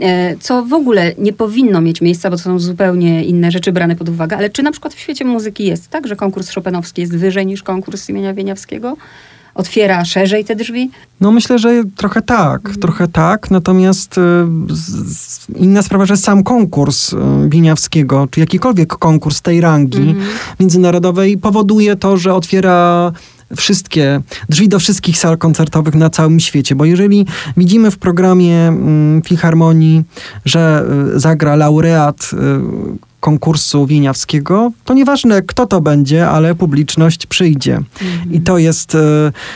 E, 0.00 0.36
Co 0.36 0.64
w 0.64 0.72
ogóle 0.72 1.12
nie 1.18 1.32
powinno 1.32 1.80
mieć 1.80 2.00
miejsca, 2.00 2.30
bo 2.30 2.36
to 2.36 2.42
są 2.42 2.58
zupełnie 2.58 3.24
inne 3.24 3.50
rzeczy 3.50 3.72
brane 3.72 3.96
pod 3.96 4.08
uwagę, 4.08 4.36
ale 4.36 4.50
czy 4.50 4.62
na 4.62 4.70
przykład 4.72 4.94
w 4.94 4.98
świecie 4.98 5.24
muzyki 5.24 5.66
jest 5.66 5.88
tak, 5.88 6.06
że 6.06 6.16
konkurs 6.16 6.54
Chopinowski 6.54 7.00
jest 7.00 7.16
wyżej 7.16 7.46
niż 7.46 7.62
konkurs 7.62 8.08
imienia 8.08 8.34
Wieniawskiego? 8.34 8.96
Otwiera 9.58 10.04
szerzej 10.04 10.44
te 10.44 10.56
drzwi? 10.56 10.90
No 11.20 11.32
myślę, 11.32 11.58
że 11.58 11.82
trochę 11.96 12.22
tak, 12.22 12.70
trochę 12.80 13.08
tak, 13.08 13.50
natomiast 13.50 14.18
y, 14.18 14.20
z- 14.74 15.46
inna 15.56 15.82
sprawa, 15.82 16.06
że 16.06 16.16
sam 16.16 16.42
konkurs 16.42 17.12
y, 17.12 17.16
czy 18.30 18.40
jakikolwiek 18.40 18.88
konkurs 18.88 19.42
tej 19.42 19.60
rangi 19.60 20.14
międzynarodowej 20.60 21.38
powoduje 21.38 21.96
to, 21.96 22.16
że 22.16 22.34
otwiera 22.34 23.12
wszystkie, 23.56 24.20
drzwi 24.48 24.68
do 24.68 24.78
wszystkich 24.78 25.18
sal 25.18 25.38
koncertowych 25.38 25.94
na 25.94 26.10
całym 26.10 26.40
świecie, 26.40 26.74
bo 26.74 26.84
jeżeli 26.84 27.26
widzimy 27.56 27.90
w 27.90 27.98
programie 27.98 28.68
mm, 28.68 29.22
Filharmonii, 29.22 30.02
że 30.44 30.84
y, 31.16 31.20
zagra 31.20 31.56
laureat 31.56 32.30
y, 32.32 33.07
konkursu 33.20 33.86
Wieniawskiego, 33.86 34.72
to 34.84 34.94
nieważne 34.94 35.42
kto 35.42 35.66
to 35.66 35.80
będzie, 35.80 36.28
ale 36.28 36.54
publiczność 36.54 37.26
przyjdzie. 37.26 37.80
I 38.30 38.40
to 38.40 38.58
jest... 38.58 38.94
y, 38.94 38.98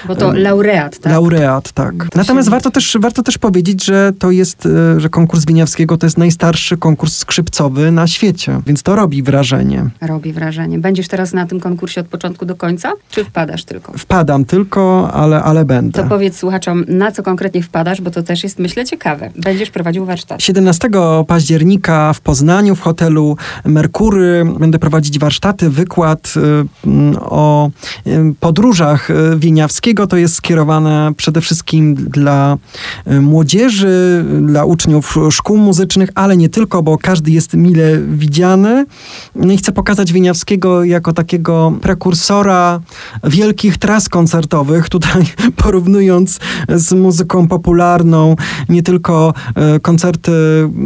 Bo 0.08 0.14
to 0.16 0.32
laureat, 0.32 0.98
tak? 0.98 1.12
Laureat, 1.12 1.72
tak. 1.72 1.94
To 2.10 2.18
Natomiast 2.18 2.48
warto 2.48 2.70
też, 2.70 2.96
warto 3.00 3.22
też 3.22 3.38
powiedzieć, 3.38 3.84
że 3.84 4.12
to 4.18 4.30
jest, 4.30 4.66
e, 4.66 5.00
że 5.00 5.08
konkurs 5.08 5.44
Winiawskiego 5.44 5.96
to 5.96 6.06
jest 6.06 6.18
najstarszy 6.18 6.76
konkurs 6.76 7.16
skrzypcowy 7.16 7.92
na 7.92 8.06
świecie, 8.06 8.60
więc 8.66 8.82
to 8.82 8.96
robi 8.96 9.22
wrażenie. 9.22 9.90
Robi 10.00 10.32
wrażenie. 10.32 10.78
Będziesz 10.78 11.08
teraz 11.08 11.32
na 11.32 11.46
tym 11.46 11.60
konkursie 11.60 12.00
od 12.00 12.06
początku 12.06 12.46
do 12.46 12.54
końca, 12.54 12.92
czy 13.10 13.24
wpadasz 13.24 13.64
tylko? 13.64 13.92
Wpadam 13.98 14.44
tylko, 14.44 15.12
ale, 15.12 15.42
ale 15.42 15.64
będę. 15.64 16.02
To 16.02 16.08
powiedz 16.08 16.36
słuchaczom, 16.36 16.84
na 16.88 17.12
co 17.12 17.22
konkretnie 17.22 17.62
wpadasz, 17.62 18.00
bo 18.00 18.10
to 18.10 18.22
też 18.22 18.42
jest, 18.42 18.58
myślę, 18.58 18.84
ciekawe. 18.84 19.30
Będziesz 19.36 19.70
prowadził 19.70 20.04
warsztat. 20.04 20.42
17 20.42 20.88
października 21.26 22.12
w 22.12 22.20
Poznaniu 22.20 22.76
w 22.76 22.80
hotelu 22.80 23.36
Merkury 23.64 24.44
będę 24.58 24.78
prowadzić 24.78 25.18
warsztaty, 25.18 25.70
wykład 25.70 26.34
y, 26.36 27.20
o 27.20 27.70
y, 28.06 28.34
podróżach 28.40 29.10
y, 29.10 29.14
Wieniawskiego. 29.36 30.06
To 30.06 30.16
jest 30.16 30.34
skierowane 30.34 31.12
przede 31.16 31.40
wszystkim 31.40 31.94
dla 31.94 32.56
młodzieży, 33.20 34.24
dla 34.42 34.64
uczniów 34.64 35.18
szkół 35.30 35.56
muzycznych, 35.56 36.08
ale 36.14 36.36
nie 36.36 36.48
tylko, 36.48 36.82
bo 36.82 36.98
każdy 36.98 37.30
jest 37.30 37.54
mile 37.54 37.98
widziany. 37.98 38.86
No 39.34 39.52
i 39.52 39.56
chcę 39.56 39.72
pokazać 39.72 40.12
Wieniawskiego 40.12 40.84
jako 40.84 41.12
takiego 41.12 41.72
prekursora 41.82 42.80
wielkich 43.24 43.78
tras 43.78 44.08
koncertowych, 44.08 44.88
tutaj 44.88 45.22
porównując 45.62 46.40
z 46.68 46.92
muzyką 46.92 47.48
popularną, 47.48 48.36
nie 48.68 48.82
tylko 48.82 49.34
koncerty 49.82 50.32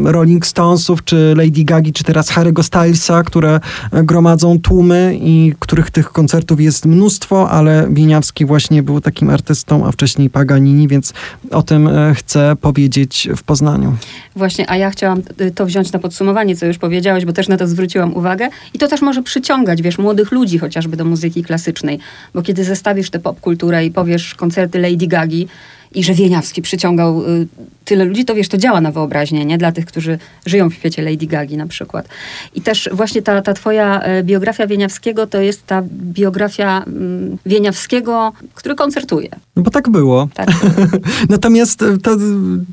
Rolling 0.05 0.47
Stonesów, 0.47 1.05
czy 1.05 1.35
Lady 1.37 1.64
Gagi, 1.64 1.93
czy 1.93 2.05
teraz 2.05 2.31
Harry'ego 2.57 2.62
Stylesa, 2.62 3.22
które 3.22 3.61
e, 3.92 4.02
gromadzą 4.04 4.59
tłumy 4.61 5.18
i 5.20 5.52
których 5.59 5.90
tych 5.90 6.09
koncertów 6.12 6.61
jest 6.61 6.86
mnóstwo, 6.86 7.50
ale 7.50 7.88
Wieniawski 7.90 8.44
właśnie 8.44 8.82
był 8.82 9.00
takim 9.00 9.30
artystą, 9.30 9.86
a 9.86 9.92
wcześniej 9.92 10.30
Paganini, 10.30 10.88
więc 10.88 11.12
o 11.50 11.62
tym 11.62 11.88
e, 11.88 12.14
chcę 12.14 12.57
powiedzieć 12.61 13.28
w 13.36 13.42
Poznaniu. 13.42 13.96
Właśnie, 14.36 14.70
a 14.70 14.76
ja 14.76 14.90
chciałam 14.90 15.22
y, 15.40 15.50
to 15.50 15.66
wziąć 15.66 15.92
na 15.92 15.98
podsumowanie, 15.98 16.57
co 16.57 16.66
już 16.66 16.78
powiedziałeś, 16.78 17.24
bo 17.24 17.32
też 17.32 17.48
na 17.48 17.57
to 17.57 17.66
zwróciłam 17.66 18.14
uwagę. 18.14 18.48
I 18.74 18.78
to 18.78 18.88
też 18.88 19.02
może 19.02 19.22
przyciągać, 19.22 19.82
wiesz, 19.82 19.98
młodych 19.98 20.32
ludzi 20.32 20.59
chociażby 20.59 20.96
do 20.96 21.04
muzyki 21.04 21.44
klasycznej. 21.44 21.98
Bo 22.34 22.42
kiedy 22.42 22.64
zestawisz 22.64 23.11
tę 23.11 23.18
popkulturę 23.18 23.86
i 23.86 23.90
powiesz 23.90 24.34
koncerty 24.34 24.78
Lady 24.78 25.07
Gagi 25.07 25.48
i 25.95 26.05
że 26.05 26.14
Wieniawski 26.14 26.62
przyciągał 26.62 27.22
y, 27.22 27.47
tyle 27.87 28.05
ludzi, 28.05 28.24
to 28.24 28.34
wiesz, 28.34 28.49
to 28.49 28.59
działa 28.59 28.80
na 28.80 28.93
wyobraźnię, 28.93 29.45
nie? 29.45 29.59
Dla 29.59 29.72
tych, 29.72 29.87
którzy 29.87 30.18
żyją 30.47 30.70
w 30.70 30.74
świecie 30.74 31.03
Lady 31.03 31.26
Gagi 31.26 31.57
na 31.57 31.66
przykład. 31.66 32.09
I 32.55 32.61
też 32.61 32.89
właśnie 32.93 33.22
ta, 33.22 33.43
ta 33.43 33.55
twoja 33.55 34.01
e, 34.01 34.22
biografia 34.22 34.66
Wieniawskiego 34.66 35.26
to 35.26 35.41
jest 35.41 35.66
ta 35.66 35.82
biografia 35.91 36.84
mm, 36.87 37.39
Wieniawskiego, 37.47 38.32
który 38.55 38.74
koncertuje. 38.74 39.28
No 39.57 39.62
bo 39.62 39.70
tak 39.70 39.89
było. 39.89 40.28
Tak? 40.34 40.49
Natomiast 41.28 41.78
to, 42.03 42.16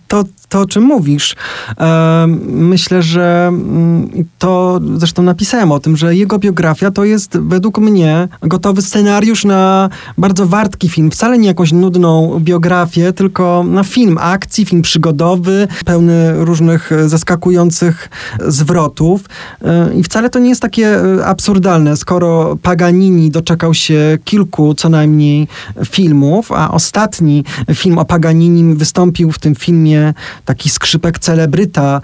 to, 0.07 0.24
to 0.49 0.59
o 0.59 0.66
czym 0.66 0.84
mówisz, 0.84 1.36
e, 1.80 2.26
myślę, 2.47 3.01
że 3.01 3.45
mm, 3.47 4.24
to 4.39 4.80
zresztą 4.97 5.24
napisałem 5.24 5.72
o 5.72 5.80
tym, 5.80 5.97
że 5.97 6.16
jego 6.16 6.39
biografia 6.39 6.91
to 6.91 7.03
jest 7.03 7.38
według 7.38 7.78
mnie 7.78 8.28
gotowy 8.41 8.82
scenariusz 8.82 9.45
na 9.45 9.89
bardzo 10.18 10.45
wartki 10.47 10.89
film. 10.89 11.11
Wcale 11.11 11.38
nie 11.38 11.47
jakąś 11.47 11.72
nudną 11.72 12.39
biografię, 12.39 13.03
tylko 13.12 13.64
na 13.68 13.84
film 13.84 14.18
akcji, 14.22 14.66
film 14.66 14.82
przygodowy, 14.82 15.68
pełny 15.86 16.45
różnych 16.45 16.91
e, 16.91 17.10
zaskakujących 17.10 18.10
zwrotów. 18.47 19.22
E, 19.62 19.93
I 19.93 20.04
wcale 20.04 20.30
to 20.30 20.39
nie 20.39 20.49
jest 20.49 20.62
takie 20.62 20.88
e, 20.88 21.26
absurdalne, 21.26 21.97
skoro 21.97 22.58
Paganini 22.62 23.32
doczekał 23.32 23.74
się 23.74 24.18
kilku 24.26 24.74
co 24.74 24.89
najmniej 24.89 25.47
filmów, 25.86 26.51
a 26.51 26.72
ostatni 26.72 27.43
film 27.76 27.97
o 27.97 28.06
Paganinim 28.06 28.76
wystąpił 28.76 29.32
w 29.32 29.39
tym 29.39 29.56
filmie 29.56 30.14
taki 30.45 30.70
skrzypek 30.70 31.20
celebryta 31.20 32.01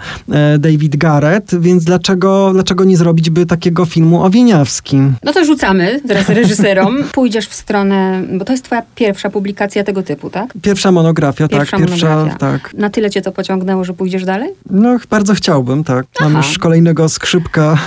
David 0.58 0.96
Garrett, 0.96 1.60
więc 1.60 1.84
dlaczego, 1.84 2.50
dlaczego 2.52 2.84
nie 2.84 2.96
zrobić 2.96 3.30
by 3.30 3.46
takiego 3.46 3.84
filmu 3.84 4.22
o 4.24 4.30
Wieniawskim? 4.30 5.14
No 5.22 5.32
to 5.32 5.44
rzucamy 5.44 6.00
teraz 6.08 6.28
reżyserom. 6.28 6.96
Pójdziesz 7.12 7.48
w 7.48 7.54
stronę, 7.54 8.22
bo 8.38 8.44
to 8.44 8.52
jest 8.52 8.64
twoja 8.64 8.82
pierwsza 8.94 9.30
publikacja 9.30 9.84
tego 9.84 10.02
typu, 10.02 10.30
tak? 10.30 10.54
Pierwsza 10.62 10.89
monografia, 10.92 11.48
Pierwsza 11.48 11.76
tak, 11.76 11.86
pierwsza, 11.86 12.08
monografia. 12.08 12.38
tak. 12.38 12.74
Na 12.74 12.90
tyle 12.90 13.10
cię 13.10 13.22
to 13.22 13.32
pociągnęło, 13.32 13.84
że 13.84 13.94
pójdziesz 13.94 14.24
dalej? 14.24 14.50
No, 14.70 14.96
bardzo 15.10 15.34
chciałbym, 15.34 15.84
tak. 15.84 16.06
Mam 16.20 16.36
Aha. 16.36 16.46
już 16.48 16.58
kolejnego 16.58 17.08
skrzypka 17.08 17.78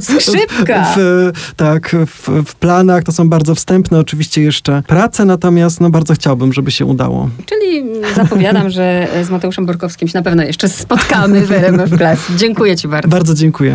Skrzypka! 0.00 0.86
W, 0.96 1.30
tak, 1.56 1.96
w, 2.06 2.28
w 2.46 2.54
planach 2.54 3.04
to 3.04 3.12
są 3.12 3.28
bardzo 3.28 3.54
wstępne 3.54 3.98
oczywiście 3.98 4.42
jeszcze 4.42 4.82
prace, 4.86 5.24
natomiast 5.24 5.80
no 5.80 5.90
bardzo 5.90 6.14
chciałbym, 6.14 6.52
żeby 6.52 6.70
się 6.70 6.86
udało. 6.86 7.28
Czyli 7.46 7.84
zapowiadam, 8.14 8.70
że 8.70 9.08
z 9.24 9.30
Mateuszem 9.30 9.66
Borkowskim 9.66 10.08
się 10.08 10.18
na 10.18 10.22
pewno 10.22 10.42
jeszcze 10.42 10.68
spotkamy 10.68 11.40
w 11.46 11.52
RMF 11.52 11.90
Class. 11.96 12.18
Dziękuję 12.36 12.76
ci 12.76 12.88
bardzo. 12.88 13.08
Bardzo 13.08 13.34
dziękuję. 13.34 13.68